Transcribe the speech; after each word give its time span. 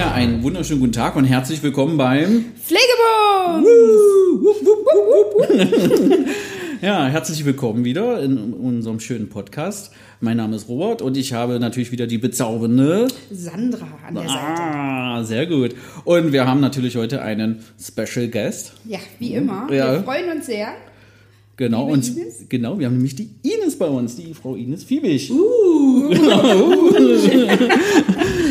Ja, 0.00 0.12
einen 0.12 0.42
wunderschönen 0.42 0.80
guten 0.80 0.94
Tag 0.94 1.14
und 1.14 1.26
herzlich 1.26 1.62
willkommen 1.62 1.98
beim 1.98 2.46
Pflegebund! 2.56 3.66
Ja, 6.80 7.06
herzlich 7.08 7.44
willkommen 7.44 7.84
wieder 7.84 8.22
in 8.22 8.54
unserem 8.54 9.00
schönen 9.00 9.28
Podcast. 9.28 9.92
Mein 10.20 10.38
Name 10.38 10.56
ist 10.56 10.70
Robert 10.70 11.02
und 11.02 11.18
ich 11.18 11.34
habe 11.34 11.60
natürlich 11.60 11.92
wieder 11.92 12.06
die 12.06 12.16
bezaubernde 12.16 13.08
Sandra 13.30 13.86
an 14.08 14.14
der 14.14 14.22
Seite. 14.22 14.40
Ah, 14.40 15.22
sehr 15.22 15.44
gut. 15.44 15.74
Und 16.04 16.32
wir 16.32 16.46
haben 16.46 16.60
natürlich 16.60 16.96
heute 16.96 17.20
einen 17.20 17.62
Special 17.78 18.28
Guest. 18.28 18.72
Ja, 18.86 19.00
wie 19.18 19.34
immer. 19.34 19.70
Ja. 19.70 19.92
Wir 19.92 20.02
freuen 20.02 20.34
uns 20.34 20.46
sehr. 20.46 20.68
Genau, 21.60 21.82
Liebe 21.82 21.92
und 21.92 22.08
Ines? 22.16 22.34
genau, 22.48 22.78
wir 22.78 22.86
haben 22.86 22.94
nämlich 22.94 23.16
die 23.16 23.28
Ines 23.42 23.76
bei 23.76 23.84
uns, 23.84 24.16
die 24.16 24.32
Frau 24.32 24.54
Ines 24.54 24.82
Fiebig. 24.82 25.30
Uh. 25.30 26.10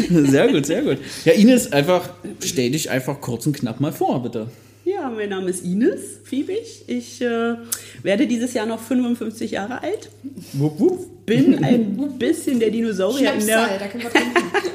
Sehr 0.09 0.47
gut, 0.51 0.65
sehr 0.65 0.83
gut. 0.83 0.97
Ja, 1.25 1.33
Ines, 1.33 1.71
einfach 1.71 2.09
stell 2.43 2.69
dich 2.69 2.89
einfach 2.89 3.19
kurz 3.19 3.47
und 3.47 3.55
knapp 3.55 3.79
mal 3.79 3.91
vor, 3.91 4.21
bitte. 4.21 4.47
Ja, 4.85 5.09
mein 5.09 5.29
Name 5.29 5.49
ist 5.49 5.65
Ines 5.65 6.19
Fiebig. 6.23 6.83
Ich 6.87 7.21
äh, 7.21 7.55
werde 8.03 8.27
dieses 8.27 8.53
Jahr 8.53 8.65
noch 8.67 8.79
55 8.79 9.51
Jahre 9.51 9.81
alt. 9.81 10.09
Wupp, 10.53 10.79
wupp. 10.79 11.25
Bin 11.25 11.63
ein 11.63 12.17
bisschen 12.17 12.59
der 12.59 12.69
Dinosaurier 12.69 13.33
in 13.33 13.45
der. 13.45 13.77
da 13.79 13.87
können 13.87 14.03
wir. 14.03 14.11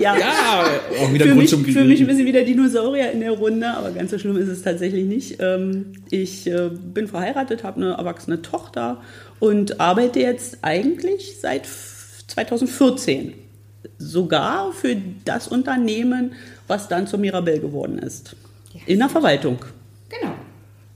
Ja, 0.04 0.18
Ja, 0.18 0.64
auch 1.02 1.12
wieder 1.12 1.24
für 1.24 1.30
Grund 1.30 1.40
mich, 1.42 1.50
zum 1.50 1.64
für 1.64 1.84
mich 1.84 2.00
ein 2.00 2.06
bisschen 2.06 2.26
wie 2.26 2.32
der 2.32 2.44
Dinosaurier 2.44 3.10
in 3.12 3.20
der 3.20 3.32
Runde, 3.32 3.66
aber 3.68 3.90
ganz 3.90 4.10
so 4.10 4.18
schlimm 4.18 4.36
ist 4.36 4.48
es 4.48 4.62
tatsächlich 4.62 5.04
nicht. 5.04 5.36
Ähm, 5.40 5.92
ich 6.10 6.46
äh, 6.46 6.70
bin 6.70 7.08
verheiratet, 7.08 7.64
habe 7.64 7.80
eine 7.80 7.92
erwachsene 7.94 8.42
Tochter 8.42 9.00
und 9.40 9.80
arbeite 9.80 10.20
jetzt 10.20 10.58
eigentlich 10.62 11.36
seit 11.40 11.64
f- 11.64 12.24
2014 12.28 13.34
sogar 13.98 14.72
für 14.72 14.96
das 15.24 15.48
Unternehmen, 15.48 16.32
was 16.66 16.88
dann 16.88 17.06
zur 17.06 17.18
Mirabelle 17.18 17.60
geworden 17.60 17.98
ist. 17.98 18.36
In 18.86 18.98
der 18.98 19.08
Verwaltung. 19.08 19.58
Genau. 20.08 20.34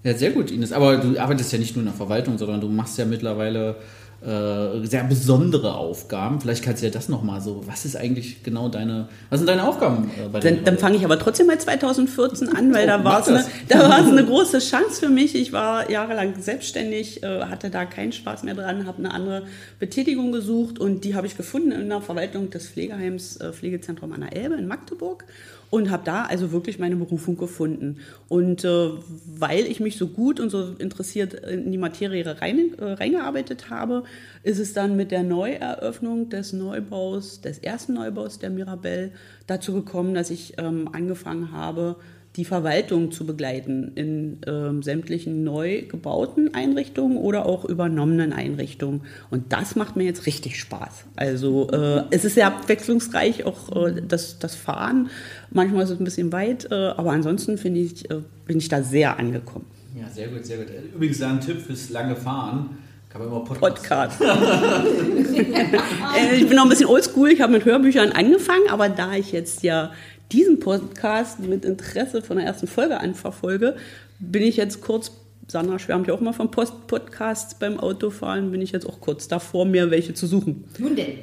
Ja, 0.04 0.14
sehr 0.14 0.30
gut, 0.30 0.50
Ines. 0.50 0.72
Aber 0.72 0.96
du 0.96 1.18
arbeitest 1.18 1.52
ja 1.52 1.58
nicht 1.58 1.76
nur 1.76 1.82
in 1.82 1.88
der 1.90 1.96
Verwaltung, 1.96 2.38
sondern 2.38 2.60
du 2.60 2.68
machst 2.68 2.98
ja 2.98 3.04
mittlerweile 3.04 3.76
äh, 4.20 4.84
sehr 4.84 5.05
besondere 5.05 5.74
Aufgaben. 5.74 6.41
Vielleicht 6.41 6.64
kannst 6.64 6.83
du 6.83 6.86
ja 6.86 6.92
das 6.92 7.08
nochmal 7.08 7.41
so, 7.41 7.62
was 7.66 7.84
ist 7.84 7.97
eigentlich 7.97 8.42
genau 8.42 8.69
deine, 8.69 9.08
was 9.30 9.38
sind 9.38 9.47
deine 9.47 9.62
Aufgaben 9.62 10.10
äh, 10.19 10.28
bei 10.28 10.41
Dann, 10.41 10.64
dann 10.64 10.77
fange 10.77 10.97
ich 10.97 11.05
aber 11.05 11.20
trotzdem 11.20 11.47
mal 11.47 11.58
2014 11.58 12.48
an, 12.48 12.75
weil 12.75 12.84
Oh, 12.84 12.86
da 12.88 13.05
war 13.05 13.20
es 13.20 13.28
eine, 13.28 13.44
da 13.69 13.88
eine 13.88 14.25
große 14.25 14.58
Chance 14.58 15.00
für 15.00 15.08
mich. 15.08 15.36
Ich 15.36 15.52
war 15.52 15.88
jahrelang 15.88 16.34
selbstständig, 16.41 17.22
äh, 17.22 17.44
hatte 17.44 17.70
da 17.70 17.84
keinen 17.84 18.12
Spaß 18.12 18.42
mehr 18.42 18.54
dran, 18.54 18.87
habe 18.87 18.98
eine 18.98 19.15
andere 19.15 19.44
Betätigung 19.78 20.32
gesucht 20.32 20.81
und 20.81 21.04
die 21.04 21.15
habe 21.15 21.28
ich 21.28 21.37
gefunden 21.37 21.71
in 21.71 21.88
der 21.88 22.00
Verwaltung 22.00 22.50
des 22.50 22.69
Pflegeheims 22.69 23.37
äh, 23.37 23.53
Pflegezentrum 23.53 24.12
an 24.12 24.22
der 24.22 24.37
Elbe 24.37 24.56
in 24.56 24.66
Magdeburg 24.66 25.25
und 25.70 25.90
habe 25.90 26.04
da 26.04 26.24
also 26.24 26.52
wirklich 26.52 26.78
meine 26.78 26.96
Berufung 26.96 27.36
gefunden. 27.36 27.98
Und 28.28 28.64
äh, 28.64 28.90
weil 29.26 29.66
ich 29.66 29.80
mich 29.80 29.96
so 29.96 30.08
gut 30.08 30.40
und 30.40 30.50
so 30.50 30.74
interessiert 30.78 31.34
in 31.34 31.70
die 31.70 31.78
Materie 31.78 32.24
rein, 32.40 32.74
äh, 32.78 32.84
reingearbeitet 32.84 33.70
habe, 33.70 34.04
ist 34.42 34.58
es 34.58 34.72
dann 34.72 34.96
mit 34.96 35.10
der 35.10 35.22
Neueröffnung 35.22 36.30
des 36.30 36.52
Neubaus, 36.52 37.40
des 37.40 37.58
ersten 37.58 37.94
Neubaus 37.94 38.38
der 38.38 38.50
Mirabelle 38.50 39.10
dazu 39.46 39.74
gekommen, 39.74 40.14
dass 40.14 40.30
ich 40.30 40.54
ähm, 40.58 40.88
angefangen 40.92 41.52
habe, 41.52 41.96
die 42.38 42.44
Verwaltung 42.44 43.10
zu 43.10 43.26
begleiten 43.26 43.91
in 43.97 44.38
ähm, 44.47 44.84
sämtlichen 44.84 45.43
neu 45.43 45.82
gebauten 45.82 46.54
Einrichtungen 46.54 47.19
oder 47.19 47.47
auch 47.47 47.65
übernommenen 47.65 48.32
Einrichtungen. 48.32 49.03
Und 49.28 49.53
das 49.53 49.75
macht 49.75 49.97
mir 49.97 50.04
jetzt 50.04 50.25
richtig 50.25 50.59
Spaß. 50.60 51.04
Also 51.16 51.69
äh, 51.71 52.04
es 52.10 52.25
ist 52.25 52.37
sehr 52.37 52.47
abwechslungsreich, 52.47 53.44
auch 53.44 53.88
äh, 53.88 54.00
das, 54.06 54.38
das 54.38 54.54
Fahren. 54.54 55.10
Manchmal 55.50 55.82
ist 55.82 55.91
es 55.91 55.98
ein 55.98 56.04
bisschen 56.04 56.31
weit, 56.31 56.71
äh, 56.71 56.75
aber 56.75 57.10
ansonsten 57.10 57.59
finde 57.59 57.81
ich, 57.81 58.09
äh, 58.09 58.21
bin 58.47 58.59
ich 58.59 58.69
da 58.69 58.84
sehr 58.84 59.19
angekommen. 59.19 59.66
Ja, 60.00 60.09
sehr 60.09 60.28
gut, 60.28 60.47
sehr 60.47 60.59
gut. 60.59 60.69
Übrigens, 60.94 61.21
ein 61.21 61.41
Tipp 61.41 61.60
fürs 61.60 61.91
lange 61.91 62.15
Fahren. 62.15 62.78
Kann 63.08 63.22
man 63.22 63.30
immer 63.30 63.44
Podcast. 63.44 64.19
Podcast. 64.19 64.20
Äh, 66.19 66.36
ich 66.36 66.48
bin 66.48 66.56
noch 66.56 66.64
ein 66.64 66.69
bisschen 66.69 66.86
oldschool, 66.86 67.30
ich 67.30 67.41
habe 67.41 67.52
mit 67.52 67.64
Hörbüchern 67.64 68.12
angefangen, 68.12 68.69
aber 68.70 68.88
da 68.88 69.14
ich 69.14 69.30
jetzt 69.30 69.62
ja 69.62 69.92
diesen 70.32 70.58
Podcast 70.58 71.38
mit 71.41 71.64
Interesse 71.64 72.22
von 72.22 72.38
der 72.38 72.47
ersten 72.47 72.66
Folge 72.66 72.98
an 72.98 73.14
verfolge, 73.14 73.76
bin 74.18 74.42
ich 74.42 74.56
jetzt 74.56 74.80
kurz, 74.80 75.12
Sandra 75.47 75.78
schwärmt 75.78 76.08
ja 76.08 76.14
auch 76.14 76.20
mal 76.20 76.32
von 76.32 76.50
Post 76.50 76.86
Podcasts 76.86 77.54
beim 77.54 77.78
Autofahren, 77.78 78.50
bin 78.50 78.60
ich 78.62 78.72
jetzt 78.72 78.86
auch 78.86 79.00
kurz 79.00 79.28
davor, 79.28 79.64
mir 79.64 79.91
welche 79.91 80.14
zu 80.14 80.26
suchen. 80.26 80.64
Nun 80.78 80.97
denn. 80.97 81.18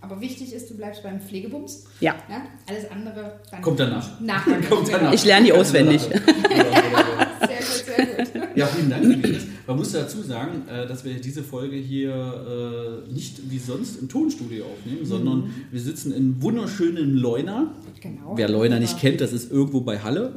Aber 0.00 0.20
wichtig 0.20 0.52
ist, 0.52 0.68
du 0.68 0.76
bleibst 0.76 1.04
beim 1.04 1.20
Pflegebums. 1.20 1.84
Ja. 2.00 2.16
ja? 2.28 2.42
Alles 2.68 2.90
andere 2.90 3.40
dann 3.50 3.62
Kommt 3.62 3.78
danach. 3.78 4.20
Nachher. 4.20 4.60
Kommt 4.68 4.92
danach. 4.92 5.12
Ich 5.12 5.24
lerne 5.24 5.46
die 5.46 5.52
auswendig. 5.52 6.02
Sehr 7.62 8.06
gut. 8.16 8.56
Ja, 8.56 8.66
vielen 8.66 8.90
Dank, 8.90 9.04
liebe 9.04 9.28
Ines. 9.28 9.46
Man 9.66 9.76
muss 9.76 9.92
dazu 9.92 10.22
sagen, 10.22 10.62
äh, 10.68 10.86
dass 10.86 11.04
wir 11.04 11.14
diese 11.14 11.42
Folge 11.42 11.76
hier 11.76 13.04
äh, 13.08 13.12
nicht 13.12 13.50
wie 13.50 13.58
sonst 13.58 14.00
im 14.00 14.08
Tonstudio 14.08 14.64
aufnehmen, 14.64 15.04
sondern 15.04 15.50
wir 15.70 15.80
sitzen 15.80 16.12
in 16.12 16.42
wunderschönen 16.42 17.16
Leuna. 17.16 17.72
Genau. 18.00 18.32
Wer 18.36 18.48
Leuna 18.48 18.80
nicht 18.80 18.98
kennt, 18.98 19.20
das 19.20 19.32
ist 19.32 19.52
irgendwo 19.52 19.80
bei 19.80 19.98
Halle. 20.00 20.32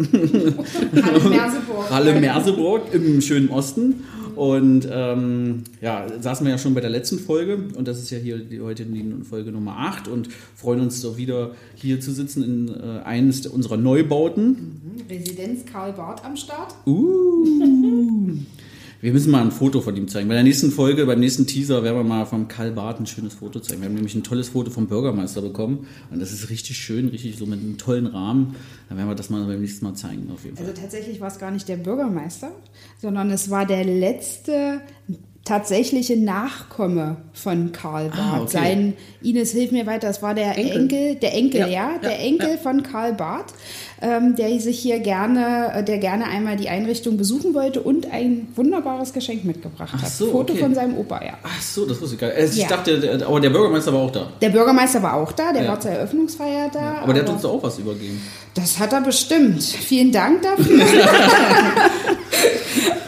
Halle 1.01 1.29
Merseburg. 1.29 1.89
Halle 1.89 2.19
Merseburg 2.19 2.93
im 2.93 3.21
schönen 3.21 3.49
Osten. 3.49 4.03
Und 4.35 4.87
ähm, 4.91 5.63
ja, 5.81 6.07
saßen 6.19 6.45
wir 6.45 6.51
ja 6.51 6.57
schon 6.57 6.73
bei 6.73 6.81
der 6.81 6.89
letzten 6.89 7.19
Folge 7.19 7.57
und 7.75 7.87
das 7.87 7.99
ist 7.99 8.09
ja 8.09 8.17
hier 8.17 8.37
die, 8.37 8.61
heute 8.61 8.85
die 8.85 9.23
Folge 9.23 9.51
Nummer 9.51 9.77
8 9.77 10.07
und 10.07 10.29
freuen 10.55 10.81
uns 10.81 11.01
so 11.01 11.17
wieder 11.17 11.51
hier 11.75 11.99
zu 11.99 12.11
sitzen 12.11 12.43
in 12.43 12.67
äh, 12.69 13.01
eines 13.03 13.45
unserer 13.47 13.77
Neubauten. 13.77 14.81
Residenz 15.09 15.65
Karl 15.65 15.93
Barth 15.93 16.23
am 16.25 16.35
Start. 16.35 16.75
Uh. 16.85 17.45
Wir 19.05 19.13
müssen 19.13 19.29
mal 19.29 19.43
ein 19.43 19.51
Foto 19.51 19.81
von 19.81 19.95
ihm 19.95 20.07
zeigen. 20.07 20.27
Bei 20.29 20.33
der 20.33 20.43
nächsten 20.43 20.71
Folge, 20.71 21.05
beim 21.05 21.19
nächsten 21.19 21.45
Teaser 21.45 21.83
werden 21.83 21.95
wir 21.95 22.03
mal 22.03 22.25
vom 22.25 22.47
Karl 22.47 22.71
Barth 22.71 22.99
ein 22.99 23.05
schönes 23.05 23.35
Foto 23.35 23.59
zeigen. 23.59 23.81
Wir 23.81 23.87
haben 23.87 23.93
nämlich 23.93 24.15
ein 24.15 24.23
tolles 24.23 24.49
Foto 24.49 24.71
vom 24.71 24.87
Bürgermeister 24.87 25.43
bekommen 25.43 25.85
und 26.09 26.19
das 26.19 26.31
ist 26.31 26.49
richtig 26.49 26.79
schön, 26.79 27.09
richtig 27.09 27.37
so 27.37 27.45
mit 27.45 27.59
einem 27.59 27.77
tollen 27.77 28.07
Rahmen. 28.07 28.55
Dann 28.89 28.97
werden 28.97 29.07
wir 29.07 29.13
das 29.13 29.29
mal 29.29 29.45
beim 29.45 29.61
nächsten 29.61 29.85
Mal 29.85 29.93
zeigen 29.93 30.31
auf 30.33 30.43
jeden 30.43 30.57
Fall. 30.57 30.65
Also 30.65 30.81
tatsächlich 30.81 31.21
war 31.21 31.27
es 31.27 31.37
gar 31.37 31.51
nicht 31.51 31.69
der 31.69 31.77
Bürgermeister, 31.77 32.49
sondern 32.99 33.29
es 33.29 33.51
war 33.51 33.67
der 33.67 33.83
letzte 33.83 34.81
tatsächliche 35.45 36.17
Nachkomme 36.17 37.17
von 37.33 37.71
Karl 37.71 38.09
Barth. 38.09 38.19
Ah, 38.19 38.39
okay. 38.41 38.49
Sein 38.51 38.93
Ines 39.21 39.51
hilf 39.51 39.71
mir 39.71 39.85
weiter, 39.85 40.09
es 40.09 40.21
war 40.23 40.33
der 40.33 40.57
Enkel, 40.57 40.81
Enkel. 40.81 41.15
der 41.15 41.33
Enkel, 41.35 41.59
ja, 41.61 41.67
Ja, 41.67 41.89
der 42.01 42.11
ja, 42.13 42.17
Enkel 42.17 42.49
ja. 42.49 42.57
von 42.57 42.81
Karl 42.81 43.13
Barth, 43.13 43.53
ähm, 44.01 44.35
der 44.35 44.59
sich 44.59 44.79
hier 44.79 44.99
gerne, 44.99 45.71
äh, 45.75 45.83
der 45.83 45.99
gerne 45.99 46.25
einmal 46.25 46.55
die 46.57 46.67
Einrichtung 46.67 47.15
besuchen 47.17 47.53
wollte 47.53 47.81
und 47.81 48.11
ein 48.11 48.47
wunderbares 48.55 49.13
Geschenk 49.13 49.45
mitgebracht 49.45 49.93
Ach 49.95 50.01
hat. 50.01 50.09
so, 50.09 50.31
Foto 50.31 50.53
okay. 50.53 50.61
von 50.63 50.73
seinem 50.73 50.97
Opa, 50.97 51.23
ja. 51.23 51.33
Ach 51.43 51.61
so, 51.61 51.85
das 51.85 52.01
wusste 52.01 52.15
ich 52.15 52.21
gar 52.21 52.33
nicht. 52.33 52.53
Ich 52.55 52.57
Ja. 52.63 52.67
dachte, 52.67 52.99
der, 52.99 53.27
aber 53.27 53.39
der 53.39 53.51
Bürgermeister 53.51 53.93
war 53.93 53.99
auch 54.01 54.11
da. 54.11 54.31
Der 54.41 54.49
Bürgermeister 54.49 55.03
war 55.03 55.13
auch 55.13 55.31
da, 55.31 55.53
der 55.53 55.67
war 55.67 55.79
zur 55.79 55.91
Eröffnungsfeier 55.91 56.71
da. 56.73 56.95
Aber 57.03 57.13
der 57.13 57.21
hat 57.21 57.29
uns 57.29 57.43
da 57.43 57.49
auch 57.49 57.61
was 57.61 57.77
übergeben. 57.77 58.19
Das 58.55 58.79
hat 58.79 58.93
er 58.93 59.01
bestimmt. 59.01 59.61
Vielen 59.61 60.11
Dank 60.11 60.41
dafür. 60.41 60.85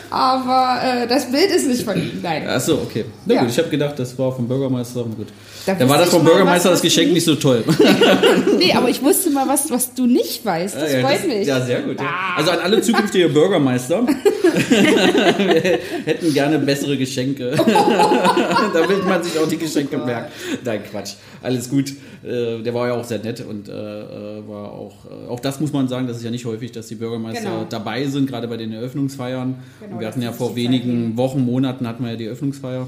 Aber 0.10 0.80
äh, 0.84 1.08
das 1.08 1.32
Bild 1.32 1.50
ist 1.52 1.68
nicht 1.68 1.84
von 1.84 1.96
ihm, 1.98 2.20
nein. 2.22 2.48
Achso, 2.48 2.76
okay. 2.76 3.06
Na 3.26 3.36
Ja. 3.36 3.42
gut, 3.42 3.50
ich 3.52 3.58
habe 3.58 3.70
gedacht, 3.70 3.98
das 4.00 4.18
war 4.18 4.34
vom 4.36 4.48
Bürgermeister. 4.48 5.04
Gut. 5.04 5.28
Da 5.66 5.74
Dann 5.76 5.90
war 5.90 5.98
das 5.98 6.10
vom 6.10 6.24
Bürgermeister 6.24 6.70
was, 6.72 6.76
das 6.80 6.82
Geschenk 6.82 7.12
nicht 7.14 7.26
so 7.26 7.36
toll. 7.36 7.64
Nee, 8.58 8.74
aber 8.74 8.90
ich 8.90 9.02
wusste 9.04 9.30
mal 9.30 9.48
was, 9.48 9.70
was 9.70 9.94
du 9.94 10.06
nicht 10.08 10.44
weißt. 10.46 10.76
Das 10.76 10.94
Ja, 10.94 11.02
freut 11.02 11.28
mich. 11.28 11.46
Ja, 11.48 11.62
sehr 11.62 11.82
gut. 11.82 12.00
Ja. 12.00 12.10
Also 12.38 12.52
an 12.52 12.60
alle 12.60 12.82
zukünftige 12.82 13.30
Bürgermeister. 13.30 14.02
Wir 14.08 15.80
hätten 16.06 16.34
gerne 16.34 16.58
bessere 16.60 16.98
Geschenke. 16.98 17.52
Damit 18.74 19.06
man 19.06 19.24
sich 19.24 19.38
auch 19.40 19.48
die 19.48 19.58
Geschenke 19.58 19.98
merkt. 19.98 20.32
Nein, 20.64 20.82
Quatsch. 20.90 21.14
Alles 21.42 21.70
gut. 21.70 21.92
Äh, 22.24 22.62
Der 22.64 22.74
war 22.74 22.88
ja 22.88 22.94
auch 22.94 23.04
sehr 23.04 23.20
nett 23.20 23.42
und 23.48 23.70
äh, 23.70 23.72
äh, 23.72 24.48
war 24.48 24.72
auch, 24.72 24.96
auch 25.30 25.40
das 25.40 25.60
muss 25.60 25.72
man 25.72 25.88
sagen, 25.88 26.08
das 26.08 26.18
ist 26.18 26.24
ja 26.24 26.32
nicht 26.32 26.46
häufig, 26.46 26.72
dass 26.72 26.88
die 26.88 26.96
Bürgermeister 26.96 27.42
Genau. 27.44 27.66
dabei 27.70 28.06
sind, 28.06 28.28
gerade 28.28 28.48
bei 28.48 28.58
den 28.58 28.74
Eröffnungsfeiern. 28.74 29.56
Genau, 29.82 29.97
wir 30.00 30.08
hatten 30.08 30.22
ja 30.22 30.32
vor 30.32 30.56
wenigen 30.56 31.18
Wochen, 31.18 31.46
Monaten 31.46 31.88
hatten 31.88 32.04
wir 32.04 32.12
ja 32.12 32.18
die 32.18 32.26
Eröffnungsfeier. 32.26 32.88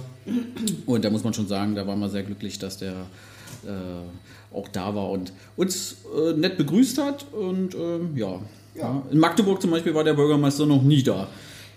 Und 0.86 1.06
da 1.06 1.10
muss 1.10 1.24
man 1.24 1.34
schon 1.34 1.48
sagen, 1.48 1.76
da 1.76 1.86
waren 1.88 2.00
wir 2.00 2.10
sehr 2.10 2.24
glücklich, 2.24 2.60
dass 2.60 2.78
der 2.78 2.94
äh, 3.66 4.56
auch 4.56 4.68
da 4.68 4.96
war 4.96 5.10
und 5.10 5.34
uns 5.56 5.98
äh, 6.16 6.34
nett 6.34 6.58
begrüßt 6.58 6.98
hat. 7.00 7.26
Und 7.34 7.76
ähm, 7.76 8.16
ja. 8.16 8.40
ja. 8.76 9.04
In 9.12 9.20
Magdeburg 9.20 9.62
zum 9.62 9.72
Beispiel 9.72 9.94
war 9.94 10.04
der 10.04 10.14
Bürgermeister 10.14 10.66
noch 10.66 10.82
nie 10.82 11.04
da. 11.04 11.28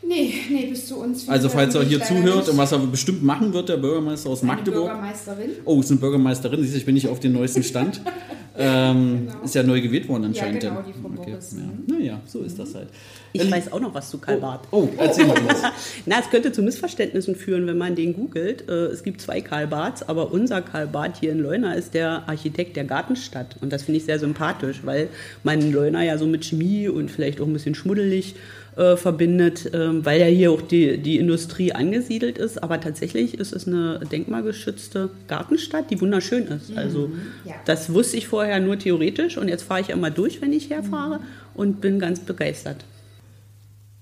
Nee, 0.05 0.34
nee, 0.50 0.67
bis 0.67 0.87
zu 0.88 0.96
uns. 0.96 1.29
Also 1.29 1.49
falls 1.49 1.75
er 1.75 1.85
hier 1.85 2.02
zuhört 2.02 2.38
nicht. 2.38 2.49
und 2.49 2.58
was 2.58 2.73
er 2.73 2.78
bestimmt 2.78 3.23
machen 3.23 3.52
wird, 3.52 3.69
der 3.69 3.76
Bürgermeister 3.76 4.31
aus 4.31 4.43
Magdeburg. 4.43 4.87
Bürgermeisterin. 4.87 5.50
Oh, 5.64 5.81
ist 5.81 5.90
eine 5.90 6.00
Bürgermeisterin. 6.00 6.61
Siehst 6.61 6.75
du, 6.75 6.78
ich 6.78 6.85
bin 6.85 6.94
nicht 6.94 7.08
auf 7.08 7.20
dem 7.20 7.32
neuesten 7.32 7.62
Stand. 7.62 8.00
ähm, 8.58 9.28
Ist 9.44 9.55
ja 9.55 9.62
neu 9.62 9.81
gewählt 9.81 10.08
worden 10.08 10.25
anscheinend. 10.25 10.61
genau, 10.61 10.82
denn. 10.82 10.93
die 10.93 11.00
Frau 11.00 11.08
Boris, 11.08 11.52
Ja. 11.56 11.62
mhm. 11.62 11.85
Naja, 11.87 12.20
so 12.26 12.40
ist 12.40 12.58
das 12.58 12.75
halt. 12.75 12.88
Ich 13.32 13.50
weiß 13.50 13.73
auch 13.73 13.81
noch 13.81 13.94
was 13.94 14.11
zu 14.11 14.19
Karl 14.19 14.38
Barth. 14.38 14.69
Oh, 14.70 14.88
erzähl 14.99 15.26
mal 15.26 15.37
was. 15.46 15.62
Na, 16.06 16.20
es 16.20 16.31
könnte 16.31 16.52
zu 16.52 16.62
Missverständnissen 16.62 17.34
führen, 17.34 17.67
wenn 17.67 17.79
man 17.79 17.94
den 17.94 18.14
googelt. 18.14 18.69
Äh, 18.69 18.87
Es 18.87 19.02
gibt 19.02 19.20
zwei 19.20 19.40
Karl 19.40 19.67
Barths, 19.67 20.02
aber 20.02 20.32
unser 20.32 20.62
Karl 20.62 20.87
Barth 20.87 21.19
hier 21.20 21.32
in 21.32 21.40
Leuna 21.40 21.75
ist 21.75 21.94
der 21.94 22.29
Architekt 22.29 22.76
der 22.76 22.84
Gartenstadt. 22.84 23.56
Und 23.61 23.73
das 23.73 23.84
finde 23.84 23.99
ich 23.99 24.05
sehr 24.05 24.19
sympathisch, 24.19 24.81
weil 24.84 25.08
man 25.44 25.73
Leuna 25.73 26.05
ja 26.05 26.19
so 26.19 26.26
mit 26.26 26.44
Chemie 26.44 26.88
und 26.88 27.11
vielleicht 27.11 27.40
auch 27.40 27.46
ein 27.46 27.52
bisschen 27.52 27.75
schmuddelig 27.75 28.34
äh, 28.76 28.96
verbindet, 28.96 29.70
ähm, 29.75 30.05
weil 30.05 30.20
ja 30.20 30.26
hier 30.26 30.50
auch 30.50 30.62
die, 30.62 30.99
die 30.99 31.19
Industrie 31.19 31.73
angesiedelt 31.73 32.38
ist. 32.38 32.62
Aber 32.62 32.81
tatsächlich 32.81 33.38
ist 33.38 33.52
es 33.52 33.67
eine 33.67 34.00
denkmalgeschützte 34.11 35.11
Gartenstadt, 35.28 35.90
die 35.90 36.00
wunderschön 36.00 36.46
ist. 36.46 36.76
Also 36.76 37.11
ja. 37.44 37.55
das 37.64 37.93
wusste 37.93 38.17
ich 38.17 38.28
vorher 38.28 38.61
nur 38.61 38.78
theoretisch 38.78 39.37
und 39.37 39.49
jetzt 39.49 39.62
fahre 39.62 39.81
ich 39.81 39.90
immer 39.90 40.11
durch, 40.11 40.40
wenn 40.40 40.52
ich 40.52 40.70
herfahre 40.70 41.20
und 41.55 41.81
bin 41.81 41.99
ganz 41.99 42.20
begeistert. 42.20 42.85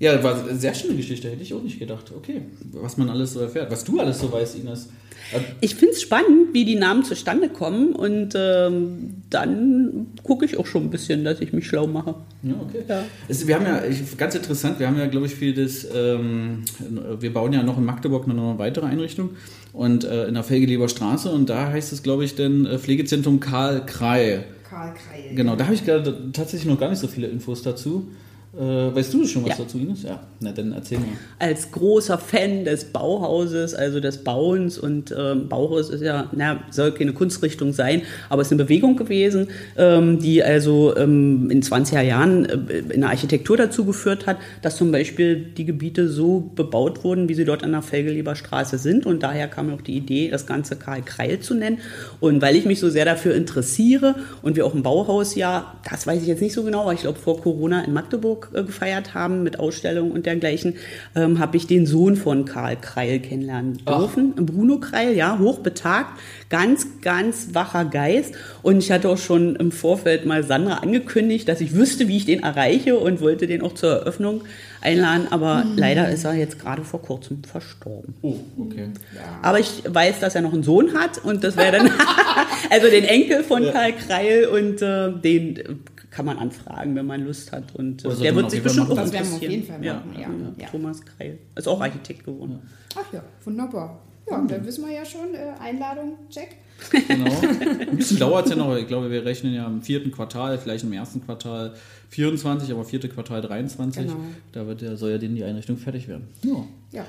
Ja, 0.01 0.23
war 0.25 0.43
eine 0.43 0.57
sehr 0.59 0.75
schöne 0.75 0.95
Geschichte, 0.95 1.29
hätte 1.29 1.43
ich 1.43 1.53
auch 1.53 1.63
nicht 1.63 1.79
gedacht. 1.79 2.11
Okay, 2.17 2.41
was 2.73 2.97
man 2.97 3.11
alles 3.11 3.35
so 3.35 3.41
erfährt. 3.41 3.71
Was 3.71 3.85
du 3.85 4.01
alles 4.01 4.19
so 4.19 4.33
weißt, 4.33 4.57
Ines. 4.57 4.89
Äh, 5.35 5.41
Ich 5.61 5.75
finde 5.75 5.93
es 5.95 6.01
spannend, 6.01 6.55
wie 6.55 6.65
die 6.65 6.77
Namen 6.77 7.05
zustande 7.05 7.51
kommen 7.51 7.93
und 7.93 8.33
ähm, 8.35 9.17
dann 9.29 10.07
gucke 10.23 10.47
ich 10.47 10.57
auch 10.57 10.65
schon 10.65 10.85
ein 10.85 10.91
bisschen, 10.91 11.23
dass 11.23 11.41
ich 11.43 11.53
mich 11.53 11.67
schlau 11.67 11.87
mache. 11.87 12.15
Ja, 12.43 12.55
okay. 12.63 12.83
Ja. 12.89 13.05
Es, 13.29 13.47
wir 13.47 13.55
haben 13.55 13.67
ja, 13.67 13.85
ich, 13.85 14.17
ganz 14.17 14.35
interessant, 14.35 14.79
wir 14.79 14.87
haben 14.87 14.99
ja, 14.99 15.07
glaube 15.07 15.27
ich, 15.27 15.35
viel 15.35 15.53
das, 15.53 15.87
ähm, 15.95 16.65
wir 17.21 17.33
bauen 17.35 17.53
ja 17.53 17.63
noch 17.63 17.77
in 17.77 17.85
Magdeburg 17.85 18.27
noch 18.27 18.35
eine 18.35 18.59
weitere 18.59 18.87
Einrichtung 18.87 19.31
und 19.75 20.05
äh, 20.05 20.29
in 20.29 20.33
der 20.35 20.45
Felgeleber 20.45 20.89
Straße 20.89 21.31
und 21.31 21.51
da 21.51 21.69
heißt 21.69 21.93
es, 21.93 22.03
glaube 22.03 22.25
ich, 22.25 22.35
denn 22.37 22.65
äh, 22.65 22.79
Pflegezentrum 22.79 23.39
Karl 23.39 23.85
Krei. 23.85 24.45
Karl 24.67 24.95
Kreil. 24.95 25.35
Genau, 25.35 25.57
da 25.57 25.65
habe 25.65 25.75
ich 25.75 25.85
gerade 25.85 26.33
tatsächlich 26.33 26.71
noch 26.73 26.81
gar 26.81 26.89
nicht 26.89 27.01
so 27.01 27.07
viele 27.07 27.27
Infos 27.27 27.61
dazu. 27.63 28.09
Äh, 28.53 28.93
weißt 28.95 29.15
du 29.15 29.25
schon 29.27 29.45
was 29.45 29.51
Ja. 29.59 29.65
dazu, 29.65 29.79
Ines? 29.79 30.03
Ja, 30.03 30.19
na 30.41 30.51
dann 30.51 30.73
erzähl 30.73 30.99
mal. 30.99 31.07
Als 31.39 31.71
großer 31.71 32.19
Fan 32.19 32.65
des 32.65 32.85
Bauhauses, 32.87 33.75
also 33.75 34.01
des 34.01 34.25
Bauens 34.25 34.77
und 34.77 35.15
ähm, 35.17 35.49
Bauhaus 35.49 35.89
ist 35.91 36.03
ja, 36.03 36.29
na, 36.33 36.59
soll 36.71 36.91
keine 36.91 37.13
Kunstrichtung 37.13 37.73
sein, 37.73 38.03
aber 38.29 38.43
es 38.43 38.49
ist 38.49 38.53
eine 38.53 38.65
Bewegung 38.65 38.97
gewesen, 38.97 39.47
ähm, 39.77 40.19
die 40.19 40.43
also 40.43 40.97
ähm, 40.97 41.49
in 41.49 41.63
20er 41.63 42.01
Jahren 42.01 42.45
äh, 42.45 42.79
in 42.93 43.03
der 43.03 43.11
Architektur 43.11 43.57
dazu 43.57 43.85
geführt 43.85 44.27
hat, 44.27 44.39
dass 44.63 44.77
zum 44.77 44.91
Beispiel 44.91 45.37
die 45.57 45.65
Gebiete 45.65 46.09
so 46.09 46.51
bebaut 46.57 47.05
wurden, 47.05 47.29
wie 47.29 47.35
sie 47.35 47.45
dort 47.45 47.63
an 47.63 47.71
der 47.71 47.83
Felgeleber 47.83 48.35
Straße 48.35 48.79
sind 48.79 49.07
und 49.07 49.23
daher 49.23 49.47
kam 49.47 49.73
auch 49.73 49.81
die 49.81 49.97
Idee, 49.97 50.29
das 50.29 50.47
Ganze 50.47 50.75
Karl 50.75 51.03
Kreil 51.03 51.39
zu 51.39 51.55
nennen 51.55 51.79
und 52.19 52.43
weil 52.43 52.57
ich 52.57 52.65
mich 52.65 52.81
so 52.81 52.91
sehr 52.91 53.05
dafür 53.05 53.37
interessiere 53.37 54.17
und 54.43 54.57
wir 54.57 54.67
auch 54.67 54.75
ein 54.75 54.83
Bauhaus 54.83 55.37
ja, 55.37 55.75
das 55.89 56.05
weiß 56.09 56.21
ich 56.23 56.27
jetzt 56.27 56.43
nicht 56.43 56.53
so 56.53 56.65
genau, 56.65 56.81
aber 56.83 56.95
ich 56.95 57.03
glaube 57.03 57.19
vor 57.21 57.41
Corona 57.41 57.85
in 57.85 57.93
Magdeburg 57.93 58.40
äh, 58.55 58.63
gefeiert 58.63 59.15
haben 59.15 59.43
mit 59.43 59.59
Ausstellungen 59.59 60.13
und 60.13 60.27
dergleichen, 60.27 60.77
ähm, 61.15 61.39
habe 61.39 61.57
ich 61.57 61.67
den 61.67 61.87
Sohn 61.87 62.17
von 62.17 62.45
Karl 62.45 62.77
Kreil 62.77 63.21
kennenlernen 63.21 63.79
dürfen. 63.85 64.35
Bruno 64.35 64.79
Kreil, 64.79 65.15
ja, 65.15 65.39
hochbetagt, 65.39 66.19
ganz, 66.49 66.87
ganz 67.03 67.49
wacher 67.53 67.85
Geist. 67.85 68.35
Und 68.63 68.79
ich 68.79 68.91
hatte 68.91 69.09
auch 69.09 69.19
schon 69.19 69.57
im 69.57 69.73
Vorfeld 69.73 70.27
mal 70.27 70.45
Sandra 70.45 70.79
angekündigt, 70.79 71.49
dass 71.49 71.61
ich 71.61 71.75
wüsste, 71.75 72.09
wie 72.09 72.17
ich 72.17 72.27
den 72.27 72.43
erreiche 72.43 72.99
und 72.99 73.21
wollte 73.21 73.47
den 73.47 73.63
auch 73.63 73.75
zur 73.75 73.91
Eröffnung 73.91 74.43
einladen. 74.81 75.29
Aber 75.31 75.65
leider 75.77 76.11
ist 76.11 76.25
er 76.25 76.35
jetzt 76.35 76.59
gerade 76.59 76.83
vor 76.83 77.03
kurzem 77.03 77.43
verstorben. 77.45 78.15
Oh, 78.23 78.37
okay. 78.59 78.89
Aber 79.43 79.61
ich 79.61 79.83
weiß, 79.87 80.21
dass 80.21 80.35
er 80.35 80.43
noch 80.43 80.53
einen 80.53 80.63
Sohn 80.63 80.95
hat 80.95 81.19
und 81.25 81.45
das 81.45 81.57
wäre 81.57 81.79
dann 81.79 81.91
also 82.71 82.89
den 82.89 83.05
Enkel 83.05 83.43
von 83.43 83.65
Karl 83.73 83.93
Kreil 83.93 84.47
und 84.47 84.83
äh, 84.83 85.13
den 85.13 85.81
kann 86.11 86.27
man 86.27 86.39
anfragen, 86.39 86.95
wenn 86.97 87.07
man 87.07 87.25
Lust 87.25 87.53
hat. 87.53 87.75
Und 87.75 88.05
äh, 88.05 88.09
Also 88.09 88.23
der 88.23 88.35
wird 88.35 88.51
sich 88.51 88.63
bestimmt 88.63 88.91
auch 88.91 88.97
machen. 88.97 89.11
Das 89.11 89.13
werden 89.13 89.29
wir 89.29 89.37
auf 89.37 89.43
interessieren. 89.43 89.51
jeden 89.53 89.67
Fall 89.67 89.95
machen, 89.95 90.55
ja. 90.59 90.65
Ja. 90.65 90.71
Thomas 90.71 91.01
Kreil 91.05 91.39
ist 91.57 91.69
auch 91.69 91.81
Architekt 91.81 92.25
geworden. 92.25 92.59
Ach 92.97 93.13
ja, 93.13 93.23
wunderbar. 93.45 94.01
Ja, 94.29 94.39
und 94.39 94.51
dann 94.51 94.65
wissen 94.65 94.85
wir 94.87 94.93
ja 94.95 95.05
schon, 95.05 95.35
äh, 95.35 95.53
Einladung, 95.61 96.15
check. 96.29 96.57
Genau. 97.09 97.31
Ein 97.91 97.97
bisschen 97.97 98.19
dauert 98.19 98.47
es 98.47 98.53
ja 98.53 98.57
noch. 98.57 98.75
Ich 98.77 98.87
glaube, 98.87 99.11
wir 99.11 99.25
rechnen 99.25 99.53
ja 99.53 99.67
im 99.67 99.83
vierten 99.83 100.11
Quartal, 100.11 100.57
vielleicht 100.59 100.85
im 100.85 100.93
ersten 100.93 101.23
Quartal 101.25 101.75
24, 102.09 102.73
aber 102.73 102.85
vierte 102.85 103.09
Quartal 103.09 103.43
23. 103.43 104.07
Genau. 104.07 104.17
Da 104.53 104.67
wird 104.67 104.81
ja, 104.83 104.97
soll 104.97 105.11
ja 105.11 105.19
denn 105.19 105.35
die 105.35 105.45
Einrichtung 105.45 105.77
fertig 105.77 106.09
werden. 106.09 106.29
Ja. 106.43 106.65
Ja. 106.93 107.05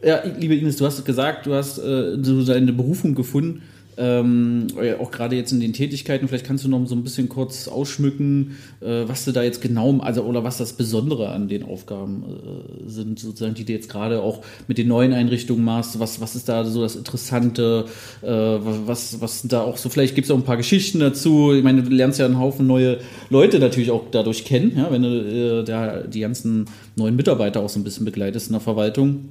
Ja, 0.00 0.22
liebe 0.38 0.54
Ines, 0.54 0.76
du 0.76 0.86
hast 0.86 1.04
gesagt, 1.04 1.46
du 1.46 1.54
hast 1.54 1.78
äh, 1.78 2.16
so 2.22 2.44
deine 2.44 2.72
Berufung 2.72 3.16
gefunden. 3.16 3.62
Ähm, 4.00 4.68
ja, 4.80 5.00
auch 5.00 5.10
gerade 5.10 5.34
jetzt 5.34 5.50
in 5.50 5.58
den 5.58 5.72
Tätigkeiten, 5.72 6.28
vielleicht 6.28 6.46
kannst 6.46 6.64
du 6.64 6.68
noch 6.68 6.86
so 6.86 6.94
ein 6.94 7.02
bisschen 7.02 7.28
kurz 7.28 7.66
ausschmücken, 7.66 8.56
äh, 8.80 9.08
was 9.08 9.24
du 9.24 9.32
da 9.32 9.42
jetzt 9.42 9.60
genau, 9.60 9.98
also 9.98 10.22
oder 10.22 10.44
was 10.44 10.56
das 10.56 10.74
Besondere 10.74 11.30
an 11.30 11.48
den 11.48 11.64
Aufgaben 11.64 12.22
äh, 12.22 12.88
sind, 12.88 13.18
sozusagen, 13.18 13.54
die 13.54 13.64
du 13.64 13.72
jetzt 13.72 13.88
gerade 13.88 14.22
auch 14.22 14.42
mit 14.68 14.78
den 14.78 14.86
neuen 14.86 15.12
Einrichtungen 15.12 15.64
machst. 15.64 15.98
Was, 15.98 16.20
was 16.20 16.36
ist 16.36 16.48
da 16.48 16.64
so 16.64 16.80
das 16.80 16.94
Interessante? 16.94 17.86
Äh, 18.22 18.28
was, 18.28 19.20
was 19.20 19.42
da 19.42 19.62
auch 19.62 19.76
so, 19.76 19.88
vielleicht 19.88 20.14
gibt 20.14 20.26
es 20.26 20.30
auch 20.30 20.36
ein 20.36 20.44
paar 20.44 20.56
Geschichten 20.56 21.00
dazu. 21.00 21.52
Ich 21.52 21.64
meine, 21.64 21.82
du 21.82 21.90
lernst 21.90 22.20
ja 22.20 22.26
einen 22.26 22.38
Haufen 22.38 22.68
neue 22.68 22.98
Leute 23.30 23.58
natürlich 23.58 23.90
auch 23.90 24.04
dadurch 24.12 24.44
kennen, 24.44 24.74
ja, 24.76 24.92
wenn 24.92 25.02
du 25.02 25.08
äh, 25.08 25.64
da 25.64 26.02
die 26.02 26.20
ganzen 26.20 26.66
neuen 26.94 27.16
Mitarbeiter 27.16 27.62
auch 27.62 27.68
so 27.68 27.80
ein 27.80 27.84
bisschen 27.84 28.04
begleitest 28.04 28.46
in 28.46 28.52
der 28.52 28.60
Verwaltung. 28.60 29.30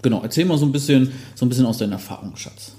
Genau, 0.00 0.22
erzähl 0.22 0.46
mal 0.46 0.56
so 0.56 0.64
ein 0.64 0.72
bisschen, 0.72 1.10
so 1.34 1.44
ein 1.44 1.50
bisschen 1.50 1.66
aus 1.66 1.76
deinem 1.76 1.92
Erfahrungsschatz. 1.92 2.72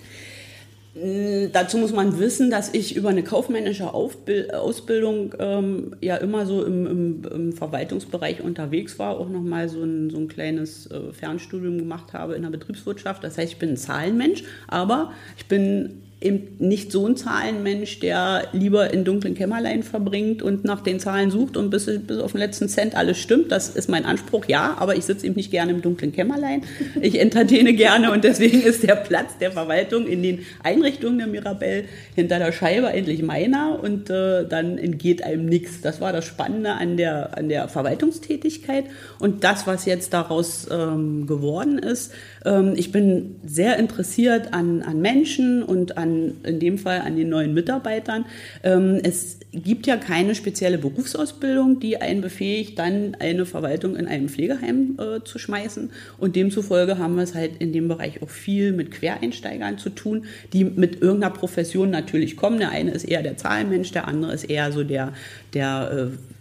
Dazu 1.52 1.78
muss 1.78 1.94
man 1.94 2.18
wissen, 2.18 2.50
dass 2.50 2.74
ich 2.74 2.96
über 2.96 3.10
eine 3.10 3.24
kaufmännische 3.24 3.94
Ausbildung 3.94 5.36
ähm, 5.38 5.96
ja 6.02 6.16
immer 6.18 6.46
so 6.48 6.64
im, 6.64 6.88
im, 6.88 7.22
im 7.32 7.54
Verwaltungsbereich 7.54 8.42
unterwegs 8.42 8.98
war, 8.98 9.20
auch 9.20 9.30
nochmal 9.30 9.70
so 9.70 9.84
ein, 9.84 10.10
so 10.10 10.18
ein 10.18 10.28
kleines 10.28 10.90
äh, 10.90 11.14
Fernstudium 11.14 11.78
gemacht 11.78 12.14
habe 12.14 12.34
in 12.34 12.42
der 12.42 12.50
Betriebswirtschaft. 12.50 13.24
Das 13.24 13.38
heißt, 13.38 13.54
ich 13.54 13.60
bin 13.60 13.72
ein 13.72 13.78
Zahlenmensch, 13.78 14.44
aber 14.68 15.12
ich 15.38 15.46
bin 15.48 16.02
eben 16.20 16.56
nicht 16.58 16.92
so 16.92 17.06
ein 17.06 17.16
Zahlenmensch, 17.16 18.00
der 18.00 18.48
lieber 18.52 18.92
in 18.92 19.04
dunklen 19.04 19.36
Kämmerlein 19.36 19.84
verbringt 19.84 20.42
und 20.42 20.66
nach 20.66 20.82
den 20.82 21.00
Zahlen 21.00 21.30
sucht 21.30 21.56
und 21.58 21.70
bis, 21.70 21.86
bis 21.86 22.18
auf 22.18 22.32
den 22.32 22.40
letzten 22.40 22.70
Cent 22.70 22.96
alles 22.96 23.20
stimmt. 23.20 23.52
Das 23.52 23.70
ist 23.70 23.88
mein 23.88 24.04
Anspruch, 24.04 24.46
ja, 24.48 24.78
aber 24.80 24.96
ich 24.96 25.06
sitze 25.06 25.28
eben 25.28 25.36
nicht 25.36 25.52
gerne 25.52 25.72
im 25.72 25.84
dunklen 25.84 26.12
Kämmerlein. 26.12 26.64
Ich 27.02 27.20
entertaine 27.20 27.74
gerne 27.74 28.12
und 28.12 28.24
deswegen 28.24 28.62
ist 28.62 28.82
der 28.82 28.96
Platz 28.96 29.38
der 29.40 29.52
Verwaltung 29.52 30.08
in 30.08 30.24
den 30.24 30.40
Einrichtungen 30.64 31.20
der 31.20 31.28
Mirabelle 31.28 31.84
hinter 32.16 32.40
der 32.40 32.52
Scheibe 32.52 32.88
endlich 32.88 33.22
meiner 33.22 33.80
und 33.84 34.10
äh, 34.10 34.48
dann 34.48 34.80
entgeht 34.80 35.24
einem 35.24 35.46
nichts. 35.46 35.82
Das 35.82 36.02
war 36.02 36.14
das 36.14 36.26
Spannende 36.26 36.72
an 36.72 36.98
der, 36.98 37.38
an 37.38 37.48
der 37.48 37.68
Verwaltungstätigkeit 37.68 38.86
und 39.20 39.44
das, 39.44 39.68
was 39.68 39.86
jetzt 39.86 40.14
daraus 40.14 40.68
ähm, 40.72 41.28
geworden 41.28 41.78
ist. 41.78 42.12
Ähm, 42.44 42.74
ich 42.76 42.92
bin 42.92 43.36
sehr 43.46 43.78
interessiert 43.78 44.54
an, 44.54 44.82
an 44.82 45.00
Menschen 45.00 45.62
und 45.62 45.98
an, 45.98 46.07
in 46.44 46.60
dem 46.60 46.78
Fall 46.78 47.02
an 47.02 47.16
den 47.16 47.30
neuen 47.30 47.54
Mitarbeitern. 47.54 48.26
Ähm, 48.64 49.00
es 49.04 49.40
gibt 49.52 49.88
ja 49.88 49.98
keine 49.98 50.36
spezielle 50.36 50.78
Berufsausbildung, 50.78 51.80
die 51.80 52.02
einen 52.02 52.22
befähigt, 52.22 52.78
dann 52.80 53.16
eine 53.20 53.46
Verwaltung 53.46 53.96
in 53.96 54.08
einem 54.08 54.30
Pflegeheim 54.30 54.98
äh, 55.00 55.24
zu 55.24 55.40
schmeißen. 55.40 55.90
Und 56.18 56.36
demzufolge 56.36 56.98
haben 56.98 57.16
wir 57.16 57.24
es 57.24 57.36
halt 57.36 57.58
in 57.60 57.74
dem 57.74 57.88
Bereich 57.88 58.22
auch 58.22 58.30
viel 58.30 58.74
mit 58.74 58.92
Quereinsteigern 58.92 59.78
zu 59.78 59.90
tun, 59.90 60.26
die 60.54 60.64
mit 60.64 61.02
irgendeiner 61.02 61.34
Profession 61.34 61.90
natürlich 61.90 62.36
kommen. 62.36 62.60
Der 62.60 62.70
eine 62.70 62.92
ist 62.92 63.04
eher 63.04 63.24
der 63.24 63.38
Zahlenmensch, 63.38 63.92
der 63.92 64.08
andere 64.08 64.34
ist 64.34 64.44
eher 64.44 64.72
so 64.72 64.84
der, 64.84 65.14
der 65.54 66.12
äh, 66.12 66.37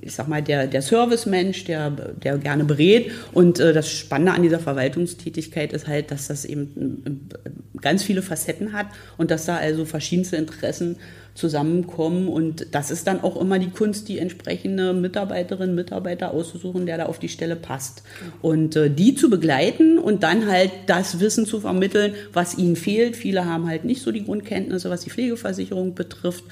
ich 0.00 0.14
sag 0.14 0.28
mal, 0.28 0.42
der, 0.42 0.66
der 0.66 0.82
Servicemensch, 0.82 1.64
der, 1.64 1.90
der 1.90 2.38
gerne 2.38 2.64
berät. 2.64 3.10
Und 3.32 3.60
äh, 3.60 3.72
das 3.72 3.90
Spannende 3.90 4.32
an 4.32 4.42
dieser 4.42 4.58
Verwaltungstätigkeit 4.58 5.72
ist 5.72 5.86
halt, 5.86 6.10
dass 6.10 6.28
das 6.28 6.44
eben 6.44 7.30
äh, 7.44 7.80
ganz 7.80 8.02
viele 8.02 8.22
Facetten 8.22 8.72
hat 8.72 8.86
und 9.16 9.30
dass 9.30 9.44
da 9.44 9.56
also 9.56 9.84
verschiedenste 9.84 10.36
Interessen 10.36 10.96
zusammenkommen. 11.34 12.28
Und 12.28 12.68
das 12.70 12.90
ist 12.90 13.06
dann 13.06 13.22
auch 13.22 13.40
immer 13.40 13.58
die 13.58 13.70
Kunst, 13.70 14.08
die 14.08 14.18
entsprechende 14.18 14.92
Mitarbeiterin, 14.92 15.74
Mitarbeiter 15.74 16.32
auszusuchen, 16.32 16.86
der 16.86 16.98
da 16.98 17.06
auf 17.06 17.18
die 17.18 17.28
Stelle 17.28 17.56
passt. 17.56 18.02
Und 18.40 18.76
äh, 18.76 18.90
die 18.90 19.14
zu 19.14 19.28
begleiten 19.28 19.98
und 19.98 20.22
dann 20.22 20.46
halt 20.46 20.70
das 20.86 21.18
Wissen 21.20 21.44
zu 21.44 21.60
vermitteln, 21.60 22.14
was 22.32 22.56
ihnen 22.56 22.76
fehlt. 22.76 23.16
Viele 23.16 23.46
haben 23.46 23.66
halt 23.66 23.84
nicht 23.84 24.02
so 24.02 24.12
die 24.12 24.24
Grundkenntnisse, 24.24 24.90
was 24.90 25.02
die 25.02 25.10
Pflegeversicherung 25.10 25.94
betrifft. 25.94 26.44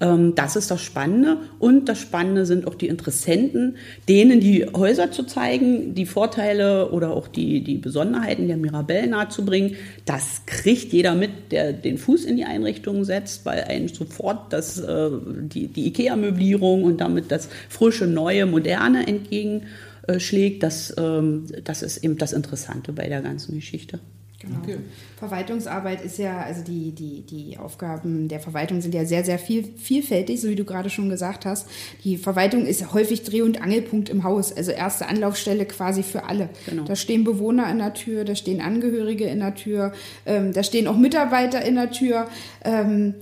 Ähm, 0.00 0.34
das 0.36 0.54
ist 0.54 0.70
das 0.70 0.82
Spannende. 0.82 1.38
Und 1.58 1.88
das 1.88 1.98
Spannende 1.98 2.46
sind 2.46 2.66
auch 2.68 2.76
die 2.76 2.86
Interessenten, 2.86 3.76
denen 4.08 4.38
die 4.38 4.66
Häuser 4.66 5.10
zu 5.10 5.24
zeigen, 5.24 5.94
die 5.94 6.06
Vorteile 6.06 6.90
oder 6.92 7.10
auch 7.10 7.26
die, 7.26 7.64
die 7.64 7.78
Besonderheiten 7.78 8.46
der 8.46 8.56
Mirabelle 8.56 9.08
nahezubringen. 9.08 9.74
Das 10.04 10.42
kriegt 10.46 10.92
jeder 10.92 11.16
mit, 11.16 11.50
der 11.50 11.72
den 11.72 11.98
Fuß 11.98 12.24
in 12.24 12.36
die 12.36 12.44
Einrichtung 12.44 13.04
setzt, 13.04 13.44
weil 13.44 13.64
einen 13.64 13.88
sofort 13.88 14.27
das, 14.34 14.78
äh, 14.78 15.10
die, 15.42 15.68
die 15.68 15.86
IKEA-Möblierung 15.88 16.84
und 16.84 17.00
damit 17.00 17.30
das 17.30 17.48
frische, 17.68 18.06
neue, 18.06 18.46
moderne 18.46 19.06
entgegenschlägt. 19.06 20.62
Das, 20.62 20.94
ähm, 20.98 21.46
das 21.64 21.82
ist 21.82 22.04
eben 22.04 22.18
das 22.18 22.32
Interessante 22.32 22.92
bei 22.92 23.08
der 23.08 23.22
ganzen 23.22 23.54
Geschichte. 23.54 24.00
Genau. 24.40 24.60
Okay. 24.62 24.76
Verwaltungsarbeit 25.16 26.04
ist 26.04 26.16
ja, 26.18 26.42
also 26.42 26.62
die, 26.62 26.92
die, 26.92 27.22
die 27.22 27.58
Aufgaben 27.58 28.28
der 28.28 28.38
Verwaltung 28.38 28.80
sind 28.80 28.94
ja 28.94 29.04
sehr, 29.04 29.24
sehr 29.24 29.38
viel, 29.38 29.64
vielfältig, 29.76 30.40
so 30.40 30.48
wie 30.48 30.54
du 30.54 30.64
gerade 30.64 30.90
schon 30.90 31.08
gesagt 31.08 31.44
hast. 31.44 31.68
Die 32.04 32.16
Verwaltung 32.16 32.64
ist 32.64 32.92
häufig 32.92 33.24
Dreh- 33.24 33.42
und 33.42 33.60
Angelpunkt 33.60 34.08
im 34.08 34.22
Haus, 34.22 34.52
also 34.52 34.70
erste 34.70 35.08
Anlaufstelle 35.08 35.66
quasi 35.66 36.04
für 36.04 36.24
alle. 36.26 36.50
Genau. 36.66 36.84
Da 36.84 36.94
stehen 36.94 37.24
Bewohner 37.24 37.68
in 37.68 37.78
der 37.78 37.94
Tür, 37.94 38.24
da 38.24 38.36
stehen 38.36 38.60
Angehörige 38.60 39.24
in 39.24 39.40
der 39.40 39.56
Tür, 39.56 39.92
ähm, 40.24 40.52
da 40.52 40.62
stehen 40.62 40.86
auch 40.86 40.96
Mitarbeiter 40.96 41.64
in 41.64 41.74
der 41.74 41.90
Tür. 41.90 42.28
Ähm, 42.64 43.14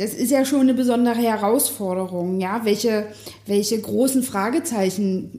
das 0.00 0.14
ist 0.14 0.30
ja 0.30 0.46
schon 0.46 0.60
eine 0.60 0.72
besondere 0.72 1.18
Herausforderung, 1.18 2.40
ja. 2.40 2.64
Welche, 2.64 3.08
welche 3.44 3.78
großen 3.78 4.22
Fragezeichen 4.22 5.30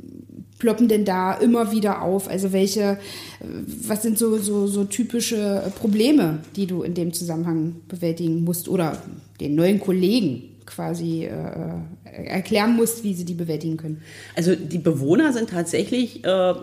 ploppen 0.59 0.87
denn 0.87 1.03
da 1.03 1.33
immer 1.33 1.71
wieder 1.71 2.03
auf? 2.03 2.29
Also 2.29 2.53
welche, 2.53 2.99
was 3.39 4.03
sind 4.03 4.19
so, 4.19 4.37
so, 4.37 4.67
so 4.67 4.83
typische 4.83 5.71
Probleme, 5.79 6.39
die 6.55 6.67
du 6.67 6.83
in 6.83 6.93
dem 6.93 7.11
Zusammenhang 7.11 7.77
bewältigen 7.87 8.43
musst 8.43 8.69
oder 8.69 9.01
den 9.39 9.55
neuen 9.55 9.79
Kollegen 9.79 10.50
quasi 10.73 11.25
äh, 11.25 12.27
erklären 12.27 12.75
musst, 12.75 13.03
wie 13.03 13.13
sie 13.13 13.25
die 13.25 13.33
bewältigen 13.33 13.77
können? 13.77 14.01
Also 14.35 14.55
die 14.55 14.77
Bewohner 14.77 15.33
sind 15.33 15.49
tatsächlich, 15.49 16.23
äh, 16.23 16.53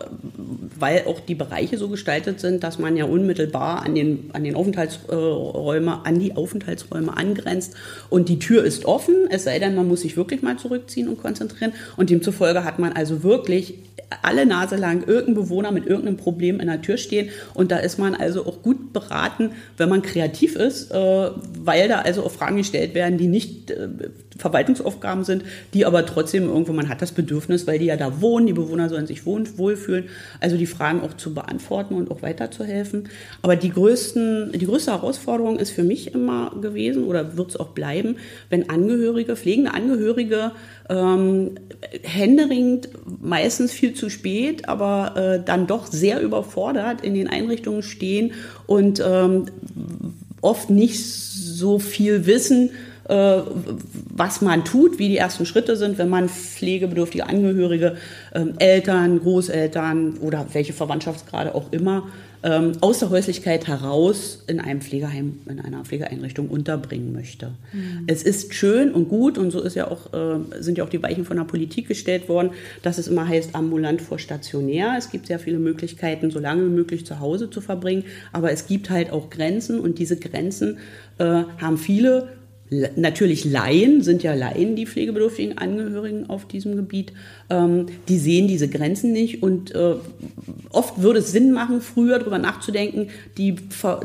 weil 0.78 1.04
auch 1.06 1.20
die 1.20 1.34
Bereiche 1.34 1.78
so 1.78 1.88
gestaltet 1.88 2.40
sind, 2.40 2.64
dass 2.64 2.78
man 2.78 2.96
ja 2.96 3.04
unmittelbar 3.04 3.82
an 3.82 3.94
den, 3.94 4.30
an 4.32 4.44
den 4.44 4.54
Aufenthaltsräume, 4.54 6.06
an 6.06 6.18
die 6.18 6.36
Aufenthaltsräume 6.36 7.16
angrenzt 7.16 7.74
und 8.08 8.28
die 8.28 8.38
Tür 8.38 8.64
ist 8.64 8.84
offen, 8.84 9.14
es 9.30 9.44
sei 9.44 9.58
denn, 9.58 9.74
man 9.74 9.88
muss 9.88 10.00
sich 10.00 10.16
wirklich 10.16 10.42
mal 10.42 10.58
zurückziehen 10.58 11.08
und 11.08 11.20
konzentrieren 11.20 11.72
und 11.96 12.10
demzufolge 12.10 12.64
hat 12.64 12.78
man 12.78 12.92
also 12.92 13.22
wirklich 13.22 13.74
alle 14.22 14.46
Nase 14.46 14.76
lang 14.76 15.06
irgendein 15.06 15.34
Bewohner 15.34 15.70
mit 15.70 15.86
irgendeinem 15.86 16.16
Problem 16.16 16.60
in 16.60 16.66
der 16.66 16.82
Tür 16.82 16.96
stehen. 16.96 17.30
Und 17.54 17.70
da 17.70 17.78
ist 17.78 17.98
man 17.98 18.14
also 18.14 18.46
auch 18.46 18.62
gut 18.62 18.92
beraten, 18.92 19.52
wenn 19.76 19.88
man 19.88 20.02
kreativ 20.02 20.56
ist, 20.56 20.90
äh, 20.90 21.30
weil 21.58 21.88
da 21.88 22.00
also 22.00 22.24
auch 22.24 22.30
Fragen 22.30 22.56
gestellt 22.56 22.94
werden, 22.94 23.18
die 23.18 23.28
nicht 23.28 23.70
äh, 23.70 23.88
Verwaltungsaufgaben 24.38 25.24
sind, 25.24 25.44
die 25.74 25.84
aber 25.84 26.06
trotzdem 26.06 26.44
irgendwo, 26.44 26.72
man 26.72 26.88
hat 26.88 27.02
das 27.02 27.12
Bedürfnis, 27.12 27.66
weil 27.66 27.78
die 27.78 27.86
ja 27.86 27.96
da 27.96 28.20
wohnen, 28.20 28.46
die 28.46 28.52
Bewohner 28.52 28.88
sollen 28.88 29.06
sich 29.06 29.26
wohnen, 29.26 29.46
wohlfühlen, 29.58 30.04
also 30.40 30.56
die 30.56 30.66
Fragen 30.66 31.02
auch 31.02 31.14
zu 31.14 31.34
beantworten 31.34 31.94
und 31.94 32.10
auch 32.10 32.22
weiterzuhelfen. 32.22 33.08
Aber 33.42 33.56
die, 33.56 33.70
größten, 33.70 34.52
die 34.52 34.66
größte 34.66 34.92
Herausforderung 34.92 35.58
ist 35.58 35.70
für 35.70 35.82
mich 35.82 36.14
immer 36.14 36.52
gewesen 36.60 37.04
oder 37.04 37.36
wird 37.36 37.50
es 37.50 37.56
auch 37.56 37.70
bleiben, 37.70 38.16
wenn 38.48 38.70
Angehörige, 38.70 39.36
pflegende 39.36 39.74
Angehörige 39.74 40.52
ähm, 40.88 41.56
händeringend, 42.02 42.88
meistens 43.20 43.72
viel 43.72 43.94
zu 43.94 44.08
spät, 44.08 44.68
aber 44.68 45.16
äh, 45.16 45.44
dann 45.44 45.66
doch 45.66 45.86
sehr 45.86 46.20
überfordert 46.22 47.02
in 47.02 47.14
den 47.14 47.28
Einrichtungen 47.28 47.82
stehen 47.82 48.32
und 48.66 49.02
ähm, 49.04 49.46
oft 50.40 50.70
nicht 50.70 51.04
so 51.04 51.78
viel 51.78 52.26
wissen, 52.26 52.70
was 53.08 54.42
man 54.42 54.64
tut, 54.64 54.98
wie 54.98 55.08
die 55.08 55.16
ersten 55.16 55.46
Schritte 55.46 55.76
sind, 55.76 55.98
wenn 55.98 56.08
man 56.08 56.28
pflegebedürftige 56.28 57.26
Angehörige, 57.26 57.96
ähm, 58.34 58.54
Eltern, 58.58 59.20
Großeltern 59.20 60.18
oder 60.18 60.46
welche 60.52 60.72
Verwandtschaftsgrade 60.72 61.54
auch 61.54 61.72
immer 61.72 62.04
ähm, 62.42 62.72
aus 62.80 63.00
der 63.00 63.10
Häuslichkeit 63.10 63.66
heraus 63.66 64.44
in 64.46 64.60
einem 64.60 64.80
Pflegeheim, 64.80 65.40
in 65.48 65.60
einer 65.60 65.84
Pflegeeinrichtung 65.84 66.48
unterbringen 66.48 67.12
möchte. 67.12 67.52
Mhm. 67.72 68.04
Es 68.06 68.22
ist 68.22 68.54
schön 68.54 68.92
und 68.92 69.08
gut 69.08 69.38
und 69.38 69.50
so 69.50 69.60
ist 69.60 69.74
ja 69.74 69.90
auch, 69.90 70.12
äh, 70.12 70.38
sind 70.60 70.78
ja 70.78 70.84
auch 70.84 70.88
die 70.88 71.02
Weichen 71.02 71.24
von 71.24 71.36
der 71.36 71.44
Politik 71.44 71.88
gestellt 71.88 72.28
worden, 72.28 72.50
dass 72.82 72.98
es 72.98 73.08
immer 73.08 73.26
heißt 73.26 73.54
ambulant 73.54 74.00
vor 74.00 74.18
stationär. 74.18 74.94
Es 74.96 75.10
gibt 75.10 75.26
sehr 75.26 75.38
viele 75.38 75.58
Möglichkeiten, 75.58 76.30
so 76.30 76.38
lange 76.38 76.64
wie 76.64 76.70
möglich 76.70 77.04
zu 77.04 77.18
Hause 77.18 77.50
zu 77.50 77.60
verbringen, 77.60 78.04
aber 78.32 78.52
es 78.52 78.66
gibt 78.66 78.90
halt 78.90 79.10
auch 79.10 79.30
Grenzen 79.30 79.80
und 79.80 79.98
diese 79.98 80.16
Grenzen 80.16 80.78
äh, 81.18 81.42
haben 81.60 81.76
viele 81.76 82.28
natürlich 82.70 83.44
Laien, 83.44 84.02
sind 84.02 84.22
ja 84.22 84.34
Laien, 84.34 84.76
die 84.76 84.86
pflegebedürftigen 84.86 85.58
Angehörigen 85.58 86.28
auf 86.28 86.46
diesem 86.46 86.76
Gebiet, 86.76 87.12
ähm, 87.50 87.86
die 88.08 88.18
sehen 88.18 88.48
diese 88.48 88.68
Grenzen 88.68 89.12
nicht 89.12 89.42
und 89.42 89.74
äh, 89.74 89.94
oft 90.70 91.00
würde 91.00 91.20
es 91.20 91.32
Sinn 91.32 91.52
machen, 91.52 91.80
früher 91.80 92.18
darüber 92.18 92.38
nachzudenken, 92.38 93.08
die, 93.36 93.56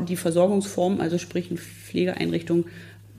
die 0.08 0.16
Versorgungsform, 0.16 1.00
also 1.00 1.18
sprich 1.18 1.50
eine 1.50 1.58
Pflegeeinrichtung, 1.58 2.64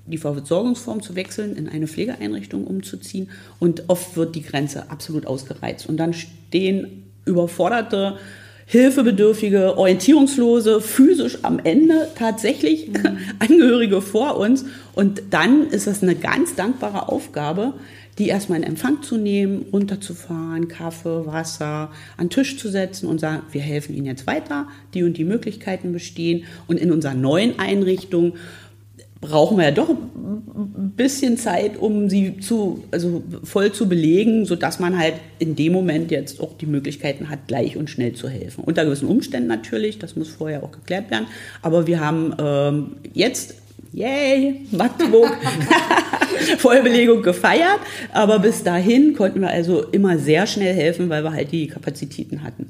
die 0.08 0.18
Versorgungsform 0.18 1.02
zu 1.02 1.16
wechseln, 1.16 1.56
in 1.56 1.68
eine 1.68 1.88
Pflegeeinrichtung 1.88 2.66
umzuziehen 2.66 3.30
und 3.60 3.84
oft 3.88 4.16
wird 4.18 4.36
die 4.36 4.44
Grenze 4.44 4.90
absolut 4.90 5.26
ausgereizt. 5.26 5.88
Und 5.88 5.98
dann 5.98 6.14
stehen 6.14 7.04
überforderte 7.26 8.18
hilfebedürftige, 8.66 9.78
orientierungslose, 9.78 10.82
physisch 10.82 11.40
am 11.44 11.60
Ende 11.60 12.08
tatsächlich 12.16 12.88
mhm. 12.88 13.18
Angehörige 13.40 14.02
vor 14.02 14.38
uns. 14.38 14.66
Und 14.94 15.22
dann 15.30 15.68
ist 15.68 15.88
es 15.88 16.02
eine 16.02 16.16
ganz 16.16 16.56
dankbare 16.56 17.10
Aufgabe, 17.10 17.74
die 18.18 18.30
erstmal 18.30 18.60
in 18.60 18.64
Empfang 18.64 19.02
zu 19.02 19.18
nehmen, 19.18 19.66
runterzufahren, 19.74 20.68
Kaffee, 20.68 21.26
Wasser, 21.26 21.92
an 22.18 22.28
den 22.28 22.30
Tisch 22.30 22.58
zu 22.58 22.70
setzen 22.70 23.08
und 23.08 23.20
sagen, 23.20 23.44
wir 23.52 23.62
helfen 23.62 23.94
Ihnen 23.94 24.06
jetzt 24.06 24.26
weiter, 24.26 24.68
die 24.94 25.04
und 25.04 25.18
die 25.18 25.26
Möglichkeiten 25.26 25.92
bestehen. 25.92 26.46
Und 26.68 26.80
in 26.80 26.92
unserer 26.92 27.14
neuen 27.14 27.60
Einrichtung 27.60 28.34
brauchen 29.26 29.58
wir 29.58 29.66
ja 29.66 29.72
doch 29.72 29.90
ein 29.90 30.94
bisschen 30.96 31.38
Zeit, 31.38 31.78
um 31.78 32.10
sie 32.10 32.40
zu, 32.40 32.84
also 32.92 33.24
voll 33.44 33.72
zu 33.72 33.90
belegen, 33.90 34.46
sodass 34.46 34.80
man 34.80 34.98
halt 34.98 35.16
in 35.40 35.56
dem 35.56 35.74
Moment 35.74 36.12
jetzt 36.12 36.40
auch 36.40 36.58
die 36.58 36.66
Möglichkeiten 36.66 37.30
hat, 37.30 37.48
gleich 37.48 37.78
und 37.78 37.90
schnell 37.90 38.14
zu 38.14 38.30
helfen. 38.30 38.64
Unter 38.64 38.86
gewissen 38.86 39.08
Umständen 39.08 39.48
natürlich, 39.48 40.00
das 40.00 40.16
muss 40.16 40.30
vorher 40.30 40.64
auch 40.64 40.72
geklärt 40.72 41.12
werden. 41.12 41.28
Aber 41.62 41.88
wir 41.88 42.00
haben 42.00 42.34
ähm, 42.40 42.96
jetzt, 43.14 43.56
yay, 43.92 44.62
Magdeburg, 44.72 45.36
Vollbelegung 46.58 47.22
gefeiert. 47.22 47.80
Aber 48.14 48.40
bis 48.40 48.64
dahin 48.64 49.16
konnten 49.16 49.42
wir 49.42 49.50
also 49.50 49.84
immer 49.84 50.18
sehr 50.18 50.48
schnell 50.48 50.74
helfen, 50.74 51.10
weil 51.10 51.24
wir 51.24 51.34
halt 51.34 51.52
die 51.52 51.68
Kapazitäten 51.68 52.44
hatten. 52.44 52.68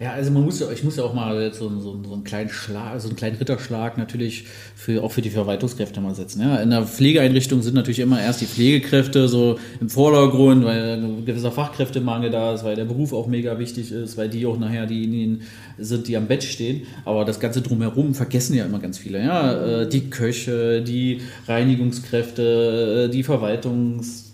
Ja, 0.00 0.12
also 0.12 0.30
man 0.30 0.44
muss 0.44 0.60
ja, 0.60 0.70
ich 0.70 0.84
muss 0.84 0.96
ja 0.96 1.02
auch 1.02 1.12
mal 1.12 1.52
so, 1.52 1.68
so, 1.80 2.00
so 2.04 2.12
einen 2.12 2.22
kleinen 2.22 2.50
Schlag, 2.50 3.00
so 3.00 3.08
einen 3.08 3.16
kleinen 3.16 3.34
Ritterschlag 3.34 3.98
natürlich 3.98 4.44
für, 4.76 5.02
auch 5.02 5.10
für 5.10 5.22
die 5.22 5.30
Verwaltungskräfte 5.30 6.00
mal 6.00 6.14
setzen. 6.14 6.40
Ja, 6.40 6.58
in 6.58 6.70
der 6.70 6.84
Pflegeeinrichtung 6.84 7.62
sind 7.62 7.74
natürlich 7.74 7.98
immer 7.98 8.22
erst 8.22 8.40
die 8.40 8.46
Pflegekräfte 8.46 9.26
so 9.26 9.58
im 9.80 9.90
Vordergrund, 9.90 10.64
weil 10.64 11.02
ein 11.02 11.24
gewisser 11.24 11.50
Fachkräftemangel 11.50 12.30
da 12.30 12.54
ist, 12.54 12.62
weil 12.62 12.76
der 12.76 12.84
Beruf 12.84 13.12
auch 13.12 13.26
mega 13.26 13.58
wichtig 13.58 13.90
ist, 13.90 14.16
weil 14.16 14.28
die 14.28 14.46
auch 14.46 14.56
nachher 14.56 14.86
diejenigen 14.86 15.40
sind, 15.78 16.06
die 16.06 16.16
am 16.16 16.28
Bett 16.28 16.44
stehen. 16.44 16.82
Aber 17.04 17.24
das 17.24 17.40
Ganze 17.40 17.60
drumherum 17.60 18.14
vergessen 18.14 18.54
ja 18.54 18.66
immer 18.66 18.78
ganz 18.78 18.98
viele. 18.98 19.18
Ja, 19.18 19.80
äh, 19.80 19.88
die 19.88 20.10
Köche, 20.10 20.80
die 20.80 21.22
Reinigungskräfte, 21.48 23.08
äh, 23.08 23.12
die 23.12 23.24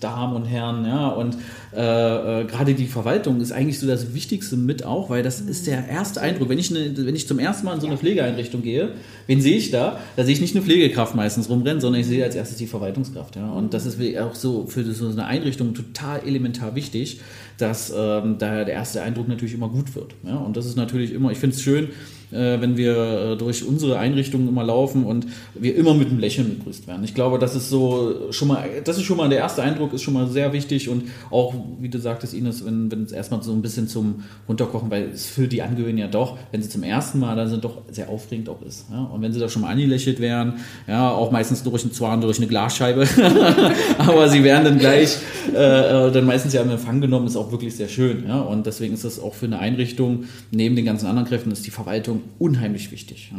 Verwaltungsdamen 0.04 0.36
und 0.36 0.44
Herren, 0.44 0.84
ja, 0.84 1.08
und 1.08 1.36
äh, 1.74 2.42
äh, 2.42 2.44
gerade 2.44 2.74
die 2.74 2.86
Verwaltung 2.86 3.40
ist 3.40 3.52
eigentlich 3.52 3.78
so 3.78 3.86
das 3.86 4.14
Wichtigste 4.14 4.56
mit 4.56 4.84
auch, 4.84 5.10
weil 5.10 5.22
das 5.22 5.40
ist 5.40 5.66
der 5.66 5.88
erste 5.88 6.20
Eindruck. 6.20 6.48
Wenn 6.48 6.58
ich, 6.58 6.70
eine, 6.70 6.96
wenn 6.96 7.16
ich 7.16 7.26
zum 7.26 7.38
ersten 7.38 7.66
Mal 7.66 7.74
in 7.74 7.80
so 7.80 7.86
eine 7.86 7.96
Pflegeeinrichtung 7.96 8.62
gehe, 8.62 8.92
wen 9.26 9.40
sehe 9.40 9.56
ich 9.56 9.70
da? 9.70 9.98
Da 10.16 10.24
sehe 10.24 10.34
ich 10.34 10.40
nicht 10.40 10.54
eine 10.54 10.64
Pflegekraft 10.64 11.14
meistens 11.14 11.48
rumrennen, 11.48 11.80
sondern 11.80 12.00
ich 12.00 12.06
sehe 12.06 12.22
als 12.22 12.34
erstes 12.34 12.58
die 12.58 12.66
Verwaltungskraft. 12.66 13.36
Ja? 13.36 13.50
Und 13.50 13.74
das 13.74 13.86
ist 13.86 13.98
auch 14.18 14.34
so 14.34 14.66
für 14.66 14.84
so 14.84 15.08
eine 15.08 15.24
Einrichtung 15.24 15.74
total 15.74 16.20
elementar 16.26 16.74
wichtig, 16.74 17.20
dass 17.58 17.92
ähm, 17.96 18.36
da 18.38 18.64
der 18.64 18.74
erste 18.74 19.02
Eindruck 19.02 19.28
natürlich 19.28 19.54
immer 19.54 19.68
gut 19.68 19.94
wird. 19.94 20.14
Ja? 20.24 20.36
Und 20.36 20.56
das 20.56 20.66
ist 20.66 20.76
natürlich 20.76 21.12
immer, 21.12 21.30
ich 21.32 21.38
finde 21.38 21.56
es 21.56 21.62
schön, 21.62 21.88
äh, 22.34 22.60
wenn 22.60 22.76
wir 22.76 22.96
äh, 22.96 23.36
durch 23.36 23.66
unsere 23.66 23.98
Einrichtungen 23.98 24.48
immer 24.48 24.64
laufen 24.64 25.04
und 25.04 25.26
wir 25.54 25.76
immer 25.76 25.94
mit 25.94 26.08
einem 26.08 26.18
Lächeln 26.18 26.58
begrüßt 26.58 26.86
werden. 26.86 27.04
Ich 27.04 27.14
glaube, 27.14 27.38
das 27.38 27.54
ist 27.54 27.70
so 27.70 28.32
schon 28.32 28.48
mal, 28.48 28.64
das 28.84 28.98
ist 28.98 29.04
schon 29.04 29.16
mal 29.16 29.28
der 29.28 29.38
erste 29.38 29.62
Eindruck, 29.62 29.92
ist 29.92 30.02
schon 30.02 30.14
mal 30.14 30.26
sehr 30.26 30.52
wichtig 30.52 30.88
und 30.88 31.04
auch, 31.30 31.54
wie 31.80 31.88
du 31.88 31.98
sagtest, 31.98 32.34
Ines, 32.34 32.64
wenn, 32.64 32.90
wenn 32.90 33.04
es 33.04 33.12
erstmal 33.12 33.42
so 33.42 33.52
ein 33.52 33.62
bisschen 33.62 33.88
zum 33.88 34.24
Runterkochen, 34.48 34.90
weil 34.90 35.10
es 35.14 35.26
für 35.26 35.46
die 35.46 35.62
Angehörigen 35.62 35.98
ja 35.98 36.08
doch, 36.08 36.36
wenn 36.52 36.62
sie 36.62 36.68
zum 36.68 36.82
ersten 36.82 37.20
Mal 37.20 37.36
da 37.36 37.46
sind, 37.46 37.64
doch 37.64 37.82
sehr 37.90 38.08
aufregend 38.08 38.48
auch 38.48 38.62
ist. 38.62 38.86
Ja? 38.90 39.04
Und 39.04 39.22
wenn 39.22 39.32
sie 39.32 39.40
da 39.40 39.48
schon 39.48 39.62
mal 39.62 39.70
angelächelt 39.70 40.20
werden, 40.20 40.54
ja, 40.86 41.10
auch 41.10 41.30
meistens 41.30 41.62
durch 41.62 41.82
einen 41.82 41.92
Zwar 41.92 42.18
durch 42.20 42.38
eine 42.38 42.46
Glasscheibe, 42.46 43.06
aber 43.98 44.28
sie 44.28 44.42
werden 44.42 44.64
dann 44.64 44.78
gleich 44.78 45.16
äh, 45.54 46.08
äh, 46.08 46.12
dann 46.12 46.24
meistens 46.24 46.52
ja 46.52 46.62
im 46.62 46.70
Empfang 46.70 47.00
genommen, 47.00 47.26
ist 47.26 47.36
auch 47.36 47.52
wirklich 47.52 47.76
sehr 47.76 47.88
schön. 47.88 48.24
Ja? 48.26 48.40
Und 48.40 48.66
deswegen 48.66 48.94
ist 48.94 49.04
das 49.04 49.20
auch 49.20 49.34
für 49.34 49.46
eine 49.46 49.58
Einrichtung, 49.58 50.24
neben 50.50 50.76
den 50.76 50.84
ganzen 50.84 51.06
anderen 51.06 51.28
Kräften, 51.28 51.50
ist 51.50 51.66
die 51.66 51.70
Verwaltung 51.70 52.23
unheimlich 52.38 52.90
wichtig. 52.90 53.32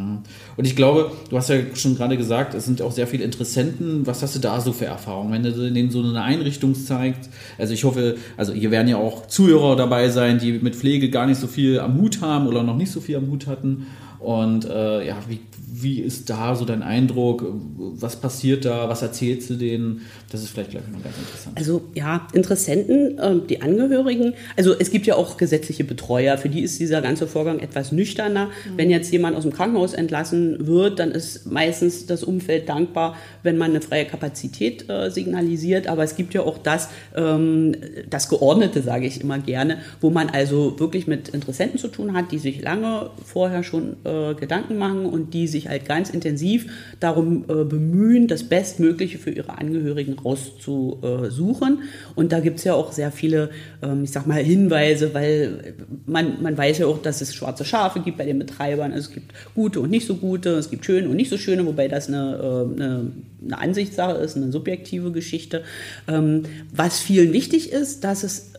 Und 0.57 0.65
ich 0.65 0.75
glaube, 0.75 1.11
du 1.29 1.37
hast 1.37 1.49
ja 1.49 1.57
schon 1.73 1.95
gerade 1.95 2.17
gesagt, 2.17 2.53
es 2.53 2.65
sind 2.65 2.81
auch 2.81 2.91
sehr 2.91 3.07
viele 3.07 3.23
Interessenten. 3.23 4.05
Was 4.07 4.21
hast 4.21 4.35
du 4.35 4.39
da 4.39 4.59
so 4.61 4.73
für 4.73 4.85
Erfahrungen, 4.85 5.31
wenn 5.31 5.43
du 5.43 5.71
denen 5.71 5.91
so 5.91 6.01
eine 6.01 6.21
Einrichtung 6.21 6.75
zeigst? 6.75 7.29
Also 7.57 7.73
ich 7.73 7.83
hoffe, 7.83 8.17
also 8.37 8.53
hier 8.53 8.71
werden 8.71 8.87
ja 8.87 8.97
auch 8.97 9.27
Zuhörer 9.27 9.75
dabei 9.75 10.09
sein, 10.09 10.39
die 10.39 10.53
mit 10.53 10.75
Pflege 10.75 11.09
gar 11.09 11.25
nicht 11.25 11.39
so 11.39 11.47
viel 11.47 11.79
am 11.79 11.97
Hut 11.97 12.21
haben 12.21 12.47
oder 12.47 12.63
noch 12.63 12.77
nicht 12.77 12.91
so 12.91 13.01
viel 13.01 13.15
am 13.15 13.27
Hut 13.27 13.47
hatten. 13.47 13.87
Und 14.25 14.65
äh, 14.65 15.05
ja, 15.05 15.17
wie, 15.27 15.39
wie 15.71 15.99
ist 15.99 16.31
da 16.31 16.55
so 16.55 16.65
dein 16.65 16.81
Eindruck? 16.81 17.45
Was 17.77 18.15
passiert 18.15 18.65
da? 18.65 18.89
Was 18.89 19.03
erzählst 19.03 19.51
du 19.51 19.53
denen? 19.53 20.01
Das 20.31 20.41
ist 20.41 20.49
vielleicht 20.49 20.71
gleich 20.71 20.83
mal 20.91 20.99
ganz 21.01 21.15
interessant. 21.15 21.55
Also 21.55 21.83
ja, 21.93 22.27
Interessenten, 22.33 23.19
äh, 23.19 23.35
die 23.47 23.61
Angehörigen. 23.61 24.33
Also 24.57 24.73
es 24.77 24.89
gibt 24.89 25.05
ja 25.05 25.15
auch 25.15 25.37
gesetzliche 25.37 25.83
Betreuer. 25.83 26.39
Für 26.39 26.49
die 26.49 26.61
ist 26.61 26.79
dieser 26.79 27.03
ganze 27.03 27.27
Vorgang 27.27 27.59
etwas 27.59 27.91
nüchterner. 27.91 28.45
Mhm. 28.45 28.77
Wenn 28.77 28.89
jetzt 28.89 29.11
jemand 29.11 29.37
aus 29.37 29.43
dem 29.43 29.53
Krankenhaus 29.53 29.93
entlassen 29.93 30.65
wird, 30.65 30.97
dann 30.97 31.11
ist 31.11 31.45
meistens 31.45 32.07
das 32.07 32.23
Umfeld 32.23 32.67
dankbar, 32.67 33.15
wenn 33.43 33.59
man 33.59 33.69
eine 33.69 33.81
freie 33.81 34.05
Kapazität 34.05 34.89
äh, 34.89 35.11
signalisiert. 35.11 35.85
Aber 35.85 36.03
es 36.03 36.15
gibt 36.15 36.33
ja 36.33 36.41
auch 36.41 36.57
das, 36.57 36.89
ähm, 37.15 37.75
das 38.09 38.27
Geordnete, 38.27 38.81
sage 38.81 39.05
ich 39.05 39.21
immer 39.21 39.37
gerne, 39.37 39.77
wo 40.01 40.09
man 40.09 40.29
also 40.29 40.79
wirklich 40.79 41.05
mit 41.05 41.29
Interessenten 41.29 41.77
zu 41.77 41.89
tun 41.89 42.13
hat, 42.13 42.31
die 42.31 42.39
sich 42.39 42.63
lange 42.63 43.11
vorher 43.23 43.61
schon 43.61 43.97
äh, 44.03 44.14
Gedanken 44.39 44.77
machen 44.77 45.05
und 45.05 45.33
die 45.33 45.47
sich 45.47 45.67
halt 45.67 45.85
ganz 45.85 46.09
intensiv 46.09 46.67
darum 46.99 47.45
äh, 47.47 47.63
bemühen, 47.63 48.27
das 48.27 48.43
Bestmögliche 48.43 49.17
für 49.17 49.31
ihre 49.31 49.57
Angehörigen 49.57 50.17
rauszusuchen. 50.19 51.79
Und 52.15 52.31
da 52.31 52.39
gibt 52.39 52.59
es 52.59 52.63
ja 52.63 52.73
auch 52.73 52.91
sehr 52.91 53.11
viele, 53.11 53.49
ähm, 53.81 54.03
ich 54.03 54.11
sag 54.11 54.27
mal, 54.27 54.41
Hinweise, 54.41 55.13
weil 55.13 55.75
man, 56.05 56.41
man 56.41 56.57
weiß 56.57 56.79
ja 56.79 56.87
auch, 56.87 57.01
dass 57.01 57.21
es 57.21 57.33
schwarze 57.33 57.65
Schafe 57.65 57.99
gibt 57.99 58.17
bei 58.17 58.25
den 58.25 58.39
Betreibern. 58.39 58.91
Also 58.91 59.09
es 59.09 59.13
gibt 59.13 59.33
gute 59.53 59.79
und 59.79 59.89
nicht 59.89 60.07
so 60.07 60.15
gute, 60.15 60.51
es 60.51 60.69
gibt 60.69 60.85
schöne 60.85 61.09
und 61.09 61.15
nicht 61.15 61.29
so 61.29 61.37
schöne, 61.37 61.65
wobei 61.65 61.87
das 61.87 62.07
eine, 62.07 62.35
äh, 62.35 62.73
eine, 62.75 63.11
eine 63.43 63.57
Ansichtssache 63.57 64.17
ist, 64.17 64.35
eine 64.35 64.51
subjektive 64.51 65.11
Geschichte. 65.11 65.63
Ähm, 66.07 66.43
was 66.73 66.99
vielen 66.99 67.33
wichtig 67.33 67.71
ist, 67.71 68.03
dass 68.03 68.23
es 68.23 68.54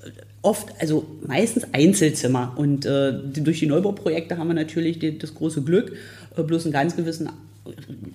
oft, 0.47 0.69
also 0.79 1.05
meistens 1.27 1.67
Einzelzimmer. 1.73 2.55
Und 2.57 2.87
äh, 2.87 3.13
durch 3.13 3.59
die 3.59 3.67
Neubauprojekte 3.67 4.39
haben 4.39 4.49
wir 4.49 4.55
natürlich 4.55 4.99
die, 4.99 5.19
das 5.19 5.35
große 5.35 5.63
Glück, 5.63 5.93
äh, 6.37 6.43
bloß 6.43 6.65
einen 6.65 6.73
ganz 6.73 6.97
gewissen 6.97 7.29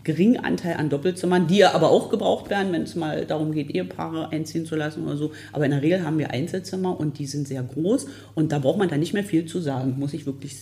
geringen 0.06 0.38
Anteil 0.38 0.76
an 0.76 0.90
Doppelzimmern, 0.90 1.48
die 1.48 1.58
ja 1.58 1.76
aber 1.76 1.92
auch 1.92 2.10
gebraucht 2.10 2.50
werden, 2.50 2.72
wenn 2.72 2.84
es 2.84 2.96
mal 2.96 3.26
darum 3.26 3.52
geht, 3.52 3.70
Ehepaare 3.70 4.30
einziehen 4.30 4.66
zu 4.66 4.78
lassen 4.78 5.04
oder 5.04 5.18
so. 5.18 5.32
Aber 5.52 5.66
in 5.66 5.72
der 5.72 5.82
Regel 5.82 6.06
haben 6.06 6.18
wir 6.18 6.32
Einzelzimmer 6.32 6.98
und 6.98 7.20
die 7.20 7.26
sind 7.26 7.50
sehr 7.50 7.62
groß 7.62 8.08
und 8.34 8.54
da 8.54 8.60
braucht 8.60 8.80
man 8.80 8.88
dann 8.88 9.02
nicht 9.02 9.14
mehr 9.14 9.26
viel 9.26 9.46
zu 9.46 9.60
sagen, 9.60 9.96
muss 10.00 10.14
ich 10.14 10.26
wirklich 10.26 10.56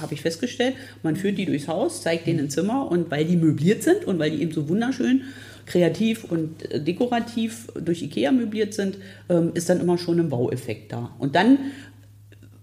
habe 0.00 0.14
ich 0.14 0.20
festgestellt, 0.20 0.74
man 1.02 1.16
führt 1.16 1.38
die 1.38 1.46
durchs 1.46 1.66
Haus, 1.66 2.02
zeigt 2.02 2.26
denen 2.26 2.40
ein 2.40 2.50
Zimmer 2.50 2.90
und 2.90 3.10
weil 3.10 3.24
die 3.24 3.36
möbliert 3.36 3.82
sind 3.82 4.04
und 4.04 4.18
weil 4.18 4.30
die 4.30 4.42
eben 4.42 4.52
so 4.52 4.68
wunderschön 4.68 5.22
kreativ 5.68 6.24
und 6.24 6.70
äh, 6.72 6.80
dekorativ 6.80 7.68
durch 7.80 8.02
Ikea 8.02 8.32
möbliert 8.32 8.74
sind, 8.74 8.98
ähm, 9.28 9.52
ist 9.54 9.68
dann 9.68 9.80
immer 9.80 9.98
schon 9.98 10.18
ein 10.18 10.28
Baueffekt 10.28 10.92
da. 10.92 11.14
Und 11.18 11.36
dann 11.36 11.58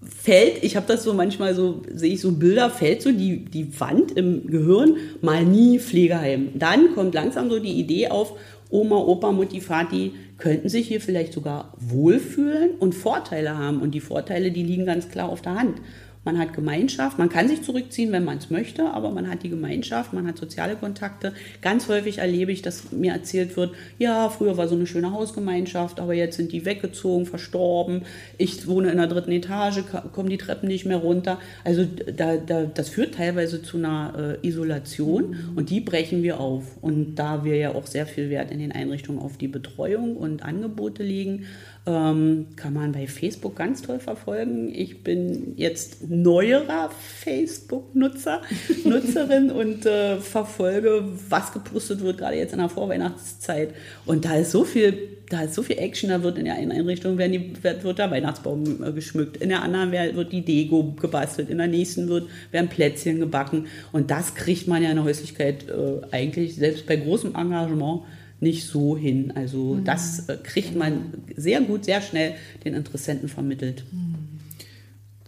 fällt, 0.04 0.64
ich 0.64 0.76
habe 0.76 0.86
das 0.88 1.04
so 1.04 1.14
manchmal 1.14 1.56
so, 1.56 1.82
sehe 1.92 2.14
ich 2.14 2.22
so 2.22 2.34
Bilder, 2.34 2.70
fällt 2.70 3.02
so 3.02 3.12
die, 3.12 3.46
die 3.46 3.80
Wand 3.80 4.12
im 4.12 4.48
Gehirn, 4.48 4.98
mal 5.22 5.46
nie 5.46 5.80
Pflegeheim. 5.80 6.50
Dann 6.56 6.94
kommt 6.94 7.14
langsam 7.14 7.50
so 7.50 7.60
die 7.60 7.80
Idee 7.80 8.10
auf, 8.10 8.34
Oma, 8.70 8.98
Opa, 8.98 9.32
Mutti, 9.32 9.62
Vati 9.62 10.14
könnten 10.38 10.70
sich 10.70 10.88
hier 10.88 11.00
vielleicht 11.00 11.34
sogar 11.34 11.74
wohlfühlen 11.78 12.72
und 12.80 12.94
Vorteile 12.94 13.58
haben. 13.58 13.82
Und 13.82 13.92
die 13.92 14.02
Vorteile, 14.02 14.52
die 14.52 14.64
liegen 14.64 14.86
ganz 14.86 15.10
klar 15.10 15.30
auf 15.30 15.42
der 15.42 15.56
Hand. 15.56 15.78
Man 16.26 16.40
hat 16.40 16.54
Gemeinschaft, 16.54 17.20
man 17.20 17.30
kann 17.30 17.48
sich 17.48 17.62
zurückziehen, 17.62 18.12
wenn 18.12 18.26
man 18.26 18.40
es 18.40 18.50
möchte, 18.50 18.86
aber 18.86 19.12
man 19.12 19.30
hat 19.30 19.44
die 19.44 19.50
Gemeinschaft, 19.50 20.12
man 20.12 20.28
hat 20.28 20.38
soziale 20.38 20.76
Kontakte. 20.76 21.34
Ganz 21.62 21.88
häufig 21.88 22.18
erlebe 22.18 22.52
ich, 22.52 22.64
dass 22.64 22.92
mir 22.92 23.14
erzählt 23.14 23.56
wird, 23.56 23.76
ja, 24.00 24.30
früher 24.30 24.58
war 24.58 24.68
so 24.68 24.76
eine 24.76 24.88
schöne 24.88 25.12
Hausgemeinschaft, 25.12 26.00
aber 26.00 26.16
jetzt 26.16 26.36
sind 26.36 26.52
die 26.52 26.66
weggezogen, 26.66 27.28
verstorben. 27.28 28.02
Ich 28.40 28.68
wohne 28.68 28.90
in 28.90 28.98
der 28.98 29.08
dritten 29.08 29.32
Etage, 29.32 29.84
kommen 30.14 30.30
die 30.30 30.38
Treppen 30.38 30.68
nicht 30.68 30.86
mehr 30.86 30.98
runter. 30.98 31.40
Also 31.64 31.86
da, 31.86 32.38
da, 32.38 32.64
das 32.64 32.90
führt 32.90 33.16
teilweise 33.16 33.62
zu 33.62 33.78
einer 33.78 34.40
äh, 34.44 34.48
Isolation 34.48 35.54
und 35.56 35.70
die 35.70 35.80
brechen 35.80 36.24
wir 36.24 36.40
auf. 36.40 36.64
Und 36.82 37.16
da 37.16 37.44
wir 37.44 37.56
ja 37.56 37.76
auch 37.76 37.86
sehr 37.86 38.08
viel 38.08 38.32
Wert 38.32 38.50
in 38.50 38.58
den 38.58 38.72
Einrichtungen 38.72 39.20
auf 39.20 39.38
die 39.38 39.48
Betreuung 39.48 40.18
und 40.18 40.44
Angebote 40.44 41.04
legen, 41.04 41.46
ähm, 41.88 42.48
kann 42.56 42.74
man 42.74 42.94
bei 42.94 43.06
Facebook 43.06 43.56
ganz 43.56 43.84
toll 43.84 44.00
verfolgen. 44.00 44.74
Ich 44.74 45.04
bin 45.04 45.54
jetzt 45.56 46.10
neuerer 46.10 46.90
Facebook-Nutzer, 46.90 48.42
Nutzerin 48.86 49.52
und 49.52 49.86
äh, 49.86 50.18
verfolge, 50.18 51.04
was 51.30 51.54
gepostet 51.54 52.02
wird, 52.02 52.18
gerade 52.18 52.38
jetzt 52.38 52.54
in 52.54 52.60
der 52.60 52.70
Vorweihnachtszeit. 52.70 53.76
Und 54.06 54.26
da 54.26 54.36
ist 54.36 54.50
so 54.50 54.64
viel, 54.64 54.98
da 55.30 55.44
ist 55.44 55.54
so 55.54 55.62
viel 55.62 55.78
Action, 55.78 56.10
da 56.10 56.24
wird 56.24 56.40
in 56.40 56.46
der 56.46 56.56
einen 56.56 56.72
Einrichtung 56.72 57.20
werden 57.20 57.34
die, 57.34 57.64
wird, 57.64 57.84
wird 57.84 58.00
der 58.00 58.10
Weihnachtsbaum 58.10 58.84
äh, 58.84 58.92
geschmückt, 58.92 59.38
in 59.38 59.50
der 59.50 59.62
anderen 59.62 59.92
wird 59.92 60.32
die 60.32 60.44
Deko 60.44 60.96
gebastelt, 61.00 61.52
in 61.52 61.60
der 61.60 61.68
nächsten 61.68 62.10
wird, 62.10 62.28
werden 62.52 62.68
Plätzchen 62.68 63.20
gebacken. 63.20 63.68
Und 63.92 64.10
das 64.10 64.34
kriegt 64.34 64.68
man 64.68 64.82
ja 64.82 64.90
in 64.90 64.96
der 64.96 65.06
Häuslichkeit 65.06 65.70
äh, 65.70 66.02
eigentlich 66.10 66.56
selbst 66.56 66.88
bei 66.88 66.96
großem 66.96 67.36
Engagement 67.36 68.02
nicht 68.46 68.68
so 68.68 68.96
hin. 68.96 69.34
Also 69.36 69.74
mhm. 69.74 69.84
das 69.84 70.30
äh, 70.30 70.38
kriegt 70.42 70.76
man 70.76 71.14
sehr 71.36 71.60
gut, 71.62 71.86
sehr 71.86 72.02
schnell 72.02 72.36
den 72.64 72.76
Interessenten 72.76 73.28
vermittelt. 73.28 73.84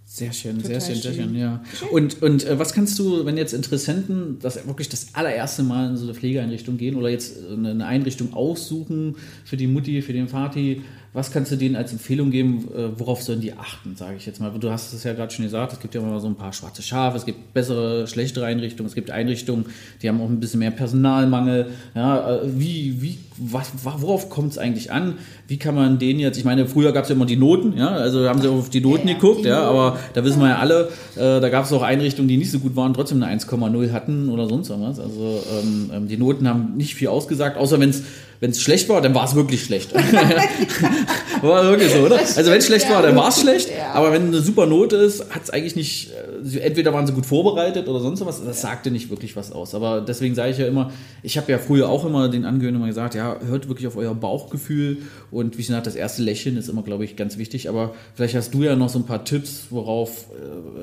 Sehr 0.06 0.32
schön, 0.32 0.58
Total 0.58 0.80
sehr 0.80 0.96
schön, 0.96 1.02
sehr 1.02 1.14
schön, 1.14 1.36
ja. 1.36 1.64
Und, 1.92 2.22
und 2.22 2.46
äh, 2.46 2.58
was 2.58 2.74
kannst 2.74 2.98
du, 2.98 3.26
wenn 3.26 3.38
jetzt 3.38 3.54
Interessenten 3.54 4.38
das 4.40 4.66
wirklich 4.66 4.90
das 4.90 5.14
allererste 5.14 5.64
Mal 5.64 5.90
in 5.90 5.98
so 5.98 6.06
eine 6.06 6.14
Pflegeeinrichtung 6.14 6.78
gehen 6.78 6.96
oder 6.96 7.10
jetzt 7.10 7.38
eine, 7.52 7.72
eine 7.72 7.86
Einrichtung 7.86 8.34
aussuchen 8.34 9.16
für 9.44 9.58
die 9.58 9.68
Mutti, 9.68 10.02
für 10.02 10.14
den 10.14 10.28
Vati, 10.28 10.82
was 11.14 11.32
kannst 11.32 11.52
du 11.52 11.56
denen 11.56 11.76
als 11.76 11.92
Empfehlung 11.92 12.32
geben, 12.32 12.68
äh, 12.76 13.00
worauf 13.00 13.24
sollen 13.24 13.42
die 13.42 13.54
achten, 13.54 13.96
sage 13.96 14.18
ich 14.18 14.26
jetzt 14.26 14.40
mal? 14.40 14.52
Du 14.60 14.70
hast 14.70 14.94
es 14.94 15.04
ja 15.04 15.14
gerade 15.14 15.34
schon 15.34 15.46
gesagt, 15.46 15.74
es 15.74 15.80
gibt 15.80 15.96
ja 15.96 16.02
immer 16.02 16.20
so 16.20 16.28
ein 16.28 16.36
paar 16.36 16.54
schwarze 16.54 16.82
Schafe, 16.82 17.18
es 17.18 17.26
gibt 17.26 17.54
bessere, 17.54 18.08
schlechtere 18.08 18.46
Einrichtungen, 18.46 18.88
es 18.88 18.96
gibt 18.96 19.10
Einrichtungen, 19.10 19.66
die 20.02 20.10
haben 20.10 20.22
auch 20.22 20.30
ein 20.30 20.40
bisschen 20.40 20.60
mehr 20.60 20.72
Personalmangel. 20.72 21.68
Ja, 21.96 22.36
äh, 22.36 22.40
wie, 22.46 23.02
wie, 23.02 23.18
was, 23.38 23.72
worauf 23.84 24.30
kommt 24.30 24.52
es 24.52 24.58
eigentlich 24.58 24.92
an? 24.92 25.16
Wie 25.48 25.58
kann 25.58 25.76
man 25.76 26.00
denen 26.00 26.20
jetzt, 26.20 26.38
ich 26.38 26.46
meine, 26.46 26.68
früher 26.68 26.92
gab 26.92 27.04
es 27.04 27.10
ja 27.10 27.16
immer 27.16 27.26
die 27.26 27.38
Noten, 27.38 27.78
ja, 27.78 27.90
also 27.90 28.28
haben 28.28 28.42
sie 28.42 28.50
auf 28.50 28.70
die 28.70 28.82
Noten 28.82 29.08
ja, 29.08 29.14
geguckt, 29.14 29.46
die 29.46 29.50
ja, 29.50 29.62
aber 29.62 29.98
da 30.14 30.24
wissen 30.24 30.40
wir 30.42 30.50
ja 30.50 30.58
alle, 30.58 30.90
äh, 31.16 31.40
da 31.40 31.50
gab 31.50 31.66
es 31.66 31.74
auch 31.74 31.84
Einrichtungen, 31.84 32.28
die 32.28 32.38
nicht 32.38 32.52
so 32.52 32.60
gut 32.60 32.76
waren, 32.76 32.94
trotzdem 32.94 33.24
eine 33.24 33.40
1,0 33.40 33.92
hatten 33.92 34.30
oder 34.30 34.48
sonst 34.48 34.70
was. 34.70 35.00
Also 35.00 35.42
ähm, 35.52 35.92
ähm, 35.94 36.08
die 36.08 36.18
Noten 36.18 36.48
haben 36.48 36.76
nicht 36.76 36.96
viel 36.96 37.08
ausgesagt, 37.08 37.58
außer 37.58 37.80
wenn 37.80 37.90
es 37.90 38.04
wenn 38.40 38.52
es 38.52 38.62
schlecht 38.62 38.88
war, 38.90 39.02
dann 39.02 39.16
war 39.16 39.26
es 39.26 39.36
wirklich 39.36 39.64
schlecht. 39.64 39.94
war 41.42 41.64
wirklich 41.70 41.92
so, 41.92 42.00
oder? 42.00 42.20
Also 42.20 42.52
wenn 42.52 42.60
es 42.60 42.68
schlecht 42.68 42.90
war, 42.90 43.02
dann 43.02 43.16
war 43.16 43.30
es 43.30 43.42
schlecht. 43.42 43.70
Aber 43.94 44.12
wenn 44.12 44.28
eine 44.28 44.42
super 44.42 44.66
Note 44.66 44.98
ist, 44.98 45.34
hat 45.34 45.44
es 45.44 45.50
eigentlich 45.50 45.76
nicht, 45.76 46.12
äh, 46.12 46.60
entweder 46.60 46.94
waren 46.94 47.08
sie 47.08 47.14
gut 47.14 47.26
vorbereitet 47.26 47.88
oder 47.88 48.00
sonst 48.00 48.24
was. 48.26 48.44
Das 48.44 48.62
sagte 48.62 48.92
nicht 48.92 49.10
wirklich 49.10 49.36
was 49.36 49.52
aus. 49.52 49.74
Aber 49.74 50.02
deswegen 50.02 50.36
sage 50.36 50.52
ich 50.52 50.58
ja 50.58 50.68
immer, 50.68 50.92
ich 51.24 51.38
habe 51.38 51.52
ja 51.52 51.58
früher 51.58 51.90
auch 51.90 52.06
immer 52.06 52.30
den 52.30 52.46
Angehörigen 52.46 52.78
immer 52.78 52.88
gesagt, 52.88 53.16
ja, 53.16 53.40
hört 53.48 53.68
wirklich 53.70 53.88
auf 53.88 53.98
euer 53.98 54.14
Bauchgefühl. 54.14 54.98
Und 55.32 55.58
wie 55.58 55.64
gesagt, 55.64 55.88
das 55.88 55.96
erste 55.96 56.22
Lächeln 56.22 56.58
ist 56.58 56.70
immer, 56.70 56.84
glaube 56.84 57.06
ich, 57.06 57.16
ganz 57.16 57.38
wichtig. 57.38 57.70
Aber 57.70 57.96
vielleicht 58.14 58.36
hast 58.36 58.54
du 58.54 58.64
ja 58.64 58.76
noch 58.76 58.90
so 58.90 59.00
ein 59.00 59.06
paar 59.06 59.26
Tipps, 59.26 59.68
worauf 59.72 60.28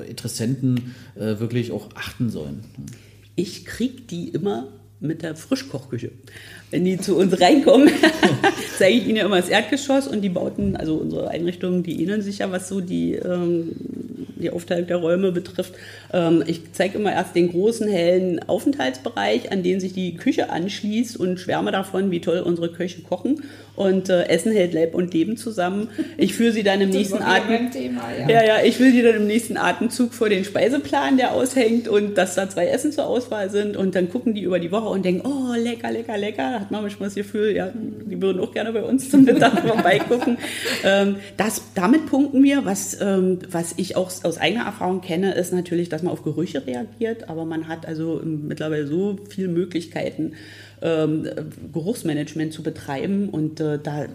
äh, 0.03 0.09
Interessenten 0.09 0.95
äh, 1.15 1.39
wirklich 1.39 1.71
auch 1.71 1.89
achten 1.95 2.29
sollen. 2.29 2.65
Ich 3.35 3.65
kriege 3.65 4.01
die 4.01 4.29
immer 4.29 4.67
mit 4.99 5.21
der 5.21 5.35
Frischkochküche. 5.35 6.11
Wenn 6.75 6.83
die 6.83 6.97
zu 6.97 7.15
uns 7.15 7.39
reinkommen, 7.39 7.89
zeige 8.77 8.97
ich 8.97 9.07
ihnen 9.07 9.15
ja 9.15 9.25
immer 9.25 9.37
das 9.37 9.47
Erdgeschoss 9.47 10.09
und 10.09 10.19
die 10.19 10.27
Bauten, 10.27 10.75
also 10.75 10.95
unsere 10.95 11.29
Einrichtungen, 11.29 11.83
die 11.83 12.03
ähneln 12.03 12.21
sich 12.21 12.39
ja, 12.39 12.51
was 12.51 12.67
so 12.67 12.81
die, 12.81 13.13
ähm, 13.13 13.71
die 14.35 14.49
Aufteilung 14.49 14.87
der 14.87 14.97
Räume 14.97 15.31
betrifft. 15.31 15.73
Ähm, 16.13 16.43
ich 16.45 16.73
zeige 16.73 16.97
immer 16.97 17.11
erst 17.11 17.35
den 17.35 17.51
großen, 17.51 17.87
hellen 17.87 18.39
Aufenthaltsbereich, 18.47 19.51
an 19.51 19.63
den 19.63 19.79
sich 19.79 19.93
die 19.93 20.15
Küche 20.15 20.49
anschließt 20.49 21.17
und 21.17 21.39
schwärme 21.39 21.71
davon, 21.71 22.11
wie 22.11 22.21
toll 22.21 22.39
unsere 22.39 22.71
Köche 22.71 23.01
kochen. 23.01 23.43
Und 23.75 24.09
äh, 24.09 24.27
Essen 24.29 24.53
hält 24.53 24.73
Leib 24.73 24.95
und 24.95 25.13
Leben 25.13 25.35
zusammen. 25.35 25.89
Ich 26.17 26.33
führe 26.33 26.53
sie 26.53 26.63
dann 26.63 26.79
im 26.81 26.89
nächsten 26.91 27.21
Atem. 27.21 27.71
Thema, 27.71 28.03
ja. 28.17 28.29
Ja, 28.29 28.45
ja, 28.45 28.63
ich 28.63 28.79
will 28.79 28.91
die 28.91 29.01
dann 29.01 29.15
im 29.15 29.27
nächsten 29.27 29.57
Atemzug 29.57 30.13
vor 30.13 30.29
den 30.29 30.45
Speiseplan, 30.45 31.17
der 31.17 31.33
aushängt 31.33 31.87
und 31.87 32.17
dass 32.17 32.35
da 32.35 32.49
zwei 32.49 32.67
Essen 32.67 32.91
zur 32.91 33.05
Auswahl 33.05 33.49
sind 33.49 33.75
und 33.75 33.95
dann 33.95 34.09
gucken 34.09 34.33
die 34.33 34.43
über 34.43 34.59
die 34.59 34.71
Woche 34.71 34.87
und 34.87 35.03
denken, 35.03 35.27
oh, 35.27 35.53
lecker, 35.57 35.91
lecker, 35.91 36.17
lecker. 36.17 36.51
Da 36.51 36.59
hat 36.61 36.71
man 36.71 36.83
manchmal 36.83 37.09
das 37.09 37.15
Gefühl, 37.15 37.55
ja, 37.55 37.71
die 37.73 38.21
würden 38.21 38.41
auch 38.41 38.53
gerne 38.53 38.71
bei 38.71 38.83
uns 38.83 39.09
zum 39.09 39.23
Mittag 39.23 39.59
vorbeigucken. 39.67 40.37
Ähm, 40.83 41.17
das, 41.37 41.61
damit 41.75 42.05
punkten 42.05 42.43
wir. 42.43 42.65
Was, 42.65 42.99
ähm, 43.01 43.39
was 43.49 43.73
ich 43.77 43.95
auch 43.95 44.09
aus 44.25 44.37
eigener 44.37 44.65
Erfahrung 44.65 45.01
kenne, 45.01 45.33
ist 45.33 45.53
natürlich, 45.53 45.89
dass 45.89 46.03
man 46.03 46.11
auf 46.11 46.23
Gerüche 46.23 46.65
reagiert, 46.65 47.29
aber 47.29 47.45
man 47.45 47.67
hat 47.67 47.85
also 47.85 48.21
mittlerweile 48.23 48.87
so 48.87 49.17
viele 49.29 49.47
Möglichkeiten, 49.47 50.33
ähm, 50.81 51.27
Geruchsmanagement 51.73 52.51
zu 52.53 52.63
betreiben 52.63 53.29
und 53.29 53.59
äh, 53.59 53.79
da, 53.81 54.05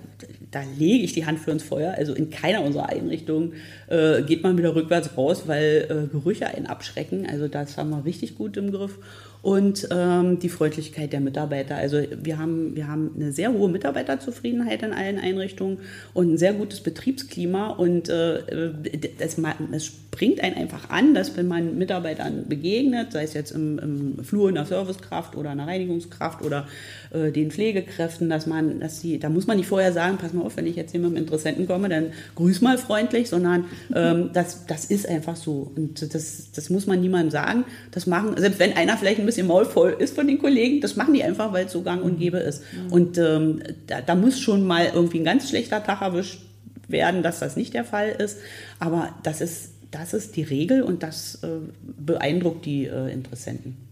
da 0.51 0.63
lege 0.79 1.05
ich 1.05 1.13
die 1.13 1.27
Hand 1.27 1.39
für 1.39 1.51
ins 1.51 1.63
Feuer. 1.63 1.95
Also 1.97 2.13
in 2.15 2.31
keiner 2.31 2.63
unserer 2.63 2.89
Einrichtungen 2.89 3.55
äh, 3.89 4.23
geht 4.23 4.43
man 4.43 4.59
wieder 4.59 4.75
rückwärts 4.75 5.17
raus, 5.17 5.45
weil 5.47 5.87
äh, 5.89 6.13
Gerüche 6.13 6.47
einen 6.47 6.67
abschrecken. 6.67 7.27
Also 7.27 7.49
das 7.49 7.77
haben 7.77 7.91
wir 7.91 8.05
richtig 8.05 8.37
gut 8.37 8.57
im 8.57 8.73
Griff 8.73 8.99
und 9.43 9.89
ähm, 9.91 10.39
die 10.39 10.49
Freundlichkeit 10.49 11.13
der 11.13 11.21
Mitarbeiter. 11.21 11.77
Also 11.77 12.03
wir 12.23 12.39
haben, 12.39 12.77
wir 12.77 12.89
haben 12.89 13.13
eine 13.17 13.33
sehr 13.33 13.53
hohe 13.53 13.71
Mitarbeiterzufriedenheit 13.71 14.83
in 14.83 14.93
allen 14.93 15.19
Einrichtungen 15.19 15.79
und 16.13 16.33
ein 16.33 16.39
sehr 16.39 16.53
gutes 16.53 16.81
Betriebsklima 16.81 17.69
und 17.71 18.09
äh, 18.09 18.71
das, 19.19 19.37
das 19.71 19.87
springt 19.87 20.43
einen 20.43 20.57
einfach 20.57 20.91
an, 20.91 21.15
dass 21.15 21.37
wenn 21.37 21.49
man 21.49 21.79
Mitarbeitern 21.79 22.47
begegnet, 22.49 23.13
sei 23.13 23.23
es 23.23 23.33
jetzt 23.33 23.53
im, 23.53 23.79
im 23.79 24.25
Flur 24.25 24.49
einer 24.49 24.67
Servicekraft 24.67 25.37
oder 25.37 25.51
einer 25.51 25.67
Reinigungskraft 25.67 26.43
oder 26.43 26.67
äh, 27.11 27.33
den 27.33 27.51
Pflegekräften, 27.51 28.29
dass 28.29 28.47
man, 28.47 28.81
dass 28.81 29.01
sie, 29.01 29.19
da 29.19 29.29
muss 29.29 29.47
man 29.47 29.57
nicht 29.57 29.67
vorher 29.67 29.93
sagen, 29.93 30.17
pass 30.19 30.33
mal 30.33 30.43
auf, 30.43 30.57
wenn 30.57 30.67
ich 30.67 30.77
jetzt 30.77 30.93
hier 30.93 31.01
mit 31.01 31.09
einem 31.09 31.17
Interessenten 31.17 31.67
komme, 31.67 31.89
dann 31.89 32.13
grüß 32.37 32.61
mal 32.61 32.79
freundlich, 32.79 33.29
sondern 33.29 33.65
ähm, 33.95 34.31
das, 34.33 34.67
das 34.67 34.85
ist 34.85 35.09
einfach 35.09 35.37
so 35.37 35.73
und 35.75 36.15
das, 36.15 36.53
das 36.53 36.71
muss 36.71 36.87
man 36.87 37.01
niemandem 37.01 37.31
sagen. 37.31 37.65
Das 37.91 38.07
machen, 38.07 38.35
selbst 38.37 38.61
wenn 38.61 38.75
einer 38.75 38.97
vielleicht 38.97 39.19
ein 39.19 39.27
bisschen 39.27 39.47
maulvoll 39.47 39.97
ist 39.99 40.15
von 40.15 40.27
den 40.27 40.39
Kollegen, 40.39 40.81
das 40.81 40.97
machen 40.97 41.15
die 41.15 41.25
einfach, 41.25 41.53
weil 41.53 41.67
es 41.67 41.73
so 41.73 41.83
gang 41.83 42.03
und 42.03 42.19
gäbe 42.19 42.39
ist. 42.39 42.63
Mhm. 42.73 42.93
Und 42.93 43.19
ähm, 43.19 43.63
da, 43.87 44.01
da 44.01 44.15
muss 44.15 44.39
schon 44.39 44.65
mal 44.65 44.91
irgendwie 44.95 45.19
ein 45.19 45.25
ganz 45.25 45.49
schlechter 45.49 45.83
Tag 45.83 46.03
erwischt 46.03 46.43
werden, 46.87 47.23
dass 47.23 47.41
das 47.41 47.57
nicht 47.57 47.75
der 47.75 47.85
Fall 47.85 48.11
ist. 48.11 48.39
Aber 48.79 49.15
das 49.23 49.41
ist, 49.41 49.73
das 49.91 50.15
ist 50.15 50.37
die 50.37 50.43
Regel 50.43 50.83
und 50.83 51.03
das 51.03 51.43
äh, 51.43 51.49
beeindruckt 51.83 52.67
die 52.67 52.87
äh, 52.87 53.13
Interessenten. 53.13 53.90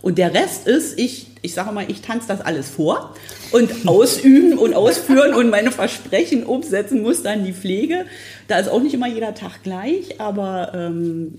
Und 0.00 0.16
der 0.16 0.32
Rest 0.32 0.66
ist, 0.66 0.98
ich, 0.98 1.26
ich 1.42 1.52
sage 1.52 1.72
mal, 1.72 1.84
ich 1.88 2.00
tanze 2.00 2.28
das 2.28 2.40
alles 2.40 2.70
vor 2.70 3.14
und 3.52 3.86
ausüben 3.86 4.56
und 4.56 4.74
ausführen 4.74 5.34
und 5.34 5.50
meine 5.50 5.70
Versprechen 5.70 6.44
umsetzen 6.44 7.02
muss 7.02 7.22
dann 7.22 7.44
die 7.44 7.52
Pflege. 7.52 8.06
Da 8.48 8.58
ist 8.58 8.68
auch 8.68 8.82
nicht 8.82 8.94
immer 8.94 9.08
jeder 9.08 9.34
Tag 9.34 9.62
gleich, 9.62 10.18
aber 10.18 10.72
ähm, 10.74 11.38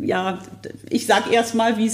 ja, 0.00 0.38
ich 0.88 1.06
sage 1.06 1.32
erst 1.32 1.54
mal, 1.54 1.78
wie 1.78 1.86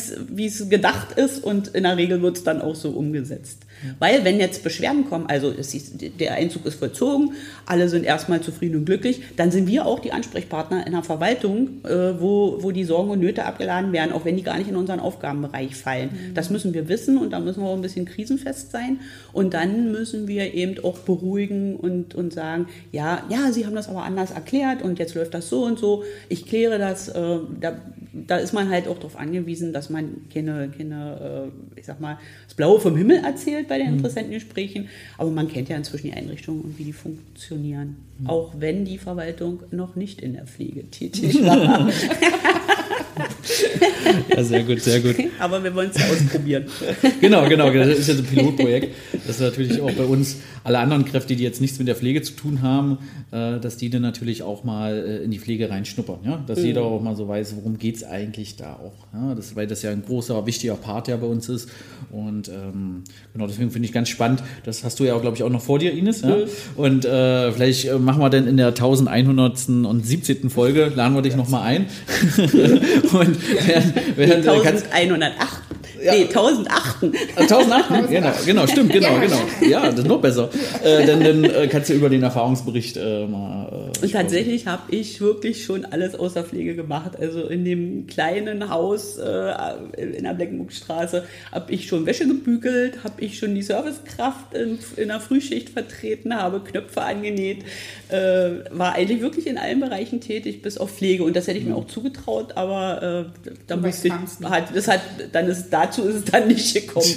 es 0.46 0.68
gedacht 0.68 1.12
ist 1.16 1.42
und 1.42 1.68
in 1.68 1.84
der 1.84 1.96
Regel 1.96 2.20
wird 2.20 2.36
es 2.36 2.44
dann 2.44 2.60
auch 2.60 2.74
so 2.74 2.90
umgesetzt. 2.90 3.62
Weil 3.98 4.24
wenn 4.24 4.38
jetzt 4.38 4.62
Beschwerden 4.62 5.08
kommen, 5.08 5.26
also 5.26 5.50
ist, 5.50 5.74
der 6.18 6.34
Einzug 6.34 6.66
ist 6.66 6.78
vollzogen, 6.78 7.32
alle 7.66 7.88
sind 7.88 8.04
erstmal 8.04 8.40
zufrieden 8.40 8.76
und 8.76 8.84
glücklich, 8.84 9.22
dann 9.36 9.50
sind 9.50 9.68
wir 9.68 9.86
auch 9.86 9.98
die 9.98 10.12
Ansprechpartner 10.12 10.86
in 10.86 10.92
der 10.92 11.02
Verwaltung, 11.02 11.84
äh, 11.84 12.20
wo, 12.20 12.58
wo 12.60 12.70
die 12.70 12.84
Sorgen 12.84 13.10
und 13.10 13.20
Nöte 13.20 13.44
abgeladen 13.44 13.92
werden, 13.92 14.12
auch 14.12 14.24
wenn 14.24 14.36
die 14.36 14.42
gar 14.42 14.58
nicht 14.58 14.68
in 14.68 14.76
unseren 14.76 15.00
Aufgabenbereich 15.00 15.76
fallen. 15.76 16.10
Mhm. 16.10 16.34
Das 16.34 16.50
müssen 16.50 16.74
wir 16.74 16.88
wissen 16.88 17.18
und 17.18 17.30
da 17.32 17.40
müssen 17.40 17.62
wir 17.62 17.68
auch 17.68 17.76
ein 17.76 17.82
bisschen 17.82 18.06
krisenfest 18.06 18.70
sein. 18.70 19.00
Und 19.32 19.54
dann 19.54 19.92
müssen 19.92 20.28
wir 20.28 20.54
eben 20.54 20.82
auch 20.84 20.98
beruhigen 20.98 21.76
und, 21.76 22.14
und 22.14 22.32
sagen, 22.32 22.66
ja, 22.92 23.22
ja, 23.28 23.52
Sie 23.52 23.66
haben 23.66 23.74
das 23.74 23.88
aber 23.88 24.02
anders 24.02 24.30
erklärt 24.30 24.82
und 24.82 24.98
jetzt 24.98 25.14
läuft 25.14 25.34
das 25.34 25.48
so 25.48 25.64
und 25.64 25.78
so. 25.78 26.04
Ich 26.28 26.46
kläre 26.46 26.78
das. 26.78 27.08
Äh, 27.08 27.38
da, 27.60 27.78
da 28.12 28.36
ist 28.36 28.52
man 28.52 28.70
halt 28.70 28.88
auch 28.88 28.96
darauf 28.96 29.16
angewiesen, 29.16 29.72
dass 29.72 29.90
man 29.90 30.22
keine, 30.32 30.70
keine 30.76 31.50
äh, 31.76 31.78
ich 31.78 31.86
sag 31.86 32.00
mal, 32.00 32.18
das 32.46 32.54
Blaue 32.54 32.80
vom 32.80 32.96
Himmel 32.96 33.18
erzählt 33.24 33.67
bei 33.68 33.78
den 33.78 33.88
mhm. 33.88 33.96
Interessentengesprächen. 33.96 34.88
Aber 35.16 35.30
man 35.30 35.48
kennt 35.48 35.68
ja 35.68 35.76
inzwischen 35.76 36.08
die 36.08 36.12
Einrichtungen 36.12 36.62
und 36.62 36.78
wie 36.78 36.84
die 36.84 36.92
funktionieren. 36.92 37.96
Mhm. 38.18 38.26
Auch 38.26 38.52
wenn 38.58 38.84
die 38.84 38.98
Verwaltung 38.98 39.62
noch 39.70 39.96
nicht 39.96 40.20
in 40.20 40.32
der 40.32 40.46
Pflege 40.46 40.90
tätig 40.90 41.42
war. 41.44 41.90
Ja, 44.28 44.44
sehr 44.44 44.62
gut, 44.62 44.80
sehr 44.80 45.00
gut. 45.00 45.16
Aber 45.38 45.62
wir 45.62 45.74
wollen 45.74 45.90
es 45.92 46.00
ja 46.00 46.06
ausprobieren. 46.06 46.66
Genau, 47.20 47.48
genau, 47.48 47.70
das 47.70 47.98
ist 47.98 48.08
ja 48.08 48.14
so 48.14 48.22
ein 48.22 48.26
Pilotprojekt. 48.26 48.94
Das 49.26 49.36
ist 49.36 49.40
natürlich 49.40 49.80
auch 49.80 49.90
bei 49.92 50.04
uns 50.04 50.36
alle 50.68 50.80
anderen 50.80 51.06
Kräfte, 51.06 51.34
die 51.34 51.42
jetzt 51.42 51.62
nichts 51.62 51.78
mit 51.78 51.88
der 51.88 51.96
Pflege 51.96 52.20
zu 52.20 52.34
tun 52.34 52.60
haben, 52.60 52.98
äh, 53.30 53.58
dass 53.58 53.78
die 53.78 53.88
dann 53.88 54.02
natürlich 54.02 54.42
auch 54.42 54.64
mal 54.64 54.92
äh, 54.92 55.24
in 55.24 55.30
die 55.30 55.38
Pflege 55.38 55.70
reinschnuppern. 55.70 56.18
Ja? 56.24 56.44
Dass 56.46 56.58
mhm. 56.58 56.66
jeder 56.66 56.82
auch 56.82 57.00
mal 57.00 57.16
so 57.16 57.26
weiß, 57.26 57.56
worum 57.56 57.78
geht 57.78 57.96
es 57.96 58.04
eigentlich 58.04 58.56
da 58.56 58.74
auch. 58.74 59.06
Ja? 59.14 59.34
Das, 59.34 59.56
weil 59.56 59.66
das 59.66 59.80
ja 59.82 59.90
ein 59.90 60.02
großer, 60.04 60.44
wichtiger 60.44 60.74
Part 60.74 61.08
ja 61.08 61.16
bei 61.16 61.26
uns 61.26 61.48
ist. 61.48 61.70
Und 62.10 62.48
ähm, 62.48 63.04
genau, 63.32 63.46
deswegen 63.46 63.70
finde 63.70 63.86
ich 63.86 63.92
ganz 63.92 64.10
spannend. 64.10 64.42
Das 64.64 64.84
hast 64.84 65.00
du 65.00 65.04
ja 65.04 65.14
auch, 65.14 65.22
glaube 65.22 65.36
ich, 65.36 65.42
auch 65.42 65.50
noch 65.50 65.62
vor 65.62 65.78
dir, 65.78 65.92
Ines. 65.92 66.20
Ja? 66.20 66.36
Mhm. 66.36 66.44
Und 66.76 67.04
äh, 67.06 67.50
vielleicht 67.52 67.86
äh, 67.86 67.98
machen 67.98 68.20
wir 68.20 68.28
dann 68.28 68.46
in 68.46 68.58
der 68.58 68.68
1117. 68.68 70.50
Folge, 70.50 70.92
laden 70.94 71.14
wir 71.14 71.22
dich 71.22 71.32
ja. 71.32 71.38
nochmal 71.38 71.62
ein. 71.62 71.86
und 72.36 73.66
werden, 73.66 73.94
werden, 74.16 74.48
1108. 74.48 75.67
Ja. 76.02 76.12
Nee, 76.12 76.24
1008. 76.24 77.02
1008, 77.36 77.88
genau, 78.10 78.32
genau, 78.44 78.66
stimmt, 78.66 78.92
genau, 78.92 79.08
ja. 79.08 79.20
genau. 79.20 79.40
Ja, 79.68 79.90
das 79.90 80.00
ist 80.00 80.06
noch 80.06 80.20
besser. 80.20 80.50
Äh, 80.82 81.06
dann, 81.06 81.20
dann 81.20 81.44
äh, 81.44 81.68
kannst 81.68 81.90
du 81.90 81.94
über 81.94 82.08
den 82.08 82.22
Erfahrungsbericht 82.22 82.96
äh, 82.96 83.26
mal. 83.26 83.90
Äh, 83.98 84.04
und 84.04 84.12
tatsächlich 84.12 84.66
habe 84.66 84.82
ich 84.90 85.20
wirklich 85.20 85.64
schon 85.64 85.84
alles 85.84 86.14
außer 86.14 86.44
Pflege 86.44 86.74
gemacht. 86.74 87.12
Also 87.18 87.42
in 87.46 87.64
dem 87.64 88.06
kleinen 88.06 88.70
Haus 88.70 89.18
äh, 89.18 89.52
in 89.96 90.24
der 90.24 90.34
Bleckenburgstraße 90.34 91.24
habe 91.52 91.72
ich 91.72 91.88
schon 91.88 92.06
Wäsche 92.06 92.26
gebügelt, 92.26 93.04
habe 93.04 93.20
ich 93.20 93.38
schon 93.38 93.54
die 93.54 93.62
Servicekraft 93.62 94.54
in, 94.54 94.78
in 94.96 95.08
der 95.08 95.20
Frühschicht 95.20 95.70
vertreten, 95.70 96.34
habe 96.34 96.60
Knöpfe 96.60 97.02
angenäht, 97.02 97.64
äh, 98.08 98.50
war 98.70 98.94
eigentlich 98.94 99.20
wirklich 99.20 99.46
in 99.46 99.58
allen 99.58 99.80
Bereichen 99.80 100.20
tätig, 100.20 100.62
bis 100.62 100.78
auf 100.78 100.96
Pflege. 100.96 101.24
Und 101.24 101.34
das 101.36 101.46
hätte 101.46 101.58
ich 101.58 101.64
mir 101.64 101.76
auch 101.76 101.86
zugetraut, 101.86 102.56
aber 102.56 103.26
äh, 103.26 103.50
da 103.66 103.76
musste 103.76 104.08
ich, 104.08 104.14
hat, 104.44 104.74
das 104.74 104.88
hat, 104.88 105.00
dann 105.32 105.46
ist, 105.46 105.70
dazu 105.88 106.04
ist 106.04 106.14
es 106.16 106.24
dann 106.24 106.48
nicht 106.48 106.74
gekommen. 106.74 107.14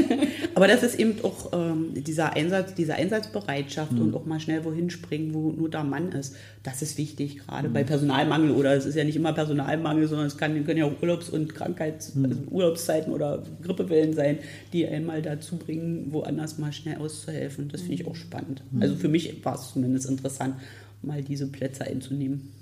aber 0.54 0.68
das 0.68 0.82
ist 0.82 0.98
eben 0.98 1.16
auch 1.24 1.52
ähm, 1.52 1.92
dieser 1.94 2.34
Einsatz, 2.34 2.74
diese 2.74 2.94
Einsatzbereitschaft 2.94 3.92
mhm. 3.92 4.02
und 4.02 4.14
auch 4.14 4.24
mal 4.24 4.40
schnell 4.40 4.64
wohin 4.64 4.90
springen, 4.90 5.34
wo 5.34 5.50
nur 5.50 5.68
der 5.68 5.84
Mann 5.84 6.12
ist. 6.12 6.36
Das 6.62 6.82
ist 6.82 6.98
wichtig, 6.98 7.38
gerade 7.38 7.68
mhm. 7.68 7.72
bei 7.72 7.84
Personalmangel 7.84 8.52
oder 8.52 8.74
es 8.74 8.86
ist 8.86 8.94
ja 8.94 9.04
nicht 9.04 9.16
immer 9.16 9.32
Personalmangel, 9.32 10.08
sondern 10.08 10.26
es 10.26 10.36
kann, 10.36 10.64
können 10.64 10.78
ja 10.78 10.86
auch 10.86 11.02
Urlaubs- 11.02 11.30
und 11.30 11.54
Krankheits-, 11.54 12.14
mhm. 12.14 12.24
also 12.24 12.40
Urlaubszeiten 12.50 13.12
oder 13.12 13.42
Grippewellen 13.62 14.14
sein, 14.14 14.38
die 14.72 14.86
einmal 14.86 15.22
dazu 15.22 15.56
bringen, 15.56 16.08
woanders 16.10 16.58
mal 16.58 16.72
schnell 16.72 16.98
auszuhelfen. 16.98 17.68
Das 17.68 17.82
finde 17.82 17.94
ich 17.94 18.06
auch 18.06 18.16
spannend. 18.16 18.62
Mhm. 18.70 18.82
Also 18.82 18.96
für 18.96 19.08
mich 19.08 19.44
war 19.44 19.54
es 19.54 19.72
zumindest 19.72 20.08
interessant, 20.08 20.56
mal 21.02 21.22
diese 21.22 21.46
Plätze 21.48 21.84
einzunehmen. 21.84 22.52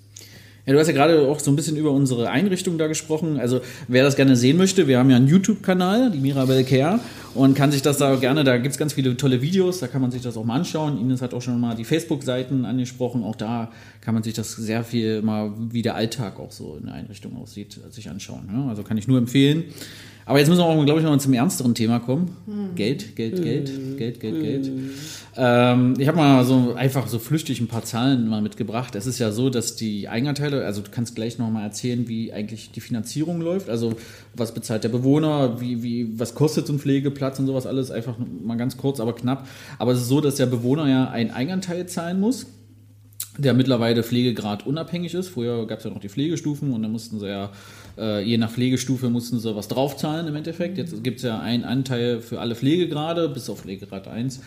Ja, 0.70 0.74
du 0.74 0.78
hast 0.78 0.86
ja 0.86 0.92
gerade 0.92 1.22
auch 1.22 1.40
so 1.40 1.50
ein 1.50 1.56
bisschen 1.56 1.76
über 1.76 1.90
unsere 1.90 2.30
Einrichtung 2.30 2.78
da 2.78 2.86
gesprochen. 2.86 3.40
Also 3.40 3.60
wer 3.88 4.04
das 4.04 4.14
gerne 4.14 4.36
sehen 4.36 4.56
möchte, 4.56 4.86
wir 4.86 5.00
haben 5.00 5.10
ja 5.10 5.16
einen 5.16 5.26
YouTube-Kanal, 5.26 6.12
die 6.12 6.20
Mirabelle 6.20 6.62
Care, 6.62 7.00
und 7.34 7.56
kann 7.56 7.72
sich 7.72 7.82
das 7.82 7.98
da 7.98 8.14
gerne, 8.14 8.44
da 8.44 8.56
gibt 8.56 8.70
es 8.70 8.78
ganz 8.78 8.92
viele 8.92 9.16
tolle 9.16 9.42
Videos, 9.42 9.80
da 9.80 9.88
kann 9.88 10.00
man 10.00 10.12
sich 10.12 10.22
das 10.22 10.36
auch 10.36 10.44
mal 10.44 10.54
anschauen. 10.54 11.00
Ines 11.00 11.22
hat 11.22 11.34
auch 11.34 11.42
schon 11.42 11.60
mal 11.60 11.74
die 11.74 11.82
Facebook-Seiten 11.82 12.64
angesprochen, 12.64 13.24
auch 13.24 13.34
da 13.34 13.72
kann 14.00 14.14
man 14.14 14.22
sich 14.22 14.34
das 14.34 14.52
sehr 14.52 14.84
viel 14.84 15.22
mal, 15.22 15.52
wie 15.72 15.82
der 15.82 15.96
Alltag 15.96 16.38
auch 16.38 16.52
so 16.52 16.76
in 16.78 16.86
der 16.86 16.94
Einrichtung 16.94 17.36
aussieht, 17.36 17.80
sich 17.90 18.08
anschauen. 18.08 18.48
Ja, 18.52 18.68
also 18.68 18.84
kann 18.84 18.96
ich 18.96 19.08
nur 19.08 19.18
empfehlen. 19.18 19.64
Aber 20.30 20.38
jetzt 20.38 20.46
müssen 20.46 20.60
wir 20.60 20.66
auch, 20.66 20.84
glaube 20.84 21.00
ich, 21.00 21.04
noch 21.04 21.18
zum 21.18 21.32
ernsteren 21.32 21.74
Thema 21.74 21.98
kommen. 21.98 22.36
Hm. 22.46 22.76
Geld, 22.76 23.16
Geld, 23.16 23.42
Geld, 23.42 23.68
hm. 23.68 23.96
Geld, 23.96 24.20
Geld, 24.20 24.40
Geld. 24.40 24.66
Hm. 24.66 24.90
Ähm, 25.36 25.94
ich 25.98 26.06
habe 26.06 26.18
mal 26.18 26.44
so 26.44 26.72
einfach 26.76 27.08
so 27.08 27.18
flüchtig 27.18 27.60
ein 27.60 27.66
paar 27.66 27.82
Zahlen 27.82 28.28
mal 28.28 28.40
mitgebracht. 28.40 28.94
Es 28.94 29.08
ist 29.08 29.18
ja 29.18 29.32
so, 29.32 29.50
dass 29.50 29.74
die 29.74 30.08
Eigenanteile, 30.08 30.64
also 30.64 30.82
du 30.82 30.90
kannst 30.92 31.16
gleich 31.16 31.38
noch 31.38 31.50
mal 31.50 31.64
erzählen, 31.64 32.06
wie 32.06 32.32
eigentlich 32.32 32.70
die 32.70 32.80
Finanzierung 32.80 33.40
läuft. 33.40 33.68
Also 33.68 33.94
was 34.32 34.54
bezahlt 34.54 34.84
der 34.84 34.90
Bewohner, 34.90 35.60
wie, 35.60 35.82
wie, 35.82 36.16
was 36.16 36.36
kostet 36.36 36.64
so 36.64 36.74
ein 36.74 36.78
Pflegeplatz 36.78 37.40
und 37.40 37.48
sowas 37.48 37.66
alles. 37.66 37.90
Einfach 37.90 38.14
mal 38.40 38.56
ganz 38.56 38.76
kurz, 38.76 39.00
aber 39.00 39.16
knapp. 39.16 39.48
Aber 39.80 39.90
es 39.90 39.98
ist 39.98 40.08
so, 40.08 40.20
dass 40.20 40.36
der 40.36 40.46
Bewohner 40.46 40.88
ja 40.88 41.10
einen 41.10 41.32
Eigenanteil 41.32 41.86
zahlen 41.86 42.20
muss 42.20 42.46
der 43.38 43.54
mittlerweile 43.54 44.02
Pflegegrad 44.02 44.66
unabhängig 44.66 45.14
ist. 45.14 45.28
Früher 45.28 45.66
gab 45.66 45.78
es 45.78 45.84
ja 45.84 45.90
noch 45.90 46.00
die 46.00 46.08
Pflegestufen 46.08 46.72
und 46.72 46.82
da 46.82 46.88
mussten 46.88 47.18
sie 47.18 47.28
ja, 47.28 47.50
äh, 47.98 48.22
je 48.22 48.38
nach 48.38 48.50
Pflegestufe 48.50 49.08
mussten 49.08 49.38
sie 49.38 49.54
was 49.54 49.68
draufzahlen 49.68 50.26
im 50.26 50.36
Endeffekt. 50.36 50.78
Jetzt 50.78 51.02
gibt 51.02 51.18
es 51.18 51.24
ja 51.24 51.40
einen 51.40 51.64
Anteil 51.64 52.20
für 52.20 52.40
alle 52.40 52.54
Pflegegrade, 52.54 53.28
bis 53.28 53.48
auf 53.50 53.60
Pflegegrad 53.60 54.08
1. 54.08 54.40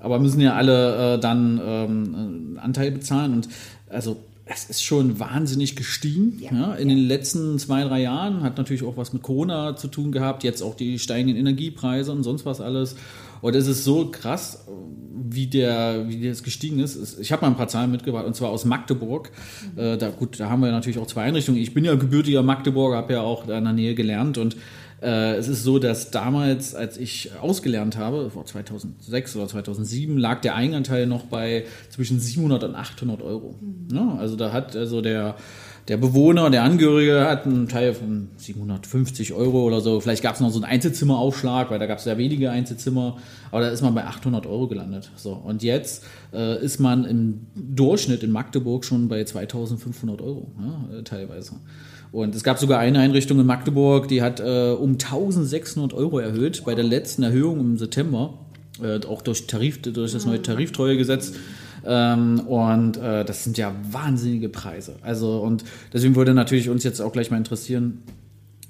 Aber 0.00 0.18
müssen 0.18 0.40
ja 0.40 0.54
alle 0.54 1.14
äh, 1.14 1.18
dann 1.18 1.60
ähm, 1.64 2.58
Anteil 2.62 2.90
bezahlen 2.92 3.32
und 3.32 3.48
also 3.88 4.16
es 4.50 4.64
ist 4.64 4.82
schon 4.82 5.18
wahnsinnig 5.18 5.76
gestiegen. 5.76 6.38
Ja, 6.40 6.52
ja. 6.52 6.74
In 6.74 6.88
den 6.88 6.98
letzten 6.98 7.58
zwei, 7.58 7.84
drei 7.84 8.00
Jahren 8.00 8.42
hat 8.42 8.56
natürlich 8.56 8.82
auch 8.82 8.96
was 8.96 9.12
mit 9.12 9.22
Corona 9.22 9.76
zu 9.76 9.88
tun 9.88 10.10
gehabt, 10.10 10.42
jetzt 10.42 10.62
auch 10.62 10.74
die 10.74 10.98
steigenden 10.98 11.36
Energiepreise 11.36 12.12
und 12.12 12.22
sonst 12.22 12.46
was 12.46 12.60
alles. 12.60 12.96
Und 13.40 13.54
es 13.54 13.66
ist 13.66 13.84
so 13.84 14.10
krass, 14.10 14.66
wie 15.30 15.46
der, 15.46 16.08
wie 16.08 16.28
das 16.28 16.42
gestiegen 16.42 16.80
ist. 16.80 17.18
Ich 17.20 17.32
habe 17.32 17.42
mal 17.42 17.48
ein 17.48 17.56
paar 17.56 17.68
Zahlen 17.68 17.90
mitgebracht, 17.90 18.26
und 18.26 18.34
zwar 18.34 18.50
aus 18.50 18.64
Magdeburg. 18.64 19.30
Äh, 19.76 19.96
da, 19.96 20.10
gut, 20.10 20.40
da 20.40 20.50
haben 20.50 20.60
wir 20.60 20.70
natürlich 20.70 20.98
auch 20.98 21.06
zwei 21.06 21.22
Einrichtungen. 21.22 21.60
Ich 21.60 21.74
bin 21.74 21.84
ja 21.84 21.94
gebürtiger 21.94 22.42
Magdeburger, 22.42 22.96
habe 22.96 23.14
ja 23.14 23.20
auch 23.20 23.46
da 23.46 23.58
in 23.58 23.64
der 23.64 23.72
Nähe 23.72 23.94
gelernt 23.94 24.38
und 24.38 24.56
äh, 25.00 25.36
es 25.36 25.46
ist 25.46 25.62
so, 25.62 25.78
dass 25.78 26.10
damals, 26.10 26.74
als 26.74 26.96
ich 26.96 27.30
ausgelernt 27.40 27.96
habe, 27.96 28.30
vor 28.30 28.44
2006 28.44 29.36
oder 29.36 29.46
2007, 29.46 30.18
lag 30.18 30.40
der 30.40 30.56
Eigenanteil 30.56 31.06
noch 31.06 31.24
bei 31.24 31.64
zwischen 31.88 32.18
700 32.18 32.64
und 32.64 32.74
800 32.74 33.22
Euro. 33.22 33.54
Mhm. 33.60 33.96
Ja, 33.96 34.16
also 34.18 34.34
da 34.34 34.52
hat 34.52 34.74
also 34.74 35.00
der 35.00 35.36
der 35.88 35.96
Bewohner, 35.96 36.50
der 36.50 36.64
Angehörige 36.64 37.24
hat 37.24 37.46
einen 37.46 37.66
Teil 37.66 37.94
von 37.94 38.28
750 38.36 39.32
Euro 39.32 39.64
oder 39.64 39.80
so. 39.80 40.00
Vielleicht 40.00 40.22
gab 40.22 40.34
es 40.34 40.40
noch 40.40 40.50
so 40.50 40.56
einen 40.56 40.70
Einzelzimmeraufschlag, 40.70 41.70
weil 41.70 41.78
da 41.78 41.86
gab 41.86 41.98
es 41.98 42.04
sehr 42.04 42.18
wenige 42.18 42.50
Einzelzimmer. 42.50 43.16
Aber 43.50 43.62
da 43.62 43.68
ist 43.70 43.80
man 43.80 43.94
bei 43.94 44.04
800 44.04 44.46
Euro 44.46 44.68
gelandet. 44.68 45.10
So. 45.16 45.32
Und 45.32 45.62
jetzt 45.62 46.04
äh, 46.34 46.62
ist 46.62 46.78
man 46.78 47.06
im 47.06 47.46
Durchschnitt 47.54 48.22
in 48.22 48.30
Magdeburg 48.30 48.84
schon 48.84 49.08
bei 49.08 49.24
2500 49.24 50.20
Euro, 50.20 50.48
ja, 50.60 50.98
äh, 50.98 51.02
teilweise. 51.04 51.52
Und 52.12 52.34
es 52.34 52.44
gab 52.44 52.58
sogar 52.58 52.80
eine 52.80 52.98
Einrichtung 53.00 53.40
in 53.40 53.46
Magdeburg, 53.46 54.08
die 54.08 54.20
hat 54.20 54.40
äh, 54.40 54.72
um 54.78 54.92
1600 54.92 55.94
Euro 55.94 56.18
erhöht 56.18 56.64
bei 56.66 56.74
der 56.74 56.84
letzten 56.84 57.22
Erhöhung 57.22 57.60
im 57.60 57.78
September, 57.78 58.34
äh, 58.82 59.00
auch 59.06 59.22
durch, 59.22 59.46
Tarif, 59.46 59.80
durch 59.80 60.12
das 60.12 60.26
neue 60.26 60.42
Tariftreuegesetz. 60.42 61.32
Ähm, 61.84 62.40
und 62.40 62.96
äh, 62.96 63.24
das 63.24 63.44
sind 63.44 63.58
ja 63.58 63.74
wahnsinnige 63.90 64.48
Preise. 64.48 64.96
Also, 65.02 65.40
und 65.40 65.64
deswegen 65.92 66.16
würde 66.16 66.34
natürlich 66.34 66.68
uns 66.68 66.84
jetzt 66.84 67.00
auch 67.00 67.12
gleich 67.12 67.30
mal 67.30 67.36
interessieren, 67.36 68.02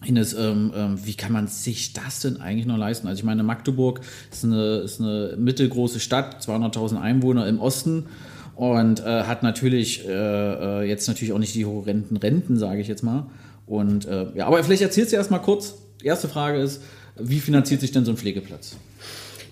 Ines, 0.05 0.33
ähm, 0.35 0.73
ähm, 0.77 0.99
wie 1.05 1.15
kann 1.15 1.33
man 1.33 1.49
sich 1.49 1.93
das 1.93 2.21
denn 2.21 2.41
eigentlich 2.41 2.67
noch 2.67 2.79
leisten? 2.79 3.09
Also 3.09 3.19
ich 3.19 3.25
meine, 3.25 3.43
Magdeburg 3.43 4.01
ist 4.31 4.45
eine, 4.45 4.77
ist 4.77 5.01
eine 5.01 5.35
mittelgroße 5.37 5.99
Stadt, 5.99 6.41
200.000 6.41 7.01
Einwohner 7.01 7.49
im 7.49 7.59
Osten 7.59 8.07
und 8.55 9.01
äh, 9.01 9.25
hat 9.25 9.43
natürlich 9.43 10.07
äh, 10.07 10.13
äh, 10.13 10.89
jetzt 10.89 11.09
natürlich 11.09 11.33
auch 11.33 11.39
nicht 11.39 11.55
die 11.55 11.67
horrenden 11.67 12.17
Renten, 12.17 12.57
sage 12.57 12.81
ich 12.81 12.87
jetzt 12.87 13.03
mal. 13.03 13.27
Und 13.67 14.07
äh, 14.07 14.27
ja, 14.37 14.47
aber 14.47 14.63
vielleicht 14.63 14.83
erzählst 14.83 15.13
du 15.13 15.17
erst 15.17 15.33
mal 15.33 15.39
kurz. 15.39 15.75
Erste 16.03 16.29
Frage 16.29 16.59
ist, 16.59 16.81
wie 17.17 17.41
finanziert 17.41 17.81
sich 17.81 17.91
denn 17.91 18.05
so 18.05 18.13
ein 18.13 18.17
Pflegeplatz? 18.17 18.77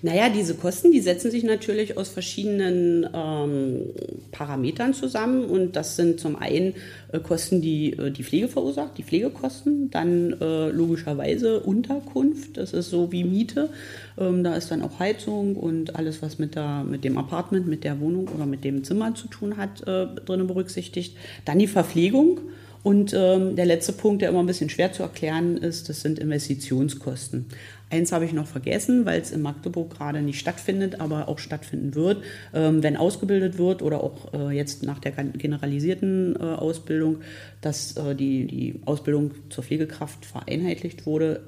Naja, 0.02 0.28
diese 0.28 0.54
Kosten, 0.54 0.92
die 0.92 1.00
setzen 1.00 1.30
sich 1.30 1.42
natürlich 1.42 1.96
aus 1.96 2.08
verschiedenen 2.08 3.08
ähm, 3.12 3.82
Parametern 4.30 4.94
zusammen. 4.94 5.44
Und 5.44 5.76
das 5.76 5.96
sind 5.96 6.20
zum 6.20 6.36
einen 6.36 6.74
äh, 7.12 7.20
Kosten, 7.20 7.60
die 7.60 7.92
äh, 7.92 8.10
die 8.10 8.24
Pflege 8.24 8.48
verursacht, 8.48 8.98
die 8.98 9.02
Pflegekosten. 9.02 9.90
Dann 9.90 10.36
äh, 10.40 10.68
logischerweise 10.70 11.60
Unterkunft, 11.60 12.56
das 12.56 12.72
ist 12.72 12.90
so 12.90 13.12
wie 13.12 13.24
Miete. 13.24 13.70
Ähm, 14.18 14.44
da 14.44 14.54
ist 14.54 14.70
dann 14.70 14.82
auch 14.82 14.98
Heizung 14.98 15.56
und 15.56 15.96
alles, 15.96 16.22
was 16.22 16.38
mit, 16.38 16.54
der, 16.54 16.84
mit 16.84 17.04
dem 17.04 17.18
Apartment, 17.18 17.66
mit 17.66 17.84
der 17.84 18.00
Wohnung 18.00 18.28
oder 18.28 18.46
mit 18.46 18.64
dem 18.64 18.84
Zimmer 18.84 19.14
zu 19.14 19.28
tun 19.28 19.56
hat, 19.56 19.86
äh, 19.86 20.06
drin 20.24 20.46
berücksichtigt. 20.46 21.16
Dann 21.44 21.58
die 21.58 21.66
Verpflegung. 21.66 22.40
Und 22.82 23.12
ähm, 23.14 23.56
der 23.56 23.66
letzte 23.66 23.92
Punkt, 23.92 24.22
der 24.22 24.28
immer 24.28 24.38
ein 24.38 24.46
bisschen 24.46 24.70
schwer 24.70 24.92
zu 24.92 25.02
erklären 25.02 25.56
ist, 25.56 25.88
das 25.88 26.02
sind 26.02 26.20
Investitionskosten. 26.20 27.46
Eins 27.88 28.10
habe 28.10 28.24
ich 28.24 28.32
noch 28.32 28.48
vergessen, 28.48 29.06
weil 29.06 29.20
es 29.20 29.30
in 29.30 29.42
Magdeburg 29.42 29.90
gerade 29.90 30.20
nicht 30.20 30.40
stattfindet, 30.40 31.00
aber 31.00 31.28
auch 31.28 31.38
stattfinden 31.38 31.94
wird, 31.94 32.24
ähm, 32.52 32.82
wenn 32.82 32.96
ausgebildet 32.96 33.58
wird 33.58 33.80
oder 33.80 34.02
auch 34.02 34.34
äh, 34.34 34.50
jetzt 34.50 34.82
nach 34.82 34.98
der 34.98 35.12
generalisierten 35.12 36.34
äh, 36.34 36.42
Ausbildung, 36.42 37.18
dass 37.60 37.96
äh, 37.96 38.16
die, 38.16 38.46
die 38.46 38.80
Ausbildung 38.86 39.30
zur 39.50 39.62
Pflegekraft 39.62 40.26
vereinheitlicht 40.26 41.06
wurde, 41.06 41.40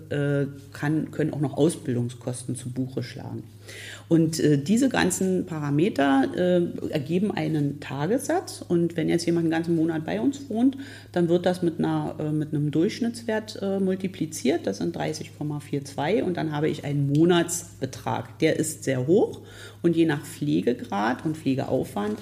kann, 0.72 1.10
können 1.10 1.32
auch 1.32 1.40
noch 1.40 1.56
Ausbildungskosten 1.56 2.56
zu 2.56 2.70
Buche 2.70 3.02
schlagen. 3.02 3.42
Und 4.08 4.40
äh, 4.40 4.58
diese 4.58 4.88
ganzen 4.88 5.46
Parameter 5.46 6.28
äh, 6.34 6.90
ergeben 6.90 7.30
einen 7.30 7.80
Tagessatz. 7.80 8.64
Und 8.66 8.96
wenn 8.96 9.08
jetzt 9.08 9.26
jemand 9.26 9.44
einen 9.44 9.50
ganzen 9.50 9.76
Monat 9.76 10.06
bei 10.06 10.20
uns 10.20 10.48
wohnt, 10.48 10.76
dann 11.12 11.28
wird 11.28 11.44
das 11.46 11.62
mit, 11.62 11.78
einer, 11.78 12.14
äh, 12.18 12.30
mit 12.30 12.54
einem 12.54 12.70
Durchschnittswert 12.70 13.58
äh, 13.60 13.80
multipliziert. 13.80 14.66
Das 14.66 14.78
sind 14.78 14.96
30,42. 14.96 16.22
Und 16.22 16.36
dann 16.36 16.52
habe 16.52 16.68
ich 16.68 16.84
einen 16.84 17.12
Monatsbetrag. 17.12 18.38
Der 18.38 18.56
ist 18.56 18.84
sehr 18.84 19.06
hoch. 19.06 19.42
Und 19.82 19.94
je 19.96 20.06
nach 20.06 20.24
Pflegegrad 20.24 21.24
und 21.24 21.36
Pflegeaufwand 21.36 22.18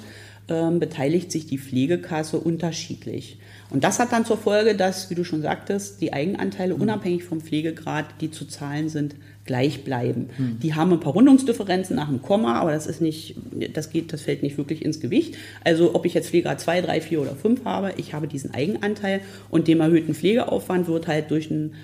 ähm, 0.49 0.79
beteiligt 0.79 1.33
sich 1.33 1.47
die 1.47 1.59
Pflegekasse 1.59 2.39
unterschiedlich. 2.39 3.39
Und 3.71 3.83
das 3.83 3.99
hat 3.99 4.13
dann 4.13 4.25
zur 4.25 4.39
Folge, 4.39 4.77
dass, 4.77 5.11
wie 5.11 5.15
du 5.15 5.25
schon 5.25 5.43
sagtest, 5.43 6.01
die 6.01 6.13
Eigenanteile 6.13 6.75
unabhängig 6.77 7.25
vom 7.25 7.41
Pflegegrad, 7.41 8.07
die 8.21 8.31
zu 8.31 8.45
zahlen 8.45 8.89
sind, 8.89 9.17
gleich 9.47 9.85
bleiben. 9.85 10.29
Hm. 10.37 10.59
Die 10.61 10.75
haben 10.75 10.93
ein 10.93 11.01
paar 11.01 11.13
Rundungsdifferenzen 11.13 11.97
nach 11.97 12.09
dem 12.09 12.23
Komma, 12.23 12.61
aber 12.61 12.73
das 12.73 12.87
ist 12.87 13.01
nicht, 13.01 13.37
das 13.73 13.91
geht, 13.91 14.13
das 14.13 14.23
fällt 14.23 14.43
nicht 14.43 14.59
wirklich 14.59 14.85
ins 14.85 15.01
Gewicht. 15.01 15.37
Also 15.65 15.95
ob 15.95 16.05
ich 16.05 16.15
jetzt 16.15 16.31
Pflegegrad 16.31 16.61
2, 16.61 16.83
3, 16.83 17.01
4 17.01 17.21
oder 17.21 17.35
5 17.35 17.65
habe, 17.65 17.95
ich 17.97 18.15
habe 18.15 18.29
diesen 18.29 18.53
Eigenanteil 18.53 19.21
und 19.51 19.69
dem 19.69 19.81
erhöhten 19.81 20.15
Pflegeaufwand 20.15 20.89
wird 20.89 21.07
halt 21.07 21.31
durch 21.31 21.51
einen 21.51 21.75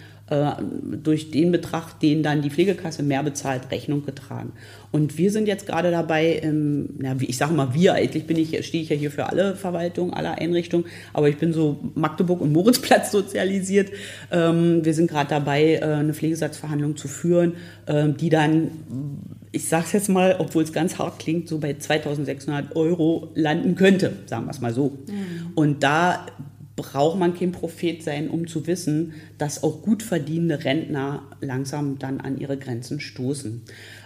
durch 1.03 1.31
den 1.31 1.53
Betrag, 1.53 2.01
den 2.01 2.23
dann 2.23 2.43
die 2.43 2.51
Pflegekasse 2.51 3.03
mehr 3.03 3.23
bezahlt, 3.23 3.71
Rechnung 3.71 4.05
getragen. 4.05 4.53
Und 4.91 5.19
wir 5.19 5.31
sind 5.31 5.49
jetzt 5.49 5.67
gerade 5.67 5.91
dabei, 5.91 6.41
ähm, 6.43 6.91
na, 6.99 7.17
ich 7.21 7.37
sage 7.37 7.55
mal 7.55 7.75
wir, 7.75 7.95
eigentlich 7.95 8.27
bin 8.27 8.37
ich, 8.37 8.65
stehe 8.67 8.83
ich 8.83 8.91
ja 8.91 8.97
hier 8.97 9.11
für 9.11 9.27
alle 9.27 9.57
Verwaltungen, 9.57 10.13
alle 10.15 10.39
Einrichtungen, 10.39 10.87
aber 11.13 11.29
ich 11.29 11.39
bin 11.39 11.53
so 11.53 11.79
Magdeburg 11.95 12.41
und 12.41 12.53
Moritzplatz 12.53 13.11
sozialisiert. 13.13 13.91
Ähm, 14.31 14.85
wir 14.85 14.95
sind 14.95 15.11
gerade 15.11 15.31
dabei, 15.31 15.75
äh, 15.75 15.83
eine 15.83 16.15
Pflegesatzverhandlung 16.15 16.97
zu 16.97 17.09
führen, 17.09 17.55
äh, 17.87 18.09
die 18.09 18.29
dann 18.29 18.71
ich 19.55 19.69
sage 19.69 19.85
es 19.85 19.93
jetzt 19.93 20.09
mal, 20.09 20.37
obwohl 20.39 20.63
es 20.63 20.73
ganz 20.73 20.99
hart 20.99 21.19
klingt, 21.19 21.47
so 21.47 21.59
bei 21.59 21.75
2600 21.75 22.75
Euro 22.75 23.29
landen 23.35 23.75
könnte, 23.75 24.15
sagen 24.25 24.47
wir 24.47 24.51
es 24.51 24.63
mal 24.63 24.73
so. 24.73 24.99
Mhm. 25.07 25.53
Und 25.55 25.83
da 25.83 26.27
braucht 26.77 27.19
man 27.19 27.35
kein 27.35 27.53
Prophet 27.53 28.03
sein, 28.03 28.31
um 28.31 28.47
zu 28.47 28.67
wissen, 28.67 29.15
dass 29.39 29.63
auch 29.63 29.83
gut 29.83 30.03
verdienende 30.03 30.65
Rentner 30.65 31.23
langsam 31.41 31.99
dann 31.99 32.21
an 32.21 32.39
ihre 32.39 32.57
Grenzen 32.57 33.01
stoßen. 33.01 33.63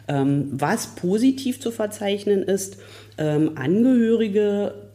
Ähm, 0.08 0.48
was 0.52 0.94
positiv 0.96 1.60
zu 1.60 1.70
verzeichnen 1.70 2.42
ist, 2.42 2.78
ähm, 3.18 3.52
Angehörige 3.56 4.86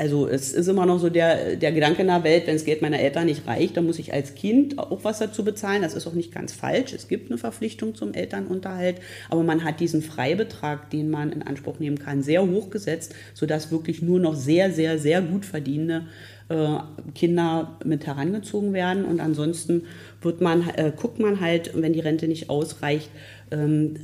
also 0.00 0.26
es 0.26 0.54
ist 0.54 0.66
immer 0.66 0.86
noch 0.86 0.98
so 0.98 1.10
der, 1.10 1.56
der 1.56 1.72
Gedanke 1.72 2.00
in 2.00 2.08
der 2.08 2.24
Welt, 2.24 2.46
wenn 2.46 2.54
das 2.54 2.64
Geld 2.64 2.80
meiner 2.80 2.98
Eltern 2.98 3.26
nicht 3.26 3.46
reicht, 3.46 3.76
dann 3.76 3.84
muss 3.84 3.98
ich 3.98 4.14
als 4.14 4.34
Kind 4.34 4.78
auch 4.78 5.04
was 5.04 5.18
dazu 5.18 5.44
bezahlen. 5.44 5.82
Das 5.82 5.92
ist 5.92 6.06
auch 6.06 6.14
nicht 6.14 6.32
ganz 6.32 6.54
falsch. 6.54 6.94
Es 6.94 7.06
gibt 7.06 7.30
eine 7.30 7.36
Verpflichtung 7.36 7.94
zum 7.94 8.14
Elternunterhalt, 8.14 8.96
aber 9.28 9.42
man 9.42 9.62
hat 9.62 9.78
diesen 9.78 10.00
Freibetrag, 10.00 10.88
den 10.88 11.10
man 11.10 11.32
in 11.32 11.42
Anspruch 11.42 11.80
nehmen 11.80 11.98
kann, 11.98 12.22
sehr 12.22 12.48
hoch 12.48 12.70
gesetzt, 12.70 13.14
sodass 13.34 13.70
wirklich 13.70 14.00
nur 14.00 14.20
noch 14.20 14.36
sehr, 14.36 14.72
sehr, 14.72 14.98
sehr 14.98 15.20
gut 15.20 15.44
verdienende 15.44 16.06
Kinder 17.14 17.76
mit 17.84 18.06
herangezogen 18.06 18.72
werden. 18.72 19.04
Und 19.04 19.20
ansonsten 19.20 19.84
wird 20.20 20.40
man, 20.40 20.68
äh, 20.70 20.92
guckt 20.94 21.18
man 21.18 21.40
halt, 21.40 21.70
wenn 21.74 21.92
die 21.92 22.00
Rente 22.00 22.28
nicht 22.28 22.50
ausreicht, 22.50 23.10
ähm, 23.50 23.96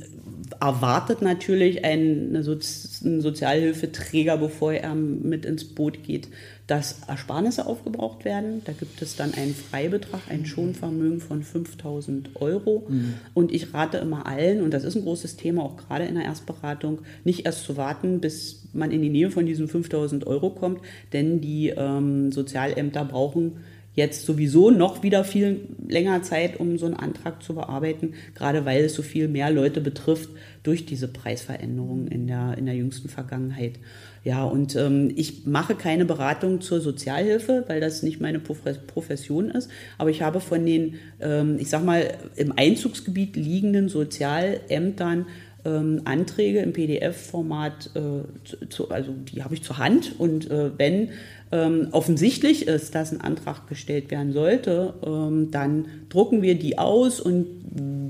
erwartet 0.59 1.21
natürlich 1.21 1.83
ein, 1.83 2.41
Sozi 2.43 3.05
ein 3.05 3.21
Sozialhilfeträger, 3.21 4.37
bevor 4.37 4.73
er 4.73 4.95
mit 4.95 5.45
ins 5.45 5.65
Boot 5.65 6.03
geht, 6.03 6.29
dass 6.67 7.01
Ersparnisse 7.07 7.65
aufgebraucht 7.65 8.25
werden. 8.25 8.61
Da 8.65 8.73
gibt 8.73 9.01
es 9.01 9.15
dann 9.15 9.33
einen 9.33 9.53
Freibetrag, 9.53 10.21
ein 10.29 10.45
Schonvermögen 10.45 11.21
von 11.21 11.43
5000 11.43 12.41
Euro. 12.41 12.85
Mhm. 12.87 13.13
Und 13.33 13.53
ich 13.53 13.73
rate 13.73 13.97
immer 13.97 14.25
allen, 14.25 14.61
und 14.61 14.73
das 14.73 14.83
ist 14.83 14.95
ein 14.95 15.03
großes 15.03 15.37
Thema, 15.37 15.63
auch 15.63 15.77
gerade 15.77 16.05
in 16.05 16.15
der 16.15 16.25
Erstberatung, 16.25 16.99
nicht 17.23 17.45
erst 17.45 17.63
zu 17.63 17.77
warten, 17.77 18.19
bis 18.19 18.63
man 18.73 18.91
in 18.91 19.01
die 19.01 19.09
Nähe 19.09 19.31
von 19.31 19.45
diesen 19.45 19.67
5000 19.67 20.27
Euro 20.27 20.49
kommt, 20.49 20.81
denn 21.13 21.39
die 21.39 21.69
ähm, 21.69 22.31
Sozialämter 22.31 23.05
brauchen 23.05 23.57
jetzt 23.97 24.27
sowieso 24.27 24.69
noch 24.69 25.01
wieder 25.01 25.23
viel 25.23 25.61
länger 25.87 26.21
Zeit, 26.21 26.59
um 26.59 26.77
so 26.77 26.85
einen 26.85 26.95
Antrag 26.95 27.41
zu 27.41 27.55
bearbeiten, 27.55 28.13
gerade 28.35 28.63
weil 28.63 28.83
es 28.83 28.93
so 28.93 29.01
viel 29.01 29.27
mehr 29.27 29.49
Leute 29.49 29.81
betrifft 29.81 30.29
durch 30.61 30.85
diese 30.85 31.07
Preisveränderungen 31.07 32.07
in 32.07 32.27
der, 32.27 32.55
in 32.59 32.67
der 32.67 32.75
jüngsten 32.75 33.09
Vergangenheit. 33.09 33.79
Ja, 34.23 34.43
und 34.43 34.75
ähm, 34.75 35.11
ich 35.15 35.47
mache 35.47 35.73
keine 35.73 36.05
Beratung 36.05 36.61
zur 36.61 36.79
Sozialhilfe, 36.79 37.63
weil 37.67 37.81
das 37.81 38.03
nicht 38.03 38.21
meine 38.21 38.39
Profession 38.39 39.49
ist. 39.49 39.71
Aber 39.97 40.11
ich 40.11 40.21
habe 40.21 40.41
von 40.41 40.63
den, 40.63 40.95
ähm, 41.19 41.57
ich 41.59 41.69
sag 41.69 41.83
mal, 41.83 42.13
im 42.35 42.53
Einzugsgebiet 42.55 43.35
liegenden 43.35 43.89
Sozialämtern 43.89 45.25
ähm, 45.67 46.01
Anträge 46.05 46.59
im 46.59 46.73
PDF-Format, 46.73 47.91
äh, 47.95 48.93
also 48.93 49.13
die 49.33 49.43
habe 49.43 49.53
ich 49.53 49.63
zur 49.63 49.77
Hand. 49.77 50.19
Und 50.19 50.49
äh, 50.49 50.77
wenn 50.77 51.09
ähm, 51.51 51.87
offensichtlich 51.91 52.67
ist, 52.67 52.93
dass 52.93 53.11
ein 53.11 53.21
Antrag 53.21 53.67
gestellt 53.67 54.11
werden 54.11 54.33
sollte, 54.33 54.93
ähm, 55.05 55.49
dann 55.51 55.85
drucken 56.09 56.41
wir 56.41 56.55
die 56.55 56.77
aus 56.77 57.21
und 57.21 57.45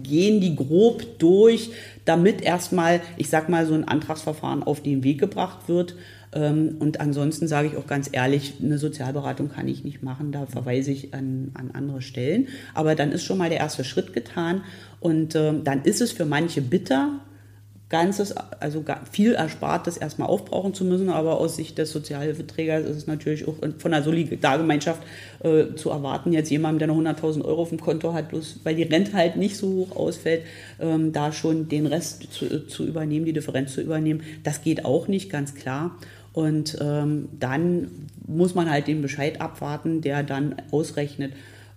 gehen 0.04 0.42
die 0.42 0.56
grob 0.56 1.20
durch, 1.20 1.72
damit 2.06 2.42
erstmal, 2.42 3.02
ich 3.18 3.30
sag 3.30 3.50
mal, 3.50 3.66
so 3.66 3.74
ein 3.74 3.88
Antragsverfahren 3.88 4.64
auf 4.64 4.82
den 4.82 5.04
Weg 5.04 5.20
gebracht 5.20 5.68
wird. 5.68 5.96
Ähm, 6.34 6.78
und 6.80 7.00
ansonsten 7.00 7.48
sage 7.48 7.68
ich 7.68 7.78
auch 7.78 7.88
ganz 7.88 8.10
ehrlich, 8.12 8.56
eine 8.62 8.78
Sozialberatung 8.78 9.50
kann 9.50 9.68
ich 9.68 9.84
nicht 9.84 10.04
machen, 10.04 10.32
da 10.32 10.46
verweise 10.46 10.92
ich 10.92 11.14
an, 11.14 11.52
an 11.54 11.72
andere 11.74 12.02
Stellen. 12.02 12.48
Aber 12.74 12.96
dann 12.96 13.12
ist 13.12 13.24
schon 13.24 13.38
mal 13.38 13.50
der 13.50 13.60
erste 13.60 13.84
Schritt 13.84 14.14
getan 14.14 14.64
und 15.00 15.36
ähm, 15.36 15.64
dann 15.64 15.84
ist 15.84 16.02
es 16.02 16.12
für 16.12 16.26
manche 16.26 16.62
bitter, 16.62 17.22
Ganzes, 17.90 18.36
also 18.36 18.84
viel 19.10 19.32
Erspartes 19.32 19.96
erstmal 19.96 20.28
aufbrauchen 20.28 20.74
zu 20.74 20.84
müssen, 20.84 21.08
aber 21.08 21.40
aus 21.40 21.56
Sicht 21.56 21.78
des 21.78 21.92
Sozialhilfeträgers 21.92 22.84
ist 22.84 22.98
es 22.98 23.08
natürlich 23.08 23.48
auch 23.48 23.56
von 23.78 23.92
der 23.92 24.04
Solidargemeinschaft 24.04 25.02
äh, 25.42 25.74
zu 25.76 25.90
erwarten, 25.90 26.34
jetzt 26.34 26.50
jemandem, 26.50 26.80
der 26.80 26.88
noch 26.90 26.98
100.000 26.98 27.46
Euro 27.46 27.62
auf 27.62 27.70
dem 27.70 27.80
Konto 27.80 28.12
hat, 28.12 28.28
bloß 28.28 28.60
weil 28.66 28.76
die 28.76 28.84
Rente 28.84 29.14
halt 29.14 29.38
nicht 29.38 29.56
so 29.56 29.68
hoch 29.68 29.96
ausfällt, 29.96 30.44
ähm, 30.82 31.14
da 31.14 31.32
schon 31.32 31.70
den 31.70 31.88
Rest 31.88 32.28
zu, 32.34 32.68
zu, 32.68 32.86
übernehmen, 32.86 33.26
die 33.26 33.32
Differenz 33.32 33.74
zu 33.74 33.82
übernehmen, 33.82 34.22
das 34.44 34.62
geht 34.62 34.84
auch 34.84 35.08
nicht, 35.08 35.30
ganz 35.30 35.56
klar. 35.56 35.96
Und 36.34 36.78
ähm, 36.82 37.30
dann 37.40 37.88
muss 38.28 38.54
man 38.54 38.70
halt 38.70 38.88
den 38.88 39.02
Bescheid 39.02 39.40
abwarten, 39.40 40.02
der 40.02 40.24
dann 40.24 40.56
ausrechnet, 40.72 41.32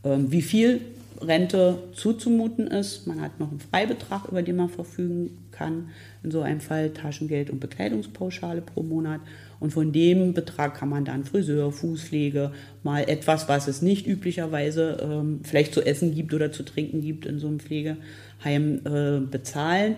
ähm, 0.05 0.33
wie 0.33 0.43
viel 0.43 0.81
Rente 1.21 1.79
zuzumuten 1.93 2.67
ist. 2.67 3.07
Man 3.07 3.21
hat 3.21 3.39
noch 3.39 3.51
einen 3.51 3.61
Freibetrag, 3.61 4.29
über 4.29 4.43
den 4.43 4.57
man 4.57 4.69
verfügen 4.69 5.39
kann. 5.51 5.91
In 6.23 6.31
so 6.31 6.41
einem 6.43 6.61
Fall 6.61 6.91
Taschengeld 6.91 7.51
und 7.51 7.61
Bekleidungspauschale 7.61 8.61
pro 8.63 8.83
Monat. 8.83 9.21
Und 9.59 9.73
von 9.73 9.93
dem 9.93 10.33
Betrag 10.33 10.75
kann 10.75 10.89
man 10.89 11.05
dann 11.05 11.25
Friseur, 11.25 11.71
Fußpflege, 11.71 12.53
mal 12.83 13.03
etwas, 13.09 13.49
was 13.49 13.69
es 13.69 13.83
nicht 13.83 14.07
üblicherweise 14.07 14.99
ähm, 15.03 15.41
vielleicht 15.43 15.75
zu 15.75 15.83
essen 15.85 16.15
gibt 16.15 16.33
oder 16.33 16.53
zu 16.53 16.63
trinken 16.63 17.03
gibt 17.03 17.27
in 17.27 17.39
so 17.39 17.49
einem 17.49 17.61
Pflegeheim 17.61 18.81
äh, 18.85 19.21
bezahlen. 19.21 19.97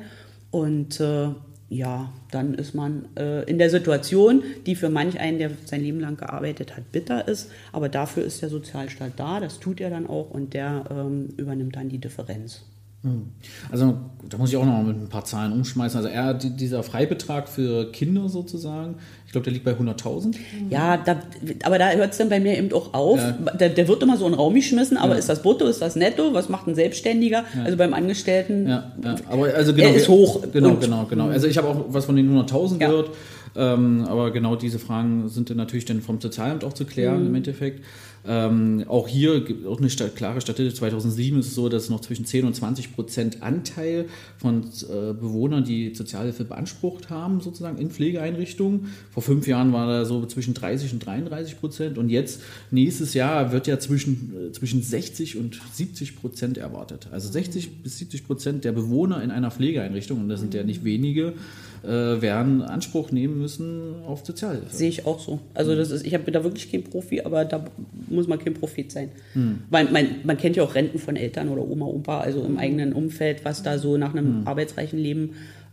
Und 0.51 1.01
äh, 1.01 1.29
ja, 1.73 2.13
dann 2.31 2.53
ist 2.53 2.75
man 2.75 3.07
äh, 3.17 3.45
in 3.45 3.57
der 3.59 3.71
Situation, 3.71 4.43
die 4.67 4.75
für 4.75 4.91
manch 4.91 5.19
einen, 5.19 5.39
der 5.39 5.51
sein 5.65 5.81
Leben 5.81 6.01
lang 6.01 6.19
gearbeitet 6.19 6.77
hat, 6.77 6.93
bitter 6.93 7.27
ist. 7.27 7.51
Aber 7.73 7.89
dafür 7.89 8.25
ist 8.25 8.43
der 8.43 8.51
Sozialstaat 8.51 9.13
da, 9.17 9.41
das 9.41 9.59
tut 9.59 9.81
er 9.81 9.89
dann 9.89 10.07
auch 10.07 10.31
und 10.31 10.53
der 10.53 10.85
ähm, 10.91 11.31
übernimmt 11.39 11.77
dann 11.77 11.89
die 11.89 11.99
Differenz. 11.99 12.63
Hm. 13.03 13.33
Also 13.71 13.97
da 14.29 14.39
muss 14.39 14.51
ich 14.51 14.57
auch 14.57 14.65
noch 14.65 14.83
mit 14.83 14.97
ein 14.97 15.09
paar 15.09 15.25
Zahlen 15.25 15.53
umschmeißen. 15.53 15.97
Also 15.99 16.09
er, 16.09 16.35
dieser 16.35 16.83
Freibetrag 16.85 17.49
für 17.49 17.91
Kinder 17.91 18.29
sozusagen, 18.29 18.97
ich 19.27 19.33
glaube, 19.33 19.45
der 19.45 19.53
liegt 19.53 19.65
bei 19.65 19.73
100.000. 19.73 20.37
Ja, 20.71 20.97
da, 20.97 21.21
aber 21.65 21.79
da 21.79 21.91
hört 21.91 22.13
es 22.13 22.19
dann 22.19 22.29
bei 22.29 22.39
mir 22.39 22.57
eben 22.57 22.73
auch 22.73 22.95
auf. 22.95 23.19
Ja. 23.19 23.33
Der, 23.33 23.71
der, 23.71 23.89
wird 23.89 24.03
immer 24.03 24.17
so 24.17 24.27
in 24.27 24.33
den 24.33 24.39
Raum 24.39 24.55
geschmissen, 24.55 24.97
aber 24.97 25.15
ja. 25.15 25.19
ist 25.19 25.29
das 25.29 25.43
brutto, 25.43 25.67
ist 25.67 25.83
das 25.83 25.97
netto? 25.97 26.33
Was 26.33 26.49
macht 26.49 26.69
ein 26.69 26.77
Selbstständiger? 26.77 27.45
Ja. 27.57 27.65
Also 27.65 27.77
beim 27.77 27.93
Angestellten. 27.93 28.69
Ja, 28.69 28.93
aber 29.29 29.53
also 29.53 29.75
genau, 29.75 29.91
ist 29.91 30.09
hoch. 30.09 30.43
Genau, 30.53 30.75
genau, 30.77 31.05
genau. 31.07 31.29
Also 31.29 31.49
ich 31.49 31.59
habe 31.59 31.69
auch 31.69 31.87
was 31.89 32.05
von 32.05 32.17
den 32.17 32.33
100.000 32.33 32.79
gehört. 32.79 33.11
Ähm, 33.55 34.07
aber 34.09 34.31
genau 34.31 34.57
diese 34.57 34.79
Fragen 34.79 35.29
sind 35.29 35.51
dann 35.51 35.59
natürlich 35.59 35.85
dann 35.85 36.01
vom 36.01 36.21
Sozialamt 36.21 36.65
auch 36.65 36.73
zu 36.73 36.85
klären 36.85 37.21
mhm. 37.21 37.27
im 37.27 37.35
Endeffekt. 37.35 37.85
Ähm, 38.25 38.85
auch 38.87 39.09
hier 39.09 39.41
gibt 39.41 39.67
auch 39.67 39.79
eine 39.79 39.89
klare 39.89 40.41
Statistik. 40.41 40.77
2007 40.77 41.41
ist 41.41 41.49
es 41.49 41.55
so, 41.55 41.69
dass 41.69 41.91
noch 41.91 42.01
zwischen 42.01 42.25
10 42.25 42.45
und 42.45 42.55
20 42.55 42.95
Prozent 42.95 43.43
Anteil 43.43 44.07
von 44.39 44.63
äh, 44.63 45.13
Bewohnern, 45.13 45.65
die 45.65 45.95
Sozialhilfe 45.95 46.45
beansprucht 46.45 47.11
haben, 47.11 47.41
sozusagen 47.41 47.79
in 47.79 47.91
Pflegeeinrichtungen. 47.91 48.93
Vor 49.11 49.23
fünf 49.23 49.47
Jahren 49.49 49.73
war 49.73 49.87
da 49.87 50.05
so 50.05 50.25
zwischen 50.27 50.55
30 50.55 50.93
und 50.93 51.05
33 51.05 51.59
Prozent. 51.59 51.99
Und 51.99 52.11
jetzt, 52.11 52.43
nächstes 52.71 53.15
Jahr, 53.15 53.51
wird 53.51 53.67
ja 53.67 53.81
zwischen, 53.81 54.51
äh, 54.51 54.53
zwischen 54.53 54.83
60 54.83 55.39
und 55.39 55.61
70 55.73 56.17
Prozent 56.17 56.59
erwartet. 56.59 57.09
Also 57.11 57.29
60 57.31 57.83
bis 57.83 57.99
70 57.99 58.27
Prozent 58.27 58.65
der 58.65 58.73
Bewohner 58.73 59.23
in 59.23 59.33
einer 59.33 59.51
Pflegeeinrichtung, 59.51 60.21
und 60.21 60.29
das 60.29 60.41
sind 60.41 60.55
ja 60.55 60.63
nicht 60.63 60.85
wenige, 60.85 61.35
äh, 61.83 62.21
werden 62.21 62.63
Anspruch 62.63 63.11
nehmen 63.11 63.39
müssen 63.39 63.95
auf 64.07 64.25
Sozialhilfe. 64.25 64.75
Sehe 64.75 64.89
ich 64.89 65.05
auch 65.05 65.19
so. 65.19 65.41
Also 65.55 65.75
das 65.75 65.91
ist, 65.91 66.07
ich 66.07 66.15
habe 66.15 66.31
da 66.31 66.45
wirklich 66.45 66.71
kein 66.71 66.85
Profi, 66.85 67.23
aber 67.23 67.45
da 67.45 67.65
muss 68.13 68.29
man 68.29 68.39
kein 68.39 68.55
Prophet 68.55 68.91
sein. 68.91 69.11
Hm. 69.35 69.61
Weil 69.71 69.91
man, 69.91 70.07
man 70.25 70.37
kennt 70.37 70.57
ja 70.57 70.63
auch 70.63 70.75
Renten 70.75 70.99
von 70.99 71.17
Eltern 71.17 71.49
oder 71.49 71.63
Oma, 71.63 71.87
Opa, 71.87 72.21
also 72.21 72.45
im 72.45 72.59
eigenen 72.59 72.93
Umfeld, 72.93 73.45
was 73.45 73.63
da 73.63 73.79
so 73.79 73.97
nach 73.97 74.15
einem 74.15 74.41
hm. 74.41 74.49
arbeitsreichen 74.49 74.99
Leben 74.99 75.31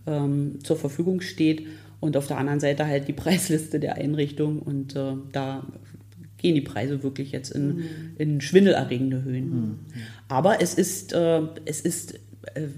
ähm, 0.07 0.59
zur 0.63 0.77
Verfügung 0.77 1.21
steht. 1.21 1.67
Und 1.99 2.15
auf 2.15 2.27
der 2.27 2.37
anderen 2.37 2.59
Seite 2.59 2.87
halt 2.87 3.07
die 3.07 3.13
Preisliste 3.23 3.79
der 3.79 3.95
Einrichtung. 3.95 4.59
Und 4.59 4.95
äh, 4.95 5.13
da 5.31 5.65
gehen 6.37 6.55
die 6.55 6.61
Preise 6.61 7.03
wirklich 7.03 7.31
jetzt 7.31 7.51
in, 7.51 7.61
hm. 7.61 7.83
in 8.17 8.41
schwindelerregende 8.41 9.23
Höhen. 9.23 9.51
Hm. 9.51 9.79
Aber 10.27 10.61
es 10.61 10.73
ist, 10.73 11.13
äh, 11.13 11.41
es 11.65 11.81
ist 11.81 12.19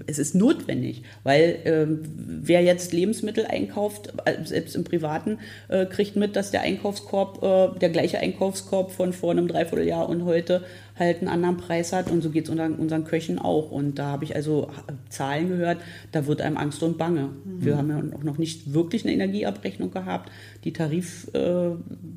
es 0.06 0.18
ist 0.18 0.34
notwendig, 0.34 1.02
weil 1.22 1.58
äh, 1.64 1.86
wer 1.86 2.62
jetzt 2.62 2.92
Lebensmittel 2.92 3.46
einkauft, 3.46 4.12
äh, 4.24 4.44
selbst 4.44 4.74
im 4.74 4.84
Privaten, 4.84 5.38
äh, 5.68 5.86
kriegt 5.86 6.16
mit, 6.16 6.36
dass 6.36 6.50
der 6.50 6.62
Einkaufskorb, 6.62 7.42
äh, 7.42 7.78
der 7.78 7.90
gleiche 7.90 8.18
Einkaufskorb 8.18 8.90
von 8.90 9.12
vor 9.12 9.30
einem 9.30 9.48
Dreivierteljahr 9.48 10.08
und 10.08 10.24
heute 10.24 10.64
halt 10.98 11.18
einen 11.18 11.28
anderen 11.28 11.56
Preis 11.56 11.92
hat. 11.92 12.10
Und 12.10 12.22
so 12.22 12.30
geht 12.30 12.44
es 12.44 12.50
unseren, 12.50 12.74
unseren 12.74 13.04
Köchen 13.04 13.38
auch. 13.38 13.70
Und 13.70 13.98
da 13.98 14.06
habe 14.06 14.24
ich 14.24 14.34
also 14.34 14.70
Zahlen 15.08 15.48
gehört, 15.48 15.78
da 16.12 16.26
wird 16.26 16.40
einem 16.40 16.56
Angst 16.56 16.82
und 16.82 16.98
Bange. 16.98 17.30
Mhm. 17.44 17.64
Wir 17.64 17.76
haben 17.76 17.90
ja 17.90 18.02
auch 18.16 18.22
noch 18.22 18.38
nicht 18.38 18.72
wirklich 18.74 19.04
eine 19.04 19.14
Energieabrechnung 19.14 19.90
gehabt. 19.90 20.30
Die 20.64 20.72
Tarif, 20.72 21.28
äh, 21.34 21.70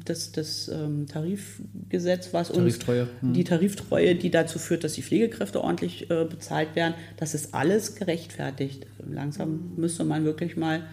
das, 0.04 0.32
das 0.32 0.68
ähm, 0.68 1.08
Tarifgesetz, 1.08 2.34
was 2.34 2.52
uns 2.52 2.80
mhm. 2.88 3.34
die 3.34 3.44
Tariftreue, 3.44 4.16
die 4.16 4.30
dazu 4.30 4.60
führt, 4.60 4.84
dass 4.84 4.94
die 4.94 5.02
Pflegekräfte 5.02 5.64
ordentlich 5.64 6.10
äh, 6.10 6.26
bezahlt 6.26 6.76
werden, 6.76 6.96
das 7.18 7.34
ist 7.34 7.54
alles 7.54 7.96
gerechtfertigt. 7.96 8.86
Langsam 9.08 9.72
müsste 9.78 10.04
man 10.04 10.26
wirklich 10.26 10.58
mal 10.58 10.84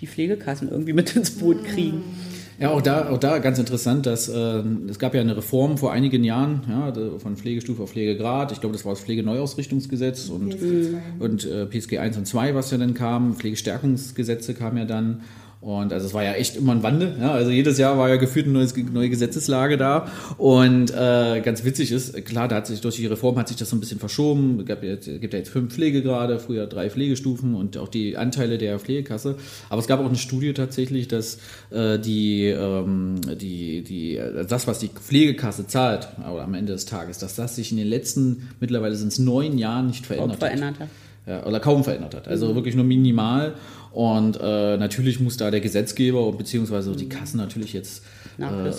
die 0.00 0.06
Pflegekassen 0.06 0.70
irgendwie 0.70 0.92
mit 0.92 1.14
ins 1.16 1.30
Boot 1.32 1.64
kriegen. 1.64 1.98
Mhm. 1.98 2.39
Ja, 2.60 2.70
auch 2.72 2.82
da, 2.82 3.08
auch 3.08 3.16
da 3.16 3.38
ganz 3.38 3.58
interessant, 3.58 4.04
dass 4.04 4.28
äh, 4.28 4.62
es 4.90 4.98
gab 4.98 5.14
ja 5.14 5.22
eine 5.22 5.34
Reform 5.34 5.78
vor 5.78 5.92
einigen 5.92 6.22
Jahren 6.22 6.60
ja, 6.68 6.92
von 7.18 7.36
Pflegestufe 7.36 7.82
auf 7.82 7.92
Pflegegrad. 7.92 8.52
Ich 8.52 8.60
glaube, 8.60 8.74
das 8.74 8.84
war 8.84 8.92
das 8.92 9.00
Pflegeneuausrichtungsgesetz 9.00 10.28
und, 10.28 10.50
PSG 10.50 10.94
und 11.20 11.46
äh, 11.46 11.64
PSG 11.64 11.98
1 11.98 12.18
und 12.18 12.26
2, 12.26 12.54
was 12.54 12.70
ja 12.70 12.76
dann 12.76 12.92
kam. 12.92 13.34
Pflegestärkungsgesetze 13.34 14.52
kamen 14.52 14.76
ja 14.76 14.84
dann. 14.84 15.22
Und 15.60 15.92
also 15.92 16.06
es 16.06 16.14
war 16.14 16.24
ja 16.24 16.32
echt 16.32 16.56
immer 16.56 16.72
ein 16.72 16.82
Wandel. 16.82 17.16
Ja? 17.20 17.32
Also 17.32 17.50
jedes 17.50 17.76
Jahr 17.76 17.98
war 17.98 18.08
ja 18.08 18.16
gefühlt 18.16 18.46
eine 18.46 18.66
neue 18.92 19.10
Gesetzeslage 19.10 19.76
da. 19.76 20.08
Und 20.38 20.90
äh, 20.90 21.42
ganz 21.42 21.64
witzig 21.64 21.92
ist, 21.92 22.24
klar, 22.24 22.48
da 22.48 22.56
hat 22.56 22.66
sich 22.66 22.80
durch 22.80 22.96
die 22.96 23.04
Reform 23.04 23.36
hat 23.36 23.48
sich 23.48 23.58
das 23.58 23.68
so 23.68 23.76
ein 23.76 23.80
bisschen 23.80 23.98
verschoben. 23.98 24.60
Es 24.60 24.66
gibt, 24.66 24.82
jetzt, 24.82 25.04
gibt 25.20 25.34
ja 25.34 25.38
jetzt 25.38 25.50
fünf 25.50 25.74
Pflegegrade, 25.74 26.38
früher 26.38 26.66
drei 26.66 26.88
Pflegestufen 26.88 27.54
und 27.54 27.76
auch 27.76 27.88
die 27.88 28.16
Anteile 28.16 28.56
der 28.56 28.78
Pflegekasse. 28.78 29.36
Aber 29.68 29.80
es 29.80 29.86
gab 29.86 30.00
auch 30.00 30.06
eine 30.06 30.16
Studie 30.16 30.54
tatsächlich, 30.54 31.08
dass 31.08 31.38
äh, 31.70 31.98
die, 31.98 32.46
ähm, 32.46 33.20
die, 33.38 33.82
die, 33.82 34.18
das, 34.48 34.66
was 34.66 34.78
die 34.78 34.88
Pflegekasse 34.88 35.66
zahlt, 35.66 36.08
aber 36.24 36.42
am 36.42 36.54
Ende 36.54 36.72
des 36.72 36.86
Tages, 36.86 37.18
dass 37.18 37.36
das 37.36 37.56
sich 37.56 37.70
in 37.70 37.76
den 37.76 37.86
letzten, 37.86 38.48
mittlerweile 38.60 38.94
sind 38.96 39.08
es 39.08 39.18
neun 39.18 39.58
Jahren 39.58 39.88
nicht 39.88 40.06
verändert, 40.06 40.38
verändert 40.38 40.74
hat. 40.76 40.80
hat. 40.80 40.88
Ja, 41.26 41.44
oder 41.46 41.60
kaum 41.60 41.84
verändert 41.84 42.14
hat. 42.14 42.28
Also 42.28 42.48
mhm. 42.48 42.54
wirklich 42.54 42.74
nur 42.74 42.84
minimal. 42.84 43.54
Und 43.92 44.38
äh, 44.40 44.76
natürlich 44.76 45.18
muss 45.20 45.36
da 45.36 45.50
der 45.50 45.60
Gesetzgeber 45.60 46.30
beziehungsweise 46.32 46.94
die 46.94 47.08
Kassen 47.08 47.38
natürlich 47.38 47.72
jetzt 47.72 48.02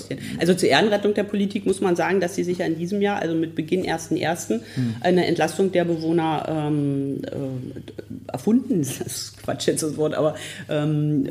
Äh, 0.09 0.17
also 0.39 0.53
zur 0.53 0.69
Ehrenrettung 0.69 1.13
der 1.13 1.23
Politik 1.23 1.65
muss 1.65 1.81
man 1.81 1.95
sagen, 1.95 2.19
dass 2.19 2.35
sie 2.35 2.43
sich 2.43 2.59
ja 2.59 2.65
in 2.65 2.77
diesem 2.77 3.01
Jahr, 3.01 3.19
also 3.19 3.35
mit 3.35 3.55
Beginn 3.55 3.83
1.1., 3.83 4.49
hm. 4.49 4.61
eine 5.01 5.25
Entlastung 5.25 5.71
der 5.71 5.85
Bewohner 5.85 6.45
ähm, 6.47 7.21
äh, 7.25 8.31
erfunden. 8.31 8.81
Das 8.91 8.99
ist 8.99 9.37
Quatsch 9.43 9.67
jetzt 9.67 9.83
das 9.83 9.97
Wort, 9.97 10.13
aber 10.13 10.35
ähm, 10.69 11.27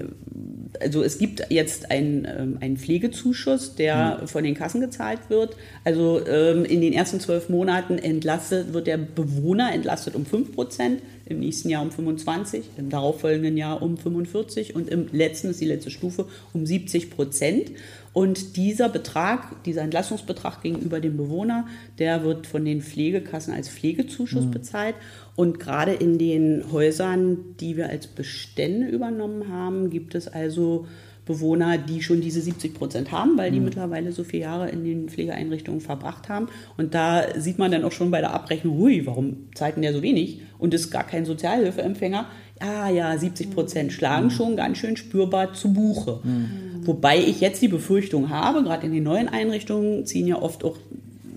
also 0.81 1.03
es 1.03 1.19
gibt 1.19 1.47
jetzt 1.51 1.91
einen, 1.91 2.25
ähm, 2.25 2.59
einen 2.61 2.77
Pflegezuschuss, 2.77 3.75
der 3.75 4.21
hm. 4.21 4.29
von 4.29 4.45
den 4.45 4.55
Kassen 4.55 4.81
gezahlt 4.81 5.21
wird. 5.29 5.57
Also 5.85 6.25
ähm, 6.27 6.65
in 6.65 6.81
den 6.81 6.93
ersten 6.93 7.21
zwölf 7.21 7.49
Monaten 7.49 7.99
entlastet, 7.99 8.73
wird 8.73 8.87
der 8.87 8.99
Bewohner 8.99 9.73
entlastet 9.73 10.15
um 10.15 10.25
5 10.25 10.55
Prozent 10.55 11.03
im 11.31 11.39
nächsten 11.39 11.71
Jahr 11.71 11.83
um 11.83 11.93
25, 11.93 12.65
im 12.77 12.91
darauffolgenden 12.91 13.57
Jahr 13.57 13.81
um 13.81 13.97
45 13.97 14.75
und 14.75 14.89
im 14.89 15.07
letzten, 15.13 15.51
ist 15.51 15.61
die 15.61 15.67
letzte 15.67 15.91
Stufe, 15.91 16.27
um 16.53 16.67
70 16.67 17.11
Prozent. 17.11 17.71
Und 18.13 18.57
dieser 18.57 18.89
Betrag, 18.89 19.63
dieser 19.63 19.83
Entlassungsbetrag 19.83 20.61
gegenüber 20.63 20.99
dem 20.99 21.17
Bewohner, 21.17 21.69
der 22.01 22.25
wird 22.25 22.49
von 22.49 22.65
den 22.65 22.83
Pflegekassen 22.83 23.55
als 23.55 23.69
Pflegezuschuss 23.69 24.47
mhm. 24.47 24.51
bezahlt. 24.51 24.97
Und 25.37 25.61
gerade 25.61 25.93
in 25.93 26.19
den 26.19 26.73
Häusern, 26.73 27.57
die 27.61 27.77
wir 27.77 27.89
als 27.89 28.09
Bestände 28.09 28.89
übernommen 28.89 29.49
haben, 29.49 29.91
gibt 29.91 30.17
es 30.17 30.27
also 30.27 30.87
Bewohner, 31.31 31.79
die 31.79 32.03
schon 32.03 32.21
diese 32.21 32.41
70 32.41 32.75
Prozent 32.75 33.13
haben, 33.13 33.39
weil 33.39 33.53
die 33.53 33.59
mhm. 33.59 33.67
mittlerweile 33.67 34.11
so 34.11 34.25
viele 34.25 34.43
Jahre 34.43 34.69
in 34.69 34.85
den 34.85 35.09
Pflegeeinrichtungen 35.09 35.81
verbracht 35.81 36.29
haben. 36.29 36.49
Und 36.77 36.95
da 36.95 37.23
sieht 37.39 37.59
man 37.59 37.71
dann 37.71 37.85
auch 37.85 37.93
schon 37.93 38.11
bei 38.11 38.21
der 38.21 38.35
Abrechnung, 38.35 38.79
hui, 38.79 39.07
warum 39.07 39.49
zahlt 39.55 39.77
denn 39.77 39.83
der 39.83 39.93
so 39.93 40.03
wenig 40.03 40.41
und 40.59 40.75
ist 40.75 40.91
gar 40.91 41.07
kein 41.07 41.25
Sozialhilfeempfänger? 41.25 42.27
Ah 42.59 42.91
ja, 42.91 43.17
70 43.17 43.53
Prozent 43.53 43.93
schlagen 43.93 44.27
mhm. 44.27 44.31
schon 44.31 44.57
ganz 44.57 44.79
schön 44.79 44.97
spürbar 44.97 45.55
zu 45.55 45.73
Buche. 45.73 46.21
Mhm. 46.25 46.87
Wobei 46.87 47.19
ich 47.19 47.41
jetzt 47.41 47.63
die 47.63 47.69
Befürchtung 47.69 48.31
habe, 48.31 48.63
gerade 48.63 48.87
in 48.87 48.93
den 48.93 49.05
neuen 49.05 49.29
Einrichtungen 49.29 50.05
ziehen 50.07 50.27
ja 50.27 50.43
oft 50.43 50.65
auch 50.65 50.77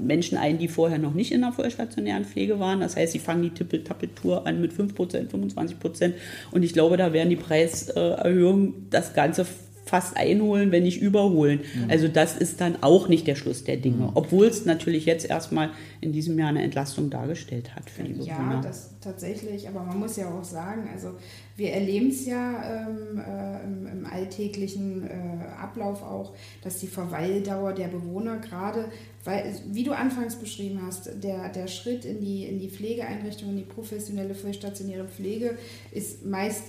Menschen 0.03 0.37
ein, 0.37 0.57
die 0.57 0.67
vorher 0.67 0.97
noch 0.97 1.13
nicht 1.13 1.31
in 1.31 1.41
der 1.41 1.51
vollstationären 1.51 2.25
Pflege 2.25 2.59
waren. 2.59 2.79
Das 2.79 2.95
heißt, 2.95 3.13
sie 3.13 3.19
fangen 3.19 3.43
die 3.43 3.49
Tippeltappeltour 3.51 4.45
an 4.45 4.61
mit 4.61 4.73
5%, 4.73 5.29
25%. 5.29 6.13
Und 6.51 6.63
ich 6.63 6.73
glaube, 6.73 6.97
da 6.97 7.13
werden 7.13 7.29
die 7.29 7.35
Preiserhöhungen 7.35 8.87
das 8.89 9.13
Ganze 9.13 9.45
fast 9.93 10.17
einholen, 10.17 10.71
wenn 10.71 10.81
nicht 10.81 10.99
überholen. 10.99 11.59
Mhm. 11.75 11.91
Also 11.91 12.07
das 12.07 12.35
ist 12.35 12.59
dann 12.61 12.81
auch 12.81 13.09
nicht 13.09 13.27
der 13.27 13.35
Schluss 13.35 13.63
der 13.63 13.77
Dinge, 13.77 14.05
mhm. 14.05 14.11
obwohl 14.15 14.47
es 14.47 14.65
natürlich 14.65 15.05
jetzt 15.05 15.29
erstmal 15.29 15.69
in 16.01 16.11
diesem 16.11 16.39
Jahr 16.39 16.49
eine 16.49 16.63
Entlastung 16.63 17.11
dargestellt 17.11 17.75
hat 17.75 17.91
für 17.91 18.01
die 18.01 18.13
Bewohner. 18.13 18.53
Ja, 18.55 18.61
das 18.63 18.89
tatsächlich, 19.01 19.67
aber 19.67 19.83
man 19.83 19.99
muss 19.99 20.15
ja 20.17 20.33
auch 20.33 20.43
sagen, 20.43 20.89
also 20.91 21.11
wir 21.57 21.73
erleben 21.73 22.09
es 22.09 22.25
ja 22.25 22.87
ähm, 22.87 23.19
äh, 23.19 23.63
im, 23.63 23.99
im, 23.99 24.05
alltäglichen 24.07 25.07
äh, 25.07 25.61
Ablauf 25.61 26.01
auch, 26.01 26.33
dass 26.63 26.79
die 26.79 26.87
Verweildauer 26.87 27.73
der 27.73 27.89
Bewohner 27.89 28.37
gerade, 28.37 28.85
weil, 29.25 29.53
wie 29.67 29.83
du 29.83 29.91
anfangs 29.91 30.37
beschrieben 30.37 30.79
hast, 30.83 31.23
der, 31.23 31.49
der 31.49 31.67
Schritt 31.67 32.03
in 32.03 32.19
die, 32.19 32.45
in 32.45 32.57
die 32.57 32.69
Pflegeeinrichtung, 32.69 33.49
in 33.49 33.57
die 33.57 33.63
professionelle 33.63 34.33
vollstationäre 34.33 35.07
Pflege 35.07 35.55
ist 35.91 36.25
meist 36.25 36.63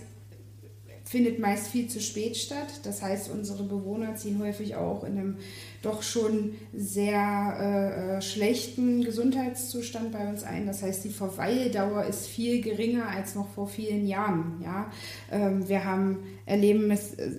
findet 1.15 1.39
meist 1.39 1.69
viel 1.69 1.87
zu 1.87 2.01
spät 2.01 2.37
statt. 2.37 2.81
Das 2.83 3.01
heißt, 3.01 3.31
unsere 3.31 3.63
Bewohner 3.63 4.17
ziehen 4.17 4.41
häufig 4.43 4.75
auch 4.75 5.05
in 5.05 5.13
einem 5.13 5.37
doch 5.81 6.03
schon 6.03 6.55
sehr 6.73 7.57
äh, 7.61 8.17
äh, 8.17 8.21
schlechten 8.21 9.05
Gesundheitszustand 9.05 10.11
bei 10.11 10.29
uns 10.29 10.43
ein. 10.43 10.67
Das 10.67 10.83
heißt, 10.83 11.05
die 11.05 11.11
Verweildauer 11.11 12.05
ist 12.07 12.27
viel 12.27 12.61
geringer 12.63 13.09
als 13.09 13.37
noch 13.37 13.49
vor 13.51 13.69
vielen 13.69 14.09
Jahren. 14.09 14.61
Ja? 14.65 14.91
Ähm, 15.31 15.69
wir 15.69 15.85
haben, 15.85 16.25
erleben 16.47 16.91
es 16.91 17.15
äh, 17.15 17.31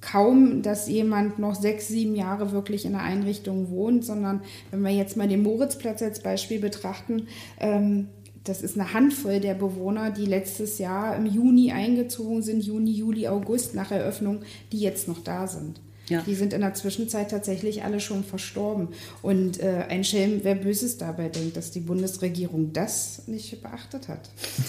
kaum, 0.00 0.62
dass 0.62 0.88
jemand 0.88 1.38
noch 1.38 1.54
sechs, 1.54 1.86
sieben 1.86 2.16
Jahre 2.16 2.50
wirklich 2.50 2.84
in 2.84 2.96
einer 2.96 3.04
Einrichtung 3.04 3.70
wohnt, 3.70 4.04
sondern 4.04 4.40
wenn 4.72 4.82
wir 4.82 4.90
jetzt 4.90 5.16
mal 5.16 5.28
den 5.28 5.44
Moritzplatz 5.44 6.02
als 6.02 6.20
Beispiel 6.20 6.58
betrachten, 6.58 7.28
ähm, 7.60 8.08
das 8.44 8.62
ist 8.62 8.78
eine 8.78 8.92
Handvoll 8.92 9.40
der 9.40 9.54
Bewohner, 9.54 10.10
die 10.10 10.26
letztes 10.26 10.78
Jahr 10.78 11.16
im 11.16 11.26
Juni 11.26 11.72
eingezogen 11.72 12.42
sind, 12.42 12.64
Juni, 12.64 12.92
Juli, 12.92 13.28
August 13.28 13.74
nach 13.74 13.90
Eröffnung, 13.90 14.40
die 14.72 14.80
jetzt 14.80 15.06
noch 15.08 15.22
da 15.22 15.46
sind. 15.46 15.80
Ja. 16.08 16.20
Die 16.26 16.34
sind 16.34 16.52
in 16.52 16.60
der 16.60 16.74
Zwischenzeit 16.74 17.30
tatsächlich 17.30 17.84
alle 17.84 18.00
schon 18.00 18.24
verstorben. 18.24 18.88
Und 19.22 19.60
äh, 19.60 19.84
ein 19.88 20.02
Schelm, 20.02 20.40
wer 20.42 20.56
Böses 20.56 20.98
dabei 20.98 21.28
denkt, 21.28 21.56
dass 21.56 21.70
die 21.70 21.80
Bundesregierung 21.80 22.72
das 22.72 23.22
nicht 23.28 23.62
beachtet 23.62 24.08
hat. 24.08 24.28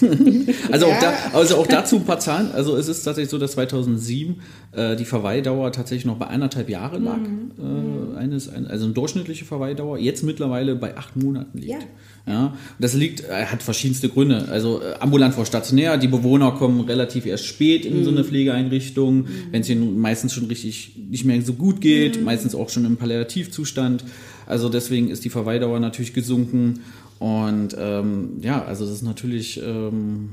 also, 0.70 0.86
ja. 0.86 0.94
auch 0.94 1.00
da, 1.00 1.14
also 1.32 1.56
auch 1.56 1.66
dazu 1.66 1.96
ein 1.96 2.04
paar 2.04 2.20
Zahlen. 2.20 2.52
Also 2.52 2.76
es 2.76 2.88
ist 2.88 3.02
tatsächlich 3.02 3.30
so, 3.30 3.38
dass 3.38 3.52
2007 3.52 4.40
äh, 4.76 4.96
die 4.96 5.04
Verweildauer 5.04 5.72
tatsächlich 5.72 6.04
noch 6.04 6.16
bei 6.16 6.26
eineinhalb 6.26 6.68
Jahren 6.68 7.04
lag. 7.04 7.18
Mhm. 7.18 8.14
Äh, 8.14 8.18
eines, 8.18 8.48
ein, 8.48 8.66
also 8.66 8.84
eine 8.84 8.94
durchschnittliche 8.94 9.44
Verweildauer. 9.44 9.98
Jetzt 9.98 10.22
mittlerweile 10.22 10.74
bei 10.76 10.96
acht 10.96 11.16
Monaten 11.16 11.58
liegt. 11.58 11.70
Ja. 11.72 11.78
Ja, 12.26 12.56
das 12.78 12.94
liegt, 12.94 13.20
äh, 13.20 13.44
hat 13.44 13.62
verschiedenste 13.62 14.08
Gründe. 14.08 14.48
Also 14.48 14.80
äh, 14.80 14.94
ambulant 14.98 15.34
vor 15.34 15.44
stationär, 15.44 15.98
die 15.98 16.08
Bewohner 16.08 16.52
kommen 16.52 16.80
relativ 16.80 17.26
erst 17.26 17.44
spät 17.44 17.84
in 17.84 17.98
mhm. 17.98 18.04
so 18.04 18.10
eine 18.10 18.24
Pflegeeinrichtung, 18.24 19.18
mhm. 19.18 19.28
wenn 19.50 19.60
es 19.60 19.68
ihnen 19.68 19.98
meistens 19.98 20.32
schon 20.32 20.46
richtig 20.46 20.92
nicht 21.10 21.26
mehr 21.26 21.42
so 21.42 21.52
gut 21.52 21.82
geht, 21.82 22.18
mhm. 22.18 22.24
meistens 22.24 22.54
auch 22.54 22.70
schon 22.70 22.86
im 22.86 22.96
Palliativzustand. 22.96 24.04
Also 24.46 24.70
deswegen 24.70 25.10
ist 25.10 25.24
die 25.24 25.30
Verweildauer 25.30 25.80
natürlich 25.80 26.14
gesunken. 26.14 26.80
Und 27.18 27.76
ähm, 27.78 28.38
ja, 28.40 28.64
also 28.64 28.86
das 28.86 28.94
ist 28.94 29.02
natürlich 29.02 29.60
ähm, 29.62 30.30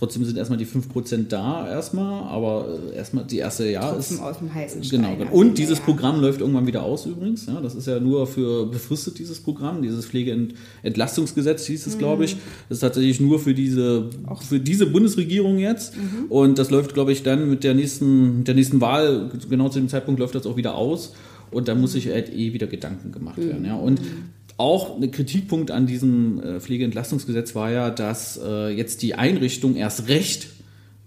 Trotzdem 0.00 0.24
sind 0.24 0.38
erstmal 0.38 0.56
die 0.56 0.64
5% 0.64 1.28
da 1.28 1.68
erstmal, 1.68 2.22
aber 2.22 2.66
äh, 2.90 2.96
erstmal 2.96 3.24
die 3.24 3.36
erste 3.36 3.70
Jahr 3.70 3.98
ist. 3.98 4.18
aus 4.18 4.38
dem 4.38 4.52
heißen 4.52 4.80
Genau. 4.80 5.14
genau. 5.14 5.30
Und 5.30 5.58
dieses 5.58 5.76
ja. 5.76 5.84
Programm 5.84 6.22
läuft 6.22 6.40
irgendwann 6.40 6.66
wieder 6.66 6.84
aus 6.84 7.04
übrigens. 7.04 7.44
Ja, 7.44 7.60
das 7.60 7.74
ist 7.74 7.86
ja 7.86 8.00
nur 8.00 8.26
für 8.26 8.64
befristet 8.64 9.18
dieses 9.18 9.40
Programm, 9.40 9.82
dieses 9.82 10.06
Pflegeentlastungsgesetz 10.06 11.66
hieß 11.66 11.86
es, 11.86 11.96
mhm. 11.96 11.98
glaube 11.98 12.24
ich. 12.24 12.36
Das 12.70 12.78
ist 12.78 12.80
tatsächlich 12.80 13.20
nur 13.20 13.40
für 13.40 13.52
diese, 13.52 14.08
für 14.48 14.58
diese 14.58 14.86
Bundesregierung 14.86 15.58
jetzt. 15.58 15.94
Mhm. 15.94 16.30
Und 16.30 16.58
das 16.58 16.70
läuft, 16.70 16.94
glaube 16.94 17.12
ich, 17.12 17.22
dann 17.22 17.50
mit 17.50 17.62
der 17.62 17.74
nächsten, 17.74 18.44
der 18.44 18.54
nächsten 18.54 18.80
Wahl, 18.80 19.30
genau 19.50 19.68
zu 19.68 19.80
dem 19.80 19.90
Zeitpunkt 19.90 20.18
läuft 20.18 20.34
das 20.34 20.46
auch 20.46 20.56
wieder 20.56 20.76
aus. 20.76 21.12
Und 21.50 21.68
da 21.68 21.74
muss 21.74 21.92
sich 21.92 22.08
halt 22.08 22.32
eh 22.32 22.54
wieder 22.54 22.68
Gedanken 22.68 23.12
gemacht 23.12 23.36
werden. 23.36 23.66
Ja. 23.66 23.74
Und 23.74 24.00
mhm 24.00 24.39
auch 24.60 25.00
ein 25.00 25.10
Kritikpunkt 25.10 25.70
an 25.70 25.86
diesem 25.86 26.40
äh, 26.42 26.60
Pflegeentlastungsgesetz 26.60 27.54
war 27.54 27.70
ja, 27.70 27.88
dass 27.90 28.38
äh, 28.42 28.68
jetzt 28.68 29.00
die 29.02 29.14
Einrichtungen 29.14 29.76
erst 29.76 30.08
recht 30.08 30.48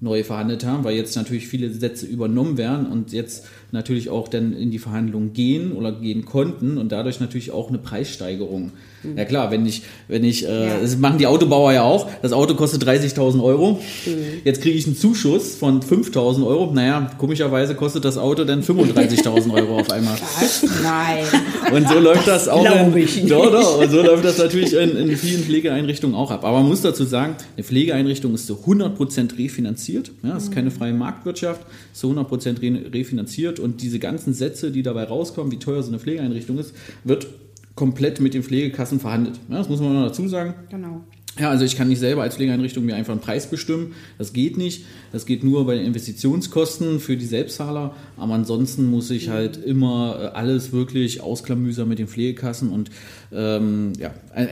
neu 0.02 0.24
verhandelt 0.24 0.66
haben, 0.66 0.84
weil 0.84 0.96
jetzt 0.96 1.16
natürlich 1.16 1.48
viele 1.48 1.70
Sätze 1.70 2.08
übernommen 2.08 2.58
werden 2.58 2.88
und 2.88 3.14
jetzt 3.14 3.46
natürlich 3.74 4.10
auch 4.10 4.28
dann 4.28 4.54
in 4.54 4.72
die 4.72 4.80
Verhandlungen 4.80 5.34
gehen 5.34 5.74
oder 5.74 5.92
gehen 5.92 6.26
konnten 6.26 6.78
und 6.78 6.92
dadurch 6.92 7.20
natürlich 7.20 7.52
auch 7.52 7.70
eine 7.70 7.80
Preissteigerung. 7.80 8.72
Mhm. 9.04 9.18
Ja 9.18 9.26
klar, 9.26 9.52
wenn 9.52 9.66
ich, 9.66 9.82
wenn 10.08 10.24
ich, 10.24 10.48
äh, 10.48 10.68
ja. 10.68 10.80
das 10.80 10.98
machen 10.98 11.18
die 11.18 11.28
Autobauer 11.28 11.74
ja 11.74 11.84
auch, 11.84 12.10
das 12.22 12.34
Auto 12.34 12.56
kostet 12.56 12.84
30.000 12.84 13.44
Euro, 13.44 13.80
mhm. 14.06 14.12
jetzt 14.44 14.62
kriege 14.62 14.78
ich 14.78 14.86
einen 14.86 14.96
Zuschuss 14.96 15.56
von 15.56 15.82
5.000 15.82 16.46
Euro, 16.46 16.72
naja, 16.74 17.12
komischerweise 17.18 17.76
kostet 17.76 18.06
das 18.06 18.18
Auto 18.18 18.44
dann 18.44 18.62
35.000 18.62 19.54
Euro 19.54 19.80
auf 19.80 19.92
einmal. 19.92 20.18
Was? 20.40 20.64
Nein. 20.84 21.26
Und 21.74 21.90
so 21.90 22.00
läuft 22.00 22.28
das 22.28 22.48
auch 22.48 22.64
in, 22.64 22.96
ich 22.96 23.26
doch, 23.26 23.52
doch, 23.52 23.82
und 23.82 23.90
so 23.90 24.02
läuft 24.02 24.24
das 24.24 24.38
natürlich 24.38 24.74
in, 24.74 24.96
in 24.96 25.18
vielen 25.18 25.44
Pflegeeinrichtungen 25.44 26.16
auch 26.16 26.32
ab. 26.32 26.46
Aber 26.46 26.60
man 26.60 26.70
muss 26.70 26.82
dazu 26.82 27.04
sagen, 27.04 27.36
eine 27.56 27.64
Pflegeeinrichtung 27.64 28.34
ist 28.36 28.46
zu 28.48 28.56
100% 28.56 29.38
refinanziert, 29.38 30.12
ja, 30.22 30.38
es 30.38 30.44
ist 30.44 30.52
keine 30.52 30.70
freie 30.70 30.94
Marktwirtschaft, 30.94 31.62
ist 31.92 32.02
zu 32.02 32.12
100% 32.12 32.94
refinanziert 32.94 33.60
und 33.64 33.82
diese 33.82 34.00
ganzen 34.00 34.34
Sätze, 34.34 34.72
die 34.72 34.84
dabei 34.84 35.06
rauskommen, 35.06 35.52
wie 35.52 35.60
teuer 35.60 35.82
so 35.82 35.90
eine 35.90 36.00
Pflegeeinrichtung 36.00 36.58
ist, 36.58 36.76
wird 37.04 37.28
komplett 37.76 38.20
mit 38.20 38.34
den 38.34 38.44
Pflegekassen 38.44 39.00
verhandelt. 39.00 39.40
Ja, 39.50 39.58
das 39.58 39.70
muss 39.70 39.80
man 39.80 39.94
noch 39.94 40.08
dazu 40.08 40.28
sagen. 40.28 40.54
Genau. 40.70 41.04
Ja, 41.40 41.50
also 41.50 41.66
ich 41.66 41.76
kann 41.76 41.88
nicht 41.88 42.00
selber 42.00 42.22
als 42.22 42.36
Pflegeeinrichtung 42.36 42.86
mir 42.86 42.96
einfach 42.96 43.14
einen 43.14 43.22
Preis 43.22 43.50
bestimmen. 43.50 43.96
Das 44.20 44.34
geht 44.34 44.56
nicht. 44.56 44.86
Das 45.12 45.26
geht 45.26 45.44
nur 45.44 45.66
bei 45.66 45.76
den 45.76 45.86
Investitionskosten 45.86 47.00
für 47.00 47.18
die 47.18 47.26
Selbstzahler. 47.26 47.96
Aber 48.18 48.34
ansonsten 48.36 48.92
muss 48.92 49.10
ich 49.10 49.30
halt 49.30 49.58
immer 49.58 50.20
äh, 50.20 50.26
alles 50.38 50.74
wirklich 50.74 51.22
ausklamüsern 51.22 51.90
mit 51.90 51.98
den 51.98 52.08
Pflegekassen. 52.08 52.70
Und 52.72 52.92
ähm, 53.36 53.94
ja, 53.98 54.12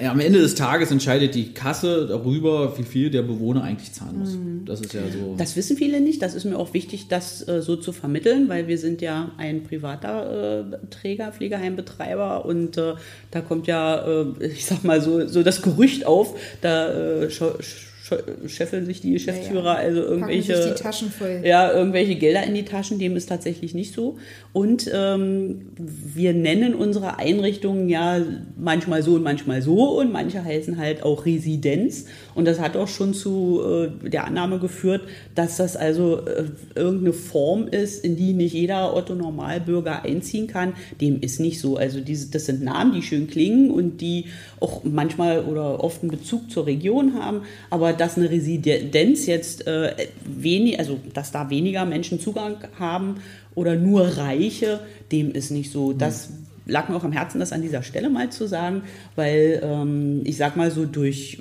am 0.09 0.19
Ende 0.19 0.39
des 0.39 0.55
Tages 0.55 0.91
entscheidet 0.91 1.35
die 1.35 1.53
Kasse 1.53 2.07
darüber, 2.07 2.77
wie 2.77 2.83
viel 2.83 3.09
der 3.09 3.21
Bewohner 3.21 3.63
eigentlich 3.63 3.93
zahlen 3.93 4.19
muss. 4.19 4.31
Mhm. 4.31 4.65
Das 4.65 4.81
ist 4.81 4.93
ja 4.93 5.01
so. 5.11 5.35
Das 5.37 5.55
wissen 5.55 5.77
viele 5.77 6.01
nicht. 6.01 6.21
Das 6.21 6.33
ist 6.33 6.45
mir 6.45 6.57
auch 6.57 6.73
wichtig, 6.73 7.07
das 7.07 7.47
äh, 7.47 7.61
so 7.61 7.75
zu 7.75 7.91
vermitteln, 7.91 8.49
weil 8.49 8.67
wir 8.67 8.77
sind 8.77 9.01
ja 9.01 9.31
ein 9.37 9.63
privater 9.63 10.61
äh, 10.71 10.77
Träger, 10.89 11.31
Pflegeheimbetreiber. 11.31 12.45
Und 12.45 12.77
äh, 12.77 12.95
da 13.29 13.41
kommt 13.41 13.67
ja, 13.67 14.05
äh, 14.05 14.25
ich 14.45 14.65
sag 14.65 14.83
mal 14.83 15.01
so, 15.01 15.27
so 15.27 15.43
das 15.43 15.61
Gerücht 15.61 16.05
auf, 16.05 16.35
da 16.61 17.21
äh, 17.23 17.29
scheffeln 18.47 18.85
sich 18.85 19.01
die 19.01 19.13
Geschäftsführer 19.13 19.75
ja, 19.75 19.81
ja. 19.81 19.87
also 19.87 20.01
irgendwelche 20.01 20.75
ja 21.43 21.71
irgendwelche 21.71 22.15
Gelder 22.15 22.43
in 22.43 22.53
die 22.53 22.65
Taschen. 22.65 22.99
Dem 22.99 23.15
ist 23.15 23.27
tatsächlich 23.27 23.73
nicht 23.73 23.93
so. 23.93 24.17
Und 24.53 24.89
ähm, 24.93 25.71
wir 25.77 26.33
nennen 26.33 26.75
unsere 26.75 27.19
Einrichtungen 27.19 27.89
ja 27.89 28.21
manchmal 28.57 29.03
so 29.03 29.15
und 29.15 29.23
manchmal 29.23 29.61
so 29.61 29.99
und 29.99 30.11
manche 30.11 30.43
heißen 30.43 30.77
halt 30.77 31.03
auch 31.03 31.25
Residenz. 31.25 32.05
Und 32.35 32.45
das 32.45 32.59
hat 32.59 32.77
auch 32.77 32.87
schon 32.87 33.13
zu 33.13 33.61
äh, 33.63 34.09
der 34.09 34.25
Annahme 34.25 34.59
geführt, 34.59 35.01
dass 35.35 35.57
das 35.57 35.75
also 35.75 36.25
äh, 36.25 36.45
irgendeine 36.75 37.13
Form 37.13 37.67
ist, 37.67 38.03
in 38.03 38.15
die 38.15 38.33
nicht 38.33 38.53
jeder 38.53 38.95
Otto 38.95 39.15
Normalbürger 39.15 40.03
einziehen 40.03 40.47
kann. 40.47 40.73
Dem 40.99 41.19
ist 41.21 41.39
nicht 41.39 41.59
so. 41.59 41.77
Also 41.77 41.99
diese, 41.99 42.31
das 42.31 42.45
sind 42.45 42.63
Namen, 42.63 42.93
die 42.93 43.01
schön 43.01 43.27
klingen 43.27 43.71
und 43.71 44.01
die 44.01 44.25
auch 44.59 44.83
manchmal 44.83 45.43
oder 45.45 45.83
oft 45.83 46.01
einen 46.01 46.11
Bezug 46.11 46.49
zur 46.51 46.65
Region 46.65 47.15
haben. 47.15 47.41
Aber 47.69 47.93
dass 47.93 48.17
eine 48.17 48.29
Residenz 48.29 49.25
jetzt 49.25 49.67
äh, 49.67 49.95
wenig, 50.25 50.79
also 50.79 50.99
dass 51.13 51.31
da 51.31 51.49
weniger 51.49 51.85
Menschen 51.85 52.19
Zugang 52.19 52.57
haben 52.79 53.15
oder 53.55 53.75
nur 53.75 54.01
Reiche, 54.01 54.79
dem 55.11 55.31
ist 55.31 55.51
nicht 55.51 55.71
so. 55.71 55.93
Das 55.93 56.29
lag 56.71 56.89
mir 56.89 56.95
auch 56.95 57.03
am 57.03 57.11
Herzen, 57.11 57.39
das 57.39 57.51
an 57.51 57.61
dieser 57.61 57.83
Stelle 57.83 58.09
mal 58.09 58.29
zu 58.29 58.47
sagen, 58.47 58.83
weil 59.15 59.61
ähm, 59.63 60.21
ich 60.23 60.37
sag 60.37 60.55
mal 60.55 60.71
so 60.71 60.85
durch 60.85 61.39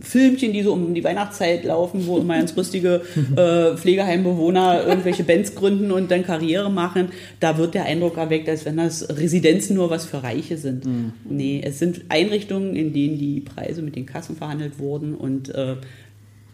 Filmchen, 0.00 0.52
die 0.52 0.62
so 0.62 0.72
um 0.72 0.94
die 0.94 1.04
Weihnachtszeit 1.04 1.64
laufen, 1.64 2.06
wo 2.06 2.18
immer 2.18 2.36
ganz 2.36 2.54
lustige 2.56 3.02
äh, 3.36 3.76
Pflegeheimbewohner 3.76 4.86
irgendwelche 4.86 5.24
Bands 5.24 5.54
gründen 5.54 5.90
und 5.90 6.10
dann 6.10 6.24
Karriere 6.24 6.70
machen, 6.70 7.08
da 7.40 7.58
wird 7.58 7.74
der 7.74 7.84
Eindruck 7.84 8.16
erweckt, 8.16 8.48
als 8.48 8.64
wenn 8.64 8.76
das 8.76 9.08
Residenzen 9.08 9.76
nur 9.76 9.90
was 9.90 10.04
für 10.04 10.22
Reiche 10.22 10.56
sind. 10.56 10.86
Mhm. 10.86 11.12
Nee, 11.28 11.62
es 11.64 11.78
sind 11.78 12.02
Einrichtungen, 12.08 12.76
in 12.76 12.92
denen 12.92 13.18
die 13.18 13.40
Preise 13.40 13.82
mit 13.82 13.96
den 13.96 14.06
Kassen 14.06 14.36
verhandelt 14.36 14.78
wurden 14.78 15.14
und 15.14 15.54
äh, 15.54 15.76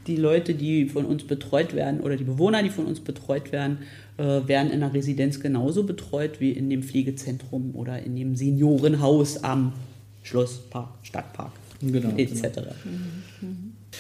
die 0.07 0.17
Leute, 0.17 0.55
die 0.55 0.87
von 0.87 1.05
uns 1.05 1.25
betreut 1.25 1.75
werden 1.75 2.01
oder 2.01 2.17
die 2.17 2.25
Bewohner, 2.25 2.63
die 2.63 2.71
von 2.71 2.87
uns 2.87 3.01
betreut 3.01 3.53
werden, 3.53 3.79
äh, 4.17 4.23
werden 4.47 4.71
in 4.71 4.81
der 4.81 4.93
Residenz 4.93 5.41
genauso 5.41 5.85
betreut 5.85 6.41
wie 6.41 6.53
in 6.53 6.71
dem 6.71 6.83
Pflegezentrum 6.83 7.75
oder 7.75 8.03
in 8.03 8.17
dem 8.17 8.37
Seniorenhaus 8.37 9.45
am 9.45 9.73
Schlosspark, 10.23 10.89
Stadtpark 11.03 11.53
genau, 11.81 12.11
etc. 12.17 12.43
Genau. 12.43 13.49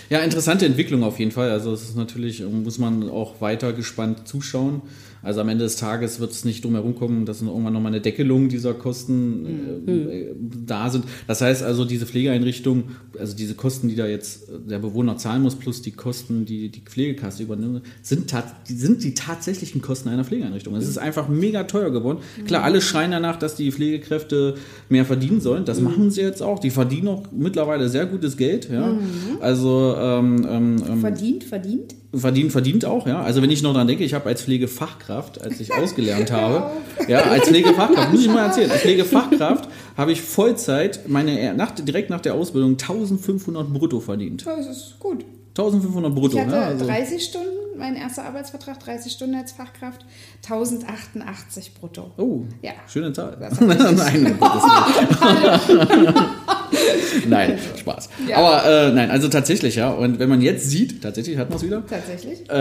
Ja, 0.08 0.20
interessante 0.20 0.66
Entwicklung 0.66 1.02
auf 1.02 1.18
jeden 1.18 1.32
Fall. 1.32 1.50
Also 1.50 1.72
es 1.72 1.82
ist 1.82 1.96
natürlich, 1.96 2.42
muss 2.44 2.78
man 2.78 3.08
auch 3.08 3.40
weiter 3.40 3.72
gespannt 3.72 4.28
zuschauen. 4.28 4.82
Also 5.22 5.40
am 5.40 5.48
Ende 5.48 5.64
des 5.64 5.76
Tages 5.76 6.20
wird 6.20 6.32
es 6.32 6.44
nicht 6.44 6.64
drum 6.64 6.74
herum 6.74 6.94
kommen, 6.94 7.26
dass 7.26 7.42
irgendwann 7.42 7.72
nochmal 7.72 7.92
eine 7.92 8.00
Deckelung 8.00 8.48
dieser 8.48 8.74
Kosten 8.74 9.86
äh, 9.86 10.34
da 10.66 10.90
sind. 10.90 11.04
Das 11.26 11.40
heißt 11.40 11.62
also, 11.62 11.84
diese 11.84 12.06
Pflegeeinrichtung, 12.06 12.84
also 13.18 13.36
diese 13.36 13.54
Kosten, 13.54 13.88
die 13.88 13.96
da 13.96 14.06
jetzt 14.06 14.48
der 14.68 14.78
Bewohner 14.78 15.16
zahlen 15.16 15.42
muss, 15.42 15.56
plus 15.56 15.82
die 15.82 15.92
Kosten, 15.92 16.44
die 16.44 16.70
die 16.70 16.80
Pflegekasse 16.80 17.42
übernimmt, 17.42 17.82
sind, 18.02 18.32
sind 18.64 19.04
die 19.04 19.14
tatsächlichen 19.14 19.82
Kosten 19.82 20.08
einer 20.08 20.24
Pflegeeinrichtung. 20.24 20.74
Es 20.76 20.88
ist 20.88 20.98
einfach 20.98 21.28
mega 21.28 21.64
teuer 21.64 21.90
geworden. 21.90 22.18
Klar, 22.46 22.64
alle 22.64 22.80
schreien 22.80 23.10
danach, 23.10 23.38
dass 23.38 23.56
die 23.56 23.70
Pflegekräfte 23.72 24.54
mehr 24.88 25.04
verdienen 25.04 25.40
sollen. 25.40 25.64
Das 25.64 25.80
machen 25.80 26.10
sie 26.10 26.22
jetzt 26.22 26.42
auch. 26.42 26.58
Die 26.58 26.70
verdienen 26.70 27.08
auch 27.08 27.24
mittlerweile 27.32 27.88
sehr 27.88 28.06
gutes 28.06 28.36
Geld. 28.36 28.70
Ja. 28.70 28.96
Also 29.40 29.94
ähm, 29.98 30.46
ähm, 30.48 30.82
ähm, 30.88 31.00
Verdient, 31.00 31.44
verdient. 31.44 31.94
Verdient, 32.14 32.52
verdient 32.52 32.84
auch, 32.84 33.06
ja. 33.06 33.22
Also 33.22 33.40
wenn 33.42 33.50
ich 33.50 33.62
noch 33.62 33.72
dran 33.72 33.86
denke, 33.86 34.04
ich 34.04 34.14
habe 34.14 34.28
als 34.28 34.42
Pflegefachkraft, 34.42 35.40
als 35.40 35.60
ich 35.60 35.72
ausgelernt 35.74 36.32
habe, 36.32 36.70
ja, 37.08 37.20
als 37.22 37.48
Pflegefachkraft, 37.48 38.10
muss 38.12 38.20
ich 38.22 38.28
mal 38.28 38.46
erzählen, 38.46 38.70
als 38.70 38.80
Pflegefachkraft 38.80 39.68
habe 39.96 40.12
ich 40.12 40.22
Vollzeit 40.22 41.08
meine, 41.08 41.54
nach, 41.54 41.70
direkt 41.72 42.10
nach 42.10 42.20
der 42.20 42.34
Ausbildung 42.34 42.72
1500 42.72 43.72
brutto 43.72 44.00
verdient. 44.00 44.46
Das 44.46 44.66
ist 44.66 44.96
gut. 44.98 45.24
1500 45.50 46.14
brutto, 46.14 46.36
Ich 46.36 46.42
hatte 46.42 46.52
ne? 46.52 46.62
Also, 46.62 46.86
30 46.86 47.24
Stunden, 47.24 47.48
mein 47.76 47.96
erster 47.96 48.24
Arbeitsvertrag, 48.24 48.78
30 48.80 49.12
Stunden 49.12 49.34
als 49.34 49.52
Fachkraft, 49.52 50.04
1088 50.44 51.74
brutto. 51.74 52.12
oh, 52.16 52.42
Ja. 52.62 52.72
schöne 52.88 53.12
Zahl. 53.12 53.36
Nein. 53.60 54.38
nein, 57.28 57.58
Spaß. 57.78 58.08
Ja. 58.28 58.36
Aber 58.36 58.64
äh, 58.64 58.92
nein, 58.92 59.10
also 59.10 59.28
tatsächlich, 59.28 59.76
ja. 59.76 59.90
Und 59.90 60.18
wenn 60.18 60.28
man 60.28 60.40
jetzt 60.40 60.68
sieht, 60.70 61.02
tatsächlich 61.02 61.36
hat 61.38 61.48
man 61.50 61.58
es 61.58 61.64
wieder, 61.64 61.82
Tatsächlich. 61.86 62.48
Äh, 62.48 62.54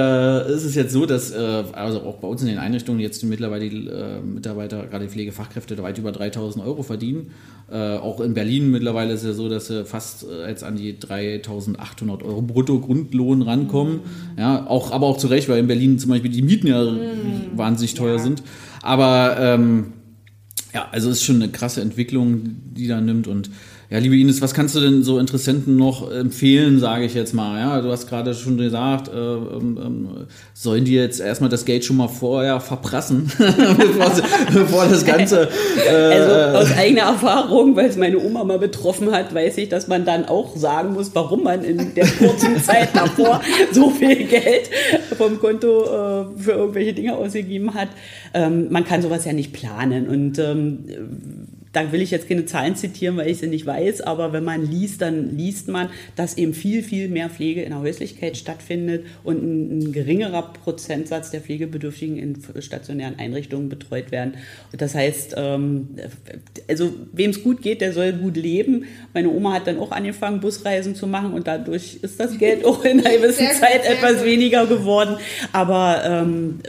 es 0.51 0.63
ist 0.63 0.75
jetzt 0.75 0.91
so, 0.91 1.05
dass 1.05 1.31
äh, 1.31 1.63
also 1.73 2.01
auch 2.01 2.17
bei 2.17 2.27
uns 2.27 2.41
in 2.41 2.47
den 2.47 2.57
Einrichtungen 2.57 2.99
jetzt 2.99 3.23
mittlerweile 3.23 3.69
die 3.69 3.87
äh, 3.87 4.19
Mitarbeiter, 4.21 4.85
gerade 4.87 5.05
die 5.05 5.11
Pflegefachkräfte, 5.11 5.75
da 5.75 5.83
weit 5.83 5.97
über 5.97 6.11
3000 6.11 6.65
Euro 6.65 6.83
verdienen. 6.83 7.31
Äh, 7.71 7.97
auch 7.97 8.19
in 8.21 8.33
Berlin 8.33 8.71
mittlerweile 8.71 9.13
ist 9.13 9.21
es 9.21 9.27
ja 9.27 9.33
so, 9.33 9.47
dass 9.49 9.67
sie 9.67 9.85
fast 9.85 10.25
äh, 10.27 10.47
jetzt 10.47 10.63
an 10.63 10.75
die 10.75 10.97
3800 10.99 12.23
Euro 12.23 12.41
brutto 12.41 12.79
Grundlohn 12.79 13.41
rankommen. 13.41 14.01
Ja, 14.37 14.65
auch, 14.67 14.91
aber 14.91 15.05
auch 15.07 15.17
zu 15.17 15.27
Recht, 15.27 15.49
weil 15.49 15.59
in 15.59 15.67
Berlin 15.67 15.99
zum 15.99 16.09
Beispiel 16.09 16.31
die 16.31 16.41
Mieten 16.41 16.67
ja 16.67 16.83
wahnsinnig 17.55 17.93
teuer 17.93 18.17
Ja. 18.17 18.23
sind. 18.23 18.43
Aber 18.81 19.37
ähm, 19.39 19.93
ja, 20.73 20.87
also 20.91 21.09
ist 21.09 21.23
schon 21.23 21.37
eine 21.37 21.49
krasse 21.51 21.81
Entwicklung, 21.81 22.55
die 22.75 22.87
da 22.87 23.01
nimmt 23.01 23.27
und 23.27 23.49
ja, 23.91 23.97
liebe 23.97 24.15
Ines, 24.15 24.39
was 24.39 24.53
kannst 24.53 24.75
du 24.75 24.81
denn 24.81 25.01
so 25.01 25.17
Interessenten 25.17 25.75
noch 25.75 26.11
empfehlen, 26.11 26.79
sage 26.79 27.05
ich 27.05 27.15
jetzt 27.15 27.33
mal? 27.33 27.59
Ja, 27.59 27.81
du 27.81 27.89
hast 27.89 28.07
gerade 28.07 28.35
schon 28.35 28.55
gesagt, 28.55 29.07
äh, 29.07 29.11
ähm, 29.17 29.79
ähm, 29.83 30.07
sollen 30.53 30.85
die 30.85 30.93
jetzt 30.93 31.19
erstmal 31.19 31.49
das 31.49 31.65
Geld 31.65 31.83
schon 31.83 31.97
mal 31.97 32.07
vorher 32.07 32.59
verprassen, 32.59 33.31
bevor, 33.37 34.11
bevor 34.53 34.85
das 34.85 35.03
Ganze. 35.03 35.49
Äh, 35.87 35.91
Also 35.91 36.57
aus 36.59 36.77
eigener 36.77 37.01
Erfahrung, 37.01 37.75
weil 37.75 37.89
es 37.89 37.97
meine 37.97 38.19
Oma 38.19 38.43
mal 38.43 38.59
betroffen 38.59 39.11
hat, 39.11 39.33
weiß 39.33 39.57
ich, 39.57 39.69
dass 39.69 39.87
man 39.87 40.05
dann 40.05 40.25
auch 40.25 40.55
sagen 40.55 40.93
muss, 40.93 41.09
warum 41.15 41.43
man 41.43 41.63
in 41.63 41.95
der 41.95 42.05
kurzen 42.05 42.57
Zeit 42.63 42.89
davor 42.93 43.41
so 43.71 43.89
viel 43.89 44.25
Geld 44.25 44.69
vom 45.17 45.39
Konto 45.39 45.85
äh, 45.85 46.25
für 46.37 46.51
irgendwelche 46.51 46.93
Dinge 46.93 47.15
ausgegeben 47.15 47.73
hat. 47.73 47.89
Ähm, 48.35 48.67
man 48.69 48.85
kann 48.85 49.01
sowas 49.01 49.25
ja 49.25 49.33
nicht 49.33 49.51
planen 49.51 50.07
und 50.07 50.37
ähm, 50.37 50.85
da 51.71 51.91
will 51.91 52.01
ich 52.01 52.11
jetzt 52.11 52.27
keine 52.27 52.45
Zahlen 52.45 52.75
zitieren, 52.75 53.17
weil 53.17 53.29
ich 53.29 53.37
sie 53.37 53.47
nicht 53.47 53.65
weiß, 53.65 54.01
aber 54.01 54.33
wenn 54.33 54.43
man 54.43 54.69
liest, 54.69 55.01
dann 55.01 55.37
liest 55.37 55.67
man, 55.67 55.89
dass 56.15 56.37
eben 56.37 56.53
viel, 56.53 56.81
viel 56.81 57.09
mehr 57.09 57.29
Pflege 57.29 57.61
in 57.61 57.69
der 57.69 57.79
Häuslichkeit 57.79 58.37
stattfindet 58.37 59.05
und 59.23 59.43
ein, 59.43 59.79
ein 59.79 59.91
geringerer 59.91 60.53
Prozentsatz 60.53 61.29
der 61.29 61.41
Pflegebedürftigen 61.41 62.17
in 62.17 62.37
stationären 62.59 63.19
Einrichtungen 63.19 63.69
betreut 63.69 64.11
werden. 64.11 64.33
Und 64.71 64.81
das 64.81 64.95
heißt, 64.95 65.35
ähm, 65.37 65.89
also 66.67 66.91
wem 67.13 67.29
es 67.29 67.43
gut 67.43 67.61
geht, 67.61 67.81
der 67.81 67.93
soll 67.93 68.13
gut 68.13 68.35
leben. 68.35 68.85
Meine 69.13 69.29
Oma 69.29 69.53
hat 69.53 69.67
dann 69.67 69.77
auch 69.77 69.91
angefangen, 69.91 70.39
Busreisen 70.39 70.95
zu 70.95 71.05
machen 71.05 71.33
und 71.33 71.47
dadurch 71.47 71.99
ist 72.01 72.19
das 72.19 72.37
Geld 72.39 72.65
auch 72.65 72.83
in 72.83 72.99
einer 72.99 73.17
gewissen 73.17 73.45
Sehr 73.45 73.49
gut, 73.49 73.59
Zeit 73.59 73.83
sehr 73.83 73.91
etwas 73.93 74.17
gut. 74.17 74.25
weniger 74.25 74.65
geworden. 74.65 75.17
Aber 75.51 76.01
ähm, 76.03 76.59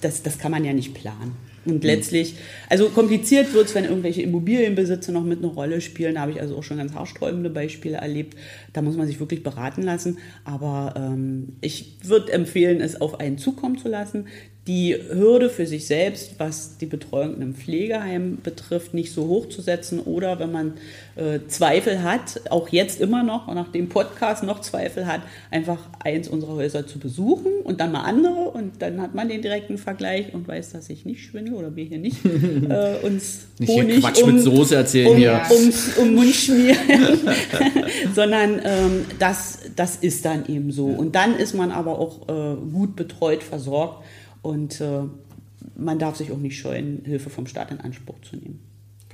das, 0.00 0.22
das 0.22 0.38
kann 0.38 0.50
man 0.50 0.64
ja 0.64 0.72
nicht 0.72 0.94
planen. 0.94 1.53
Und 1.66 1.84
letztlich, 1.84 2.34
also 2.68 2.88
kompliziert 2.90 3.54
wird 3.54 3.66
es, 3.66 3.74
wenn 3.74 3.84
irgendwelche 3.84 4.22
Immobilienbesitze 4.22 5.12
noch 5.12 5.24
mit 5.24 5.38
eine 5.38 5.48
Rolle 5.48 5.80
spielen. 5.80 6.16
Da 6.16 6.22
habe 6.22 6.32
ich 6.32 6.40
also 6.40 6.56
auch 6.56 6.62
schon 6.62 6.76
ganz 6.76 6.94
haarsträubende 6.94 7.50
Beispiele 7.50 7.96
erlebt. 7.96 8.36
Da 8.72 8.82
muss 8.82 8.96
man 8.96 9.06
sich 9.06 9.20
wirklich 9.20 9.42
beraten 9.42 9.82
lassen. 9.82 10.18
Aber 10.44 10.94
ähm, 10.96 11.56
ich 11.60 11.96
würde 12.04 12.32
empfehlen, 12.32 12.80
es 12.80 13.00
auf 13.00 13.20
einen 13.20 13.38
zukommen 13.38 13.78
zu 13.78 13.88
lassen. 13.88 14.26
Die 14.66 14.96
Hürde 14.96 15.50
für 15.50 15.66
sich 15.66 15.86
selbst, 15.86 16.36
was 16.38 16.78
die 16.78 16.86
Betreuung 16.86 17.36
in 17.36 17.42
einem 17.42 17.54
Pflegeheim 17.54 18.38
betrifft, 18.42 18.94
nicht 18.94 19.12
so 19.12 19.28
hoch 19.28 19.50
zu 19.50 19.60
setzen. 19.60 20.00
Oder 20.00 20.38
wenn 20.38 20.52
man 20.52 20.72
äh, 21.16 21.40
Zweifel 21.48 22.02
hat, 22.02 22.40
auch 22.48 22.70
jetzt 22.70 22.98
immer 22.98 23.22
noch, 23.22 23.52
nach 23.54 23.70
dem 23.72 23.90
Podcast 23.90 24.42
noch 24.42 24.62
Zweifel 24.62 25.06
hat, 25.06 25.20
einfach 25.50 25.80
eins 26.02 26.28
unserer 26.28 26.54
Häuser 26.54 26.86
zu 26.86 26.98
besuchen 26.98 27.52
und 27.62 27.78
dann 27.80 27.92
mal 27.92 28.04
andere. 28.04 28.50
Und 28.50 28.80
dann 28.80 29.02
hat 29.02 29.14
man 29.14 29.28
den 29.28 29.42
direkten 29.42 29.76
Vergleich 29.76 30.32
und 30.32 30.48
weiß, 30.48 30.72
dass 30.72 30.88
ich 30.88 31.04
nicht 31.04 31.22
schwindel 31.24 31.54
oder 31.54 31.76
wir 31.76 31.84
hier 31.84 31.98
nicht 31.98 32.24
äh, 32.24 32.94
uns 33.02 33.40
Nicht 33.58 33.70
hier 33.70 33.82
Honig 33.82 34.00
Quatsch 34.00 34.22
um, 34.22 34.34
mit 34.34 34.42
Soße 34.42 34.76
erzählen 34.76 35.10
um, 35.10 35.16
hier. 35.16 35.42
um, 35.50 36.02
um 36.02 36.14
Mund 36.14 36.34
schmieren, 36.34 36.78
sondern 38.14 38.60
ähm, 38.64 39.04
das, 39.18 39.58
das 39.76 39.96
ist 39.96 40.24
dann 40.24 40.46
eben 40.46 40.72
so. 40.72 40.86
Und 40.86 41.14
dann 41.14 41.36
ist 41.36 41.54
man 41.54 41.70
aber 41.70 41.98
auch 41.98 42.28
äh, 42.28 42.56
gut 42.72 42.96
betreut, 42.96 43.42
versorgt 43.42 44.04
und 44.44 44.80
äh, 44.80 45.00
man 45.76 45.98
darf 45.98 46.16
sich 46.16 46.30
auch 46.30 46.38
nicht 46.38 46.58
scheuen, 46.58 47.00
Hilfe 47.04 47.30
vom 47.30 47.46
Staat 47.46 47.70
in 47.70 47.80
Anspruch 47.80 48.20
zu 48.20 48.36
nehmen. 48.36 48.60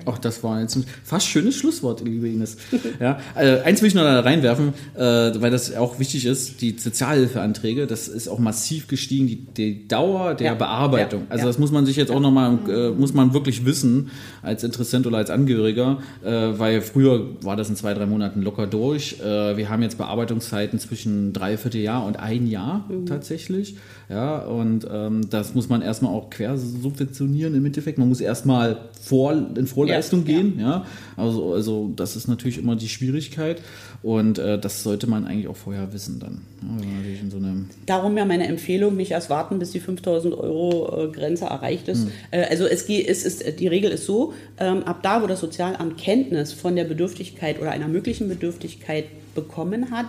Ach, 0.07 0.19
das 0.19 0.43
war 0.43 0.61
jetzt 0.63 0.77
ein 0.77 0.85
fast 1.05 1.27
schönes 1.27 1.57
Schlusswort, 1.57 2.01
liebe 2.01 2.27
Ines. 2.27 2.57
Ja, 3.01 3.19
äh, 3.37 3.61
eins 3.61 3.83
will 3.83 3.89
ich 3.89 3.95
noch 3.95 4.03
da 4.03 4.21
reinwerfen, 4.21 4.73
äh, 4.95 5.01
weil 5.01 5.51
das 5.51 5.75
auch 5.77 5.99
wichtig 5.99 6.25
ist, 6.25 6.63
die 6.63 6.79
Sozialhilfeanträge, 6.79 7.87
das 7.87 8.09
ist 8.09 8.29
auch 8.29 8.39
massiv 8.39 8.89
gestiegen, 8.89 9.27
die, 9.27 9.37
die 9.45 9.89
Dauer 9.89 10.35
der 10.35 10.47
Ja, 10.49 10.55
Bearbeitung. 10.55 11.23
ja, 11.23 11.27
also 11.29 11.43
ja. 11.43 11.47
das 11.49 11.59
muss 11.59 11.71
man 11.71 11.85
sich 11.85 11.97
jetzt 11.97 12.11
auch 12.11 12.21
nochmal, 12.21 12.59
äh, 12.69 12.91
muss 12.91 13.13
man 13.13 13.35
wirklich 13.35 13.67
wissen, 13.67 14.11
als 14.43 14.65
Interessent 14.65 15.07
oder 15.07 15.19
als 15.19 15.29
Angehöriger, 15.29 15.99
äh, 16.25 16.31
weil 16.31 16.81
früher 16.81 17.43
war 17.43 17.57
das 17.57 17.69
in 17.69 17.77
zwei, 17.77 17.93
drei 17.93 18.07
Monaten 18.07 18.41
locker 18.43 18.67
durch. 18.67 19.21
Äh, 19.21 19.57
wir 19.59 19.69
haben 19.69 19.83
jetzt 19.83 19.99
Bearbeitungszeiten 19.99 20.79
zwischen 20.79 21.35
dreiviertel 21.35 21.83
Jahr 21.83 22.07
und 22.07 22.19
ein 22.19 22.47
Jahr 22.47 22.89
tatsächlich. 23.07 23.77
Ja, 24.11 24.39
und 24.39 24.89
ähm, 24.91 25.31
das 25.31 25.55
muss 25.55 25.69
man 25.69 25.83
erstmal 25.83 26.13
auch 26.13 26.31
quer 26.31 26.59
subventionieren 26.59 27.55
im 27.55 27.65
Endeffekt. 27.65 27.97
Man 27.97 28.09
muss 28.09 28.21
erstmal 28.21 28.89
vor, 29.01 29.33
in 29.33 29.69
Vorleistung 29.69 30.27
Ja, 30.27 30.33
ja. 30.33 30.39
gehen. 30.43 30.59
Ja, 30.59 30.87
also, 31.17 31.55
also 31.55 31.93
das 31.95 32.17
ist 32.17 32.27
natürlich 32.27 32.59
immer 32.59 32.75
die 32.75 32.89
Schwierigkeit 32.89 33.63
und 34.03 34.41
äh, 34.41 34.59
das 34.59 34.83
sollte 34.83 35.07
man 35.07 35.27
eigentlich 35.27 35.47
auch 35.47 35.57
vorher 35.57 35.93
wissen 35.93 36.19
dann. 36.19 36.41
Ja, 36.61 37.21
in 37.23 37.31
so 37.31 37.39
Darum 37.87 38.17
ja 38.17 38.25
meine 38.25 38.49
Empfehlung, 38.49 38.97
nicht 38.97 39.13
erst 39.13 39.31
warten, 39.31 39.61
bis 39.61 39.71
die 39.71 39.81
5000 39.81 40.35
Euro 40.35 41.05
äh, 41.05 41.13
Grenze 41.13 41.45
erreicht 41.45 41.87
ist. 41.87 42.09
Äh, 42.33 42.47
also 42.51 42.67
es 42.67 42.89
es 42.89 43.25
ist, 43.25 43.61
die 43.61 43.69
Regel 43.69 43.93
ist 43.93 44.07
so, 44.07 44.33
ähm, 44.59 44.83
ab 44.83 45.05
da, 45.05 45.23
wo 45.23 45.29
das 45.29 45.39
Sozialamt 45.39 45.99
Kenntnis 45.99 46.53
von 46.53 46.75
der 46.75 46.85
Bedürftigkeit 46.85 47.61
oder 47.61 47.71
einer 47.71 47.87
möglichen 47.87 48.29
Bedürftigkeit 48.29 49.05
bekommen 49.37 49.93
hat, 49.93 50.07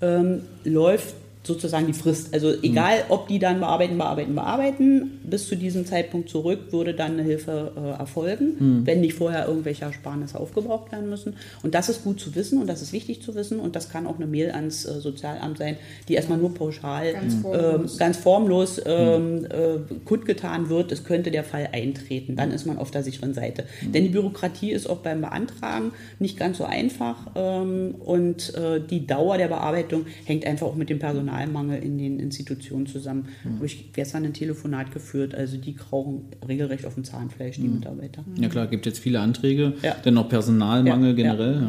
ähm, 0.00 0.40
läuft 0.64 1.14
sozusagen 1.46 1.86
die 1.86 1.92
Frist. 1.92 2.32
Also 2.32 2.52
egal, 2.62 3.04
ob 3.10 3.28
die 3.28 3.38
dann 3.38 3.60
bearbeiten, 3.60 3.98
bearbeiten, 3.98 4.34
bearbeiten, 4.34 5.20
bis 5.24 5.46
zu 5.46 5.56
diesem 5.56 5.84
Zeitpunkt 5.86 6.28
zurück 6.28 6.72
würde 6.72 6.94
dann 6.94 7.12
eine 7.12 7.22
Hilfe 7.22 7.72
äh, 7.76 7.98
erfolgen, 7.98 8.82
wenn 8.84 9.00
nicht 9.00 9.14
vorher 9.14 9.46
irgendwelche 9.46 9.84
Ersparnisse 9.84 10.40
aufgebraucht 10.40 10.90
werden 10.90 11.10
müssen. 11.10 11.34
Und 11.62 11.74
das 11.74 11.88
ist 11.88 12.02
gut 12.02 12.18
zu 12.18 12.34
wissen 12.34 12.60
und 12.60 12.66
das 12.66 12.80
ist 12.82 12.92
wichtig 12.92 13.22
zu 13.22 13.34
wissen 13.34 13.60
und 13.60 13.76
das 13.76 13.90
kann 13.90 14.06
auch 14.06 14.16
eine 14.16 14.26
Mail 14.26 14.52
ans 14.52 14.84
äh, 14.84 15.00
Sozialamt 15.00 15.58
sein, 15.58 15.76
die 16.08 16.14
erstmal 16.14 16.38
nur 16.38 16.54
pauschal 16.54 17.12
Ganz 17.12 17.34
ähm, 17.34 17.42
formlos. 17.42 17.98
ganz 17.98 18.16
formlos 18.16 18.80
ähm, 18.84 19.44
äh, 19.44 19.94
kundgetan 20.04 20.70
wird, 20.70 20.92
es 20.92 21.04
könnte 21.04 21.30
der 21.30 21.44
Fall 21.44 21.68
eintreten. 21.72 22.36
Dann 22.36 22.52
ist 22.52 22.66
man 22.66 22.78
auf 22.78 22.90
der 22.90 23.02
sicheren 23.02 23.34
Seite. 23.34 23.64
Denn 23.82 24.04
die 24.04 24.10
Bürokratie 24.10 24.72
ist 24.72 24.88
auch 24.88 24.98
beim 24.98 25.20
Beantragen 25.20 25.92
nicht 26.18 26.38
ganz 26.38 26.58
so 26.58 26.64
einfach 26.64 27.16
ähm, 27.34 27.96
und 28.04 28.54
äh, 28.54 28.80
die 28.80 29.06
Dauer 29.06 29.36
der 29.36 29.48
Bearbeitung 29.48 30.06
hängt 30.24 30.46
einfach 30.46 30.66
auch 30.66 30.74
mit 30.74 30.88
dem 30.88 30.98
Personalmangel 31.34 31.82
in 31.82 31.98
den 31.98 32.20
Institutionen 32.20 32.86
zusammen. 32.86 33.26
Habe 33.56 33.66
ich 33.66 33.92
gestern 33.92 34.24
ein 34.24 34.32
Telefonat 34.32 34.92
geführt, 34.92 35.34
also 35.34 35.56
die 35.56 35.74
krauchen 35.74 36.22
regelrecht 36.46 36.86
auf 36.86 36.94
dem 36.94 37.04
Zahnfleisch, 37.04 37.56
die 37.56 37.68
Mitarbeiter. 37.68 38.24
Ja 38.40 38.48
klar, 38.48 38.66
gibt 38.66 38.86
jetzt 38.86 38.98
viele 38.98 39.20
Anträge, 39.20 39.74
Ja. 39.82 39.94
denn 40.04 40.16
auch 40.18 40.28
Personalmangel 40.28 41.10
Ja, 41.10 41.14
generell. 41.14 41.62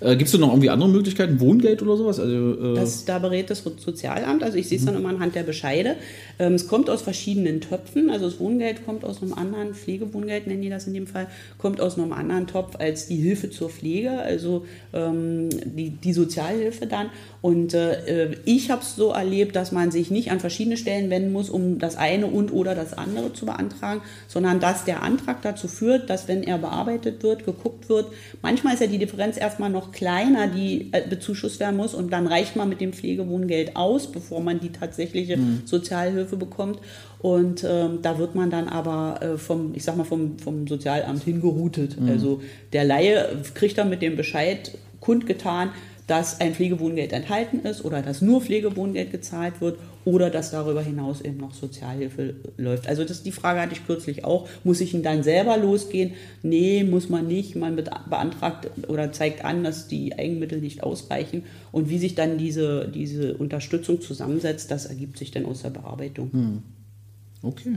Ja. 0.00 0.10
Äh, 0.12 0.16
Gibst 0.16 0.34
du 0.34 0.38
noch 0.38 0.50
irgendwie 0.50 0.70
andere 0.70 0.88
Möglichkeiten, 0.88 1.40
Wohngeld 1.40 1.82
oder 1.82 1.96
sowas? 1.96 2.20
Also, 2.20 2.72
äh, 2.72 2.74
Das, 2.74 3.04
da 3.04 3.18
berät 3.18 3.50
das 3.50 3.62
Sozialamt, 3.62 4.42
also 4.42 4.56
ich 4.58 4.68
sehe 4.68 4.78
es 4.78 4.84
dann 4.84 4.96
immer 4.96 5.08
anhand 5.08 5.34
der 5.34 5.42
Bescheide. 5.42 5.96
Ähm, 6.38 6.54
es 6.54 6.68
kommt 6.68 6.88
aus 6.88 7.02
verschiedenen 7.02 7.60
Töpfen, 7.60 8.10
also 8.10 8.26
das 8.26 8.38
Wohngeld 8.38 8.84
kommt 8.84 9.04
aus 9.04 9.22
einem 9.22 9.34
anderen, 9.34 9.74
Pflegewohngeld 9.74 10.46
nennen 10.46 10.62
die 10.62 10.70
das 10.70 10.86
in 10.86 10.94
dem 10.94 11.06
Fall, 11.06 11.26
kommt 11.58 11.80
aus 11.80 11.98
einem 11.98 12.12
anderen 12.12 12.46
Topf 12.46 12.76
als 12.78 13.06
die 13.06 13.16
Hilfe 13.16 13.50
zur 13.50 13.68
Pflege, 13.70 14.10
also 14.12 14.64
ähm, 14.92 15.48
die, 15.76 15.90
die 15.90 16.12
Sozialhilfe 16.12 16.86
dann. 16.86 17.06
Und 17.42 17.74
äh, 17.74 18.36
ich 18.44 18.70
habe 18.70 18.82
es 18.82 18.94
so 18.94 19.10
erlebt, 19.10 19.56
dass 19.56 19.72
man 19.72 19.90
sich 19.90 20.12
nicht 20.12 20.30
an 20.30 20.38
verschiedene 20.38 20.76
Stellen 20.76 21.10
wenden 21.10 21.32
muss, 21.32 21.50
um 21.50 21.80
das 21.80 21.96
eine 21.96 22.28
und 22.28 22.52
oder 22.52 22.76
das 22.76 22.96
andere 22.96 23.32
zu 23.32 23.46
beantragen, 23.46 24.00
sondern 24.28 24.60
dass 24.60 24.84
der 24.84 25.02
Antrag 25.02 25.42
dazu 25.42 25.66
führt, 25.66 26.08
dass 26.08 26.28
wenn 26.28 26.44
er 26.44 26.58
bearbeitet 26.58 27.24
wird, 27.24 27.44
geguckt 27.44 27.88
wird, 27.88 28.06
manchmal 28.42 28.74
ist 28.74 28.80
ja 28.80 28.86
die 28.86 28.98
Differenz 28.98 29.36
erstmal 29.36 29.70
noch 29.70 29.90
kleiner, 29.90 30.46
die 30.46 30.90
äh, 30.92 31.02
bezuschusst 31.06 31.58
werden 31.58 31.76
muss 31.76 31.94
und 31.94 32.12
dann 32.12 32.28
reicht 32.28 32.54
man 32.54 32.68
mit 32.68 32.80
dem 32.80 32.92
Pflegewohngeld 32.92 33.74
aus, 33.74 34.12
bevor 34.12 34.40
man 34.40 34.60
die 34.60 34.70
tatsächliche 34.70 35.36
mhm. 35.36 35.62
Sozialhilfe 35.64 36.36
bekommt. 36.36 36.78
Und 37.18 37.64
ähm, 37.68 37.98
da 38.02 38.18
wird 38.18 38.36
man 38.36 38.50
dann 38.50 38.68
aber 38.68 39.20
äh, 39.20 39.36
vom, 39.36 39.72
ich 39.74 39.82
sag 39.82 39.96
mal, 39.96 40.04
vom, 40.04 40.38
vom 40.38 40.68
Sozialamt 40.68 41.24
hingeroutet. 41.24 42.00
Mhm. 42.00 42.08
Also 42.08 42.40
der 42.72 42.84
Laie 42.84 43.42
kriegt 43.54 43.78
dann 43.78 43.90
mit 43.90 44.00
dem 44.00 44.16
Bescheid 44.16 44.72
kundgetan, 45.00 45.70
dass 46.06 46.40
ein 46.40 46.54
Pflegewohngeld 46.54 47.12
enthalten 47.12 47.60
ist 47.60 47.84
oder 47.84 48.02
dass 48.02 48.22
nur 48.22 48.40
Pflegewohngeld 48.40 49.10
gezahlt 49.10 49.60
wird 49.60 49.78
oder 50.04 50.30
dass 50.30 50.50
darüber 50.50 50.82
hinaus 50.82 51.20
eben 51.20 51.36
noch 51.36 51.54
Sozialhilfe 51.54 52.34
läuft. 52.56 52.88
Also 52.88 53.04
das, 53.04 53.22
die 53.22 53.30
Frage 53.30 53.60
hatte 53.60 53.72
ich 53.72 53.86
kürzlich 53.86 54.24
auch. 54.24 54.48
Muss 54.64 54.80
ich 54.80 54.94
ihn 54.94 55.02
dann 55.02 55.22
selber 55.22 55.56
losgehen? 55.56 56.12
Nee, 56.42 56.82
muss 56.82 57.08
man 57.08 57.28
nicht. 57.28 57.54
Man 57.54 57.76
beantragt 57.76 58.68
oder 58.88 59.12
zeigt 59.12 59.44
an, 59.44 59.62
dass 59.62 59.86
die 59.86 60.18
Eigenmittel 60.18 60.60
nicht 60.60 60.82
ausreichen. 60.82 61.44
Und 61.70 61.88
wie 61.88 61.98
sich 61.98 62.14
dann 62.14 62.36
diese, 62.36 62.88
diese 62.92 63.34
Unterstützung 63.34 64.00
zusammensetzt, 64.00 64.70
das 64.70 64.86
ergibt 64.86 65.18
sich 65.18 65.30
dann 65.30 65.46
aus 65.46 65.62
der 65.62 65.70
Bearbeitung. 65.70 66.32
Hm. 66.32 66.62
Okay. 67.42 67.76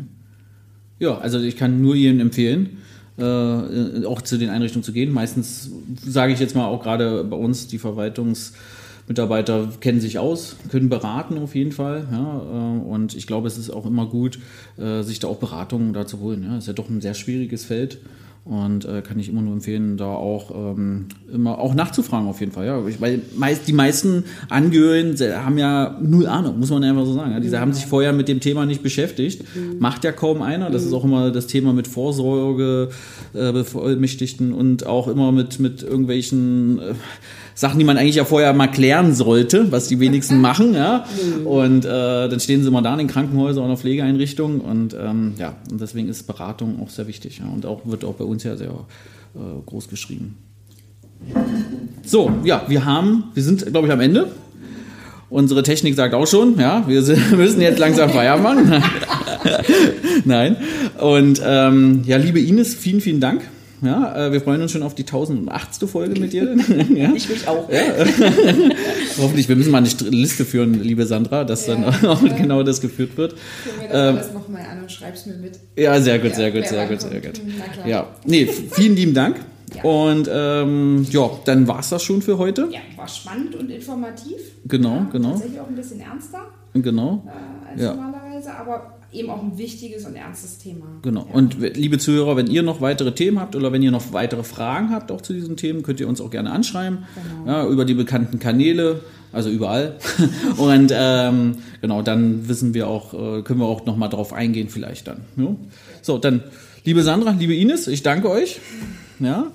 Ja, 1.00 1.18
also 1.18 1.40
ich 1.40 1.58
kann 1.58 1.82
nur 1.82 1.96
Ihnen 1.96 2.20
empfehlen, 2.22 2.78
äh, 3.18 4.06
auch 4.06 4.22
zu 4.22 4.38
den 4.38 4.50
Einrichtungen 4.50 4.84
zu 4.84 4.92
gehen. 4.92 5.12
Meistens 5.12 5.72
sage 6.06 6.34
ich 6.34 6.40
jetzt 6.40 6.56
mal 6.56 6.66
auch 6.66 6.84
gerade 6.84 7.24
bei 7.24 7.38
uns, 7.38 7.68
die 7.68 7.78
Verwaltungsmitarbeiter 7.78 9.70
kennen 9.80 10.02
sich 10.02 10.20
aus, 10.20 10.58
können 10.70 10.90
beraten 10.90 11.38
auf 11.38 11.56
jeden 11.56 11.72
Fall. 11.72 12.08
Ja, 12.12 12.42
äh, 12.42 12.80
und 12.80 13.16
ich 13.16 13.28
glaube, 13.28 13.48
es 13.48 13.58
ist 13.58 13.70
auch 13.70 13.86
immer 13.86 14.06
gut, 14.08 14.40
äh, 14.78 15.02
sich 15.02 15.20
da 15.20 15.28
auch 15.28 15.38
Beratungen 15.38 15.94
da 15.94 16.06
zu 16.06 16.20
holen. 16.20 16.44
Ja, 16.44 16.58
ist 16.58 16.68
ja 16.68 16.74
doch 16.74 16.90
ein 16.90 17.02
sehr 17.02 17.14
schwieriges 17.14 17.66
Feld. 17.66 18.00
Und 18.46 18.86
äh, 18.86 19.02
kann 19.02 19.18
ich 19.18 19.28
immer 19.28 19.42
nur 19.42 19.54
empfehlen, 19.54 19.98
da 19.98 20.06
auch 20.06 20.52
ähm, 20.52 21.08
immer 21.34 21.58
auch 21.58 21.74
nachzufragen 21.74 22.28
auf 22.28 22.40
jeden 22.42 22.52
Fall. 22.52 22.68
Ja, 22.68 22.80
weil 23.00 23.22
meist, 23.36 23.68
die 23.68 23.74
meisten 23.74 24.24
Angehörigen 24.50 25.18
haben 25.44 25.58
ja 25.58 25.98
null 26.00 26.28
Ahnung, 26.28 26.60
muss 26.60 26.70
man 26.70 26.84
einfach 26.84 27.06
so 27.06 27.14
sagen. 27.14 27.32
Ja? 27.32 27.40
Diese 27.40 27.56
ja. 27.56 27.62
haben 27.62 27.74
sich 27.74 27.88
vorher 27.88 28.14
mit 28.14 28.28
dem 28.28 28.42
Thema 28.42 28.68
nicht 28.68 28.84
beschäftigt. 28.84 29.44
Mhm. 29.56 29.80
Macht 29.80 30.04
ja 30.04 30.12
kaum 30.12 30.44
einer. 30.44 30.70
Das 30.70 30.84
mhm. 30.84 30.88
ist 30.90 30.94
auch 30.94 31.04
immer 31.06 31.32
das 31.32 31.48
Thema 31.48 31.74
mit 31.74 31.88
Vorsorge, 31.88 32.90
äh, 33.34 33.52
Bevollmächtigten 33.52 34.54
und 34.54 34.86
auch 34.86 35.08
immer 35.08 35.32
mit, 35.32 35.60
mit 35.60 35.82
irgendwelchen 35.82 36.78
äh, 36.78 36.94
Sachen, 37.56 37.80
die 37.80 37.86
man 37.86 37.98
eigentlich 37.98 38.16
ja 38.16 38.26
vorher 38.26 38.54
mal 38.54 38.68
klären 38.68 39.16
sollte, 39.16 39.72
was 39.72 39.88
die 39.88 40.00
wenigsten 40.00 40.40
machen, 40.42 40.76
ja. 40.76 41.06
Mhm. 41.40 41.48
Und 41.48 41.86
äh, 41.86 41.90
dann 42.30 42.40
stehen 42.40 42.62
sie 42.62 42.68
immer 42.68 42.82
da 42.82 42.92
in 42.92 43.00
den 43.00 43.08
Krankenhäusern 43.08 43.66
oder 43.66 43.78
Pflegeeinrichtungen 43.78 44.60
und 44.60 44.94
ähm, 44.94 45.34
ja, 45.40 45.56
und 45.72 45.80
deswegen 45.80 46.10
ist 46.10 46.24
Beratung 46.24 46.82
auch 46.84 46.90
sehr 46.90 47.08
wichtig 47.08 47.40
ja. 47.40 47.46
und 47.52 47.66
auch 47.66 47.82
wird 47.86 48.04
auch 48.04 48.16
bei 48.16 48.26
uns 48.26 48.44
ja 48.44 48.58
sehr 48.58 48.68
äh, 48.68 49.40
groß 49.66 49.88
geschrieben. 49.88 50.38
So, 52.06 52.30
ja, 52.44 52.66
wir 52.68 52.84
haben, 52.84 53.32
wir 53.34 53.42
sind, 53.42 53.66
glaube 53.66 53.88
ich, 53.88 53.94
am 53.94 54.02
Ende. 54.02 54.28
Unsere 55.30 55.64
Technik 55.64 55.96
sagt 55.96 56.14
auch 56.14 56.28
schon, 56.28 56.60
ja, 56.60 56.84
wir 56.88 57.02
müssen 57.38 57.62
jetzt 57.62 57.80
langsam 57.80 58.10
Feier 58.10 58.38
machen. 58.38 58.84
Nein. 60.26 60.58
Und 61.00 61.42
ähm, 61.44 62.04
ja, 62.06 62.18
liebe 62.18 62.40
Ines, 62.40 62.76
vielen, 62.76 63.00
vielen 63.00 63.22
Dank 63.22 63.42
ja, 63.86 64.28
äh, 64.28 64.32
wir 64.32 64.42
freuen 64.42 64.62
uns 64.62 64.72
schon 64.72 64.84
auf 64.84 64.96
die 64.96 65.04
1080. 65.04 65.90
Folge 65.90 66.20
mit 66.20 66.34
dir. 66.34 66.56
ja. 66.96 67.12
Ich 67.14 67.30
mich 67.30 67.48
auch. 67.48 67.70
Ja. 67.70 67.82
Hoffentlich, 69.18 69.48
wir 69.48 69.56
müssen 69.56 69.72
mal 69.72 69.80
eine 69.80 69.90
Liste 70.10 70.46
führen, 70.46 70.82
liebe 70.82 71.06
Sandra, 71.06 71.44
dass 71.44 71.68
ja, 71.68 71.76
dann 71.76 72.10
auch 72.10 72.22
genau 72.22 72.64
das 72.64 72.82
geführt 72.82 73.18
wird. 73.18 73.34
Ich 73.34 73.82
mir 73.82 73.88
das 73.88 74.10
ähm, 74.10 74.16
alles 74.18 74.34
nochmal 74.34 74.66
an 74.72 74.82
und 74.82 74.92
schreib's 74.92 75.26
mir 75.26 75.36
mit. 75.36 75.60
Ja, 75.78 76.00
sehr 76.02 76.20
gut, 76.20 76.36
sehr 76.36 76.52
gut, 76.52 76.68
sehr 76.68 76.88
gut, 76.88 77.02
sehr 77.02 77.22
gut. 77.22 77.42
Ja, 77.86 78.08
nee, 78.26 78.46
vielen 78.46 78.96
lieben 78.96 79.14
Dank. 79.14 79.38
Ja. 79.76 79.84
Und 79.84 80.30
ähm, 80.32 81.06
ja, 81.10 81.30
dann 81.46 81.68
war 81.68 81.80
es 81.80 81.90
das 81.90 82.04
schon 82.04 82.22
für 82.22 82.38
heute. 82.38 82.70
Ja, 82.72 82.80
war 82.96 83.08
spannend 83.08 83.56
und 83.56 83.70
informativ. 83.70 84.38
Genau, 84.66 84.96
ja, 84.96 85.10
genau. 85.12 85.32
Tatsächlich 85.32 85.60
auch 85.60 85.68
ein 85.68 85.76
bisschen 85.76 86.00
ernster. 86.00 86.42
Genau. 86.74 87.24
Äh, 87.26 87.72
als 87.72 87.82
ja. 87.82 87.94
normalerweise, 87.94 88.56
aber 88.56 89.00
eben 89.16 89.30
auch 89.30 89.42
ein 89.42 89.58
wichtiges 89.58 90.06
und 90.06 90.16
ernstes 90.16 90.58
Thema. 90.58 90.86
Genau. 91.02 91.26
Ja. 91.28 91.34
Und 91.34 91.58
liebe 91.76 91.98
Zuhörer, 91.98 92.36
wenn 92.36 92.48
ihr 92.48 92.64
noch 92.64 92.82
weitere 92.82 93.14
Themen 93.14 93.40
habt 93.40 93.56
oder 93.56 93.72
wenn 93.72 93.82
ihr 93.82 93.92
noch 93.92 94.14
weitere 94.14 94.44
Fragen 94.44 94.92
habt 94.92 95.12
auch 95.12 95.22
zu 95.22 95.34
diesen 95.34 95.58
Themen, 95.58 95.84
könnt 95.84 96.00
ihr 96.00 96.08
uns 96.08 96.22
auch 96.22 96.30
gerne 96.30 96.52
anschreiben. 96.52 97.06
Genau. 97.16 97.52
Ja, 97.52 97.68
über 97.68 97.86
die 97.86 97.94
bekannten 97.94 98.40
Kanäle, 98.40 99.02
also 99.32 99.50
überall. 99.50 99.98
und 100.58 100.92
ähm, 100.94 101.58
genau, 101.82 102.02
dann 102.02 102.48
wissen 102.48 102.74
wir 102.74 102.88
auch, 102.88 103.14
äh, 103.14 103.42
können 103.42 103.60
wir 103.60 103.68
auch 103.68 103.86
nochmal 103.86 104.10
drauf 104.10 104.34
eingehen, 104.34 104.70
vielleicht 104.70 105.08
dann. 105.08 105.22
Ja? 105.38 105.56
So, 106.02 106.18
dann, 106.18 106.44
liebe 106.84 107.04
Sandra, 107.04 107.32
liebe 107.32 107.56
Ines, 107.56 107.88
ich 107.88 108.04
danke 108.04 108.30
euch. 108.30 108.60
Ja. 109.20 109.48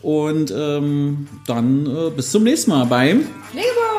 Und 0.00 0.54
ähm, 0.56 1.26
dann 1.46 1.86
äh, 1.86 2.10
bis 2.14 2.30
zum 2.30 2.44
nächsten 2.44 2.70
Mal 2.70 2.84
beim 2.84 3.22
Pflegebau! 3.50 3.98